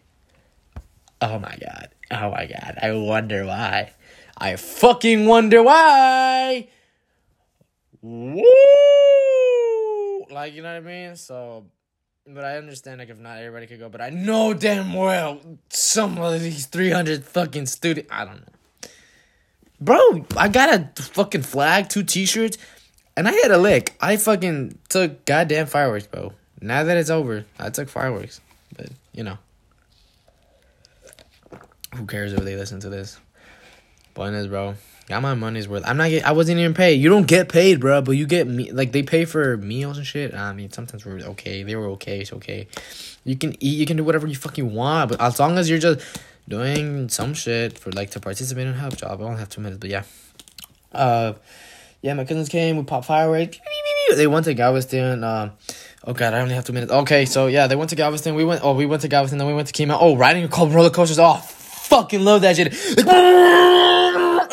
Oh 1.23 1.39
my 1.39 1.57
god. 1.59 1.89
Oh 2.11 2.31
my 2.31 2.45
god. 2.45 2.79
I 2.83 2.93
wonder 2.93 3.47
why. 3.47 3.93
I 4.37 4.57
fucking 4.57 5.25
wonder 5.25 5.63
why. 5.63 6.69
Woo! 8.03 8.45
Like, 10.31 10.53
you 10.53 10.61
know 10.61 10.69
what 10.69 10.77
I 10.77 10.81
mean? 10.81 11.17
So, 11.17 11.65
but 12.27 12.45
I 12.45 12.59
understand, 12.59 12.99
like, 12.99 13.09
if 13.09 13.19
not 13.19 13.39
everybody 13.39 13.67
could 13.67 13.81
go, 13.81 13.89
but 13.89 14.03
I 14.03 14.11
know 14.11 14.53
damn 14.53 14.93
well 14.93 15.41
some 15.71 16.19
of 16.19 16.43
these 16.43 16.67
300 16.67 17.25
fucking 17.25 17.65
students, 17.65 18.11
I 18.13 18.27
don't 18.27 18.41
know. 18.41 18.53
Bro, 19.81 20.27
I 20.37 20.49
got 20.49 20.75
a 20.75 21.03
fucking 21.03 21.43
flag, 21.43 21.89
two 21.89 22.03
t 22.03 22.27
shirts. 22.27 22.59
And 23.17 23.29
I 23.29 23.33
had 23.33 23.51
a 23.51 23.59
lick. 23.59 23.95
I 24.01 24.17
fucking 24.17 24.79
took 24.89 25.25
goddamn 25.25 25.67
fireworks, 25.67 26.07
bro. 26.07 26.33
Now 26.61 26.85
that 26.85 26.97
it's 26.97 27.11
over, 27.11 27.45
I 27.59 27.71
took 27.71 27.89
fireworks. 27.89 28.41
But, 28.77 28.89
you 29.12 29.23
know. 29.23 29.39
Who 31.95 32.07
cares 32.07 32.33
if 32.33 32.41
they 32.41 32.57
listen 32.57 32.81
to 32.81 32.89
this? 32.89 33.19
Point 34.15 34.35
is, 34.35 34.49
bro, 34.49 34.75
got 35.09 35.23
my 35.23 35.35
money's 35.35 35.69
worth. 35.69 35.85
I'm 35.87 35.97
not 35.97 36.09
get, 36.09 36.27
I 36.27 36.33
wasn't 36.33 36.59
even 36.59 36.75
paid. 36.75 36.95
You 36.95 37.09
don't 37.09 37.27
get 37.27 37.49
paid, 37.49 37.81
bro, 37.81 38.03
but 38.03 38.12
you 38.12 38.27
get 38.27 38.47
me 38.47 38.73
like 38.73 38.93
they 38.93 39.03
pay 39.03 39.25
for 39.25 39.57
meals 39.57 39.99
and 39.99 40.07
shit. 40.07 40.35
I 40.35 40.53
mean, 40.53 40.71
sometimes 40.73 41.05
we're 41.05 41.21
okay. 41.21 41.62
They 41.62 41.77
were 41.77 41.89
okay. 41.91 42.21
It's 42.21 42.33
okay. 42.33 42.69
You 43.25 43.37
can 43.37 43.53
eat. 43.62 43.79
You 43.79 43.87
can 43.87 43.97
do 43.97 44.05
whatever 44.05 44.27
you 44.27 44.35
fucking 44.37 44.73
want, 44.73 45.11
but 45.11 45.21
as 45.21 45.39
long 45.39 45.59
as 45.59 45.69
you're 45.69 45.79
just 45.79 46.01
doing 46.49 47.09
some 47.09 47.35
shit 47.35 47.79
for 47.79 47.91
like 47.93 48.11
to 48.11 48.21
participate 48.21 48.67
in 48.67 48.75
a 48.75 48.77
help 48.77 48.97
job. 48.97 49.21
I 49.21 49.25
only 49.25 49.39
have 49.39 49.49
two 49.49 49.61
minutes, 49.61 49.79
but 49.81 49.91
yeah. 49.91 50.03
Uh 50.93 51.35
yeah, 52.05 52.13
my 52.13 52.27
cousins 52.27 52.51
came. 52.51 52.77
We 52.77 52.83
popped 52.83 53.07
fireworks. 53.07 53.59
They 54.15 54.27
went 54.27 54.45
to 54.45 54.53
Galveston. 54.53 55.25
Uh, 55.25 55.53
oh 56.05 56.13
god, 56.13 56.35
I 56.35 56.41
only 56.41 56.55
have 56.55 56.67
two 56.67 56.75
minutes. 56.75 56.93
Okay, 56.93 57.25
so 57.25 57.47
yeah, 57.47 57.67
they 57.67 57.77
went 57.77 57.89
to 57.91 57.97
Galveston. 57.97 58.35
We 58.35 58.45
went. 58.45 58.63
Oh, 58.63 58.75
we 58.75 58.85
went 58.85 59.01
to 59.03 59.09
Galveston. 59.09 59.39
Then 59.39 59.47
we 59.47 59.55
went 59.55 59.69
to 59.69 59.73
Kemah. 59.73 59.97
Oh, 59.99 60.15
riding 60.15 60.45
a 60.45 60.49
roller 60.67 60.91
coasters. 60.91 61.19
Oh, 61.19 61.37
fucking 61.37 62.23
love 62.23 62.43
that 62.43 62.57
shit. 62.57 62.75
I 62.99 64.51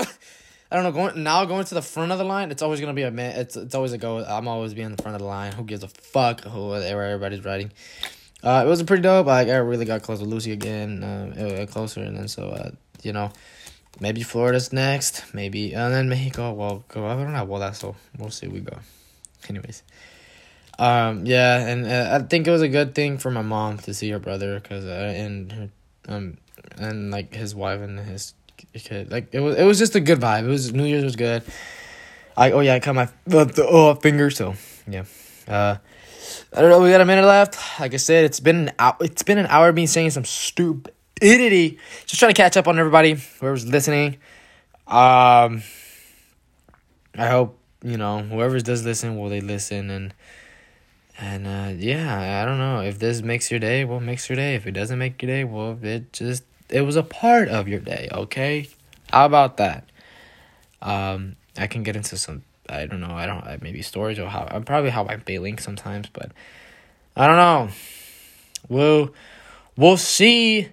don't 0.72 0.84
know. 0.84 0.94
Going 0.94 1.24
now, 1.24 1.44
going 1.44 1.66
to 1.66 1.76
the 1.76 1.82
front 1.82 2.14
of 2.14 2.20
the 2.20 2.24
line. 2.24 2.52
It's 2.52 2.62
always 2.62 2.80
gonna 2.80 2.94
be 2.94 3.04
a 3.04 3.12
man. 3.12 3.38
It's 3.38 3.58
it's 3.58 3.76
always 3.76 3.92
a 3.92 3.98
go. 3.98 4.24
I'm 4.24 4.48
always 4.48 4.74
being 4.74 4.86
in 4.86 4.96
the 4.96 5.04
front 5.04 5.16
of 5.16 5.22
the 5.22 5.28
line. 5.28 5.52
Who 5.52 5.66
gives 5.66 5.84
a 5.84 5.90
fuck 5.90 6.46
who 6.46 6.74
everybody's 6.74 7.44
riding? 7.44 7.74
Uh, 8.42 8.64
it 8.66 8.70
was 8.70 8.82
pretty 8.84 9.04
dope. 9.04 9.28
Like 9.28 9.50
I 9.50 9.58
really 9.58 9.84
got 9.84 10.04
close 10.04 10.22
with 10.22 10.30
Lucy 10.30 10.54
again. 10.54 11.04
Uh, 11.04 11.66
closer, 11.70 12.00
and 12.02 12.16
then 12.16 12.30
so 12.30 12.48
uh, 12.48 12.72
you 13.04 13.12
know 13.12 13.30
maybe 14.00 14.24
Florida's 14.24 14.72
next, 14.72 15.34
maybe, 15.34 15.74
and 15.74 15.94
then 15.94 16.10
Mexico. 16.10 16.54
Well, 16.54 16.84
go. 16.88 17.06
I 17.08 17.16
don't 17.16 17.34
know. 17.34 17.44
Well, 17.44 17.60
that's 17.60 17.84
all. 17.84 17.96
We'll 18.18 18.30
see. 18.30 18.48
We 18.48 18.60
go. 18.60 18.78
Anyways, 19.50 19.84
um, 20.80 21.26
yeah, 21.26 21.68
and 21.68 21.86
uh, 21.86 22.20
I 22.20 22.28
think 22.28 22.48
it 22.48 22.52
was 22.52 22.62
a 22.62 22.70
good 22.70 22.96
thing 22.96 23.18
for 23.18 23.32
my 23.32 23.42
mom 23.42 23.78
to 23.80 23.94
see 23.94 24.10
her 24.12 24.20
brother, 24.20 24.60
cause 24.60 24.86
uh, 24.86 25.14
and 25.16 25.52
her, 25.52 25.70
um, 26.08 26.38
and 26.78 27.12
like 27.12 27.34
his 27.34 27.54
wife 27.56 27.82
and 27.82 28.00
his 28.00 28.34
kid. 28.74 29.12
Like 29.12 29.34
it 29.34 29.40
was, 29.40 29.58
it 29.58 29.64
was 29.64 29.80
just 29.80 29.96
a 29.96 30.00
good 30.00 30.20
vibe. 30.20 30.46
It 30.46 30.48
was 30.48 30.74
New 30.74 30.86
Year's 30.86 31.04
was 31.04 31.16
good. 31.16 31.44
I 32.38 32.52
oh 32.52 32.62
yeah, 32.62 32.76
I 32.76 32.80
cut 32.80 32.94
my 32.94 33.10
the 33.26 33.66
oh 33.68 33.96
finger. 33.96 34.30
So 34.30 34.56
yeah, 34.88 35.06
uh. 35.48 35.78
I 36.54 36.62
don't 36.62 36.70
know. 36.70 36.82
We 36.82 36.92
got 36.92 37.02
a 37.02 37.06
minute 37.06 37.26
left. 37.26 37.58
Like 37.80 37.94
I 37.94 37.98
said, 37.98 38.26
it's 38.26 38.40
been 38.40 38.68
an 38.68 38.72
hour. 38.78 38.96
It's 39.02 39.24
been 39.24 39.38
an 39.38 39.48
hour. 39.48 39.72
Me 39.74 39.86
saying 39.86 40.12
some 40.12 40.26
stupid 40.26 40.94
idity. 41.22 41.78
Just 42.06 42.20
trying 42.20 42.34
to 42.34 42.42
catch 42.42 42.58
up 42.58 42.68
on 42.68 42.78
everybody, 42.78 43.14
whoever's 43.40 43.68
listening. 43.68 44.18
Um, 44.88 45.64
I 47.16 47.28
hope 47.28 47.58
you 47.84 47.98
know 47.98 48.20
whoever 48.20 48.60
does 48.60 48.84
listen, 48.86 49.18
will 49.18 49.30
they 49.30 49.42
listen 49.42 49.90
and 49.90 50.14
and 51.22 51.46
uh, 51.46 51.74
yeah, 51.78 52.42
I 52.42 52.46
don't 52.46 52.58
know 52.58 52.82
if 52.82 52.98
this 52.98 53.22
makes 53.22 53.52
your 53.52 53.60
day. 53.60 53.86
Well, 53.86 54.00
makes 54.00 54.28
your 54.28 54.36
day. 54.36 54.56
If 54.56 54.66
it 54.66 54.72
doesn't 54.72 54.98
make 54.98 55.22
your 55.22 55.32
day, 55.32 55.44
well, 55.44 55.78
it 55.82 56.12
just 56.12 56.44
it 56.68 56.82
was 56.82 56.96
a 56.96 57.04
part 57.04 57.48
of 57.48 57.68
your 57.68 57.80
day. 57.80 58.10
Okay, 58.12 58.68
how 59.12 59.28
about 59.28 59.58
that? 59.58 59.86
Um, 60.82 61.36
I 61.58 61.68
can 61.68 61.84
get 61.84 61.96
into 61.96 62.18
some. 62.18 62.44
I 62.68 62.88
don't 62.88 63.02
know. 63.02 63.14
I 63.14 63.28
don't 63.28 63.62
maybe 63.62 63.84
stories 63.84 64.18
or 64.18 64.28
how. 64.28 64.48
I'm 64.50 64.64
probably 64.64 64.90
how 64.90 65.06
I'm 65.06 65.22
feeling 65.22 65.60
sometimes, 65.60 66.10
but 66.12 66.32
I 67.16 67.28
don't 67.28 67.36
know. 67.36 67.70
We'll 68.68 69.14
we'll 69.78 69.98
see 69.98 70.70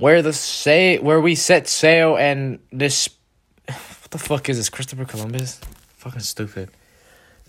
where 0.00 0.22
the 0.22 0.32
say 0.32 0.98
where 0.98 1.20
we 1.20 1.34
set 1.34 1.68
sail 1.68 2.16
and 2.16 2.58
this 2.72 3.08
what 3.66 4.10
the 4.10 4.18
fuck 4.18 4.48
is 4.48 4.56
this 4.56 4.68
Christopher 4.68 5.04
Columbus? 5.04 5.60
Fucking 5.98 6.20
stupid. 6.20 6.70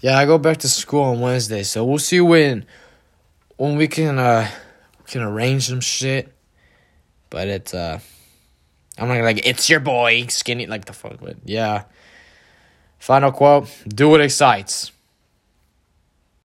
Yeah, 0.02 0.18
I 0.18 0.26
go 0.26 0.38
back 0.38 0.58
to 0.58 0.70
school 0.70 1.04
on 1.04 1.22
Wednesday, 1.22 1.64
so 1.64 1.86
we'll 1.86 2.00
see 2.00 2.22
when 2.22 2.66
when 3.58 3.78
we 3.78 3.88
can 3.88 4.20
uh 4.20 4.48
can 5.12 5.22
arrange 5.22 5.68
some 5.68 5.82
shit 5.82 6.34
But 7.30 7.48
it's 7.48 7.74
uh, 7.74 8.00
I'm 8.98 9.08
not 9.08 9.22
like 9.22 9.46
it's 9.46 9.70
your 9.70 9.80
boy 9.80 10.28
skinny 10.28 10.68
like 10.68 10.86
the 10.86 10.94
fuck. 10.94 11.20
But 11.22 11.38
yeah. 11.46 11.84
Final 13.00 13.32
quote: 13.32 13.68
Do 13.88 14.10
what 14.10 14.22
excites. 14.22 14.92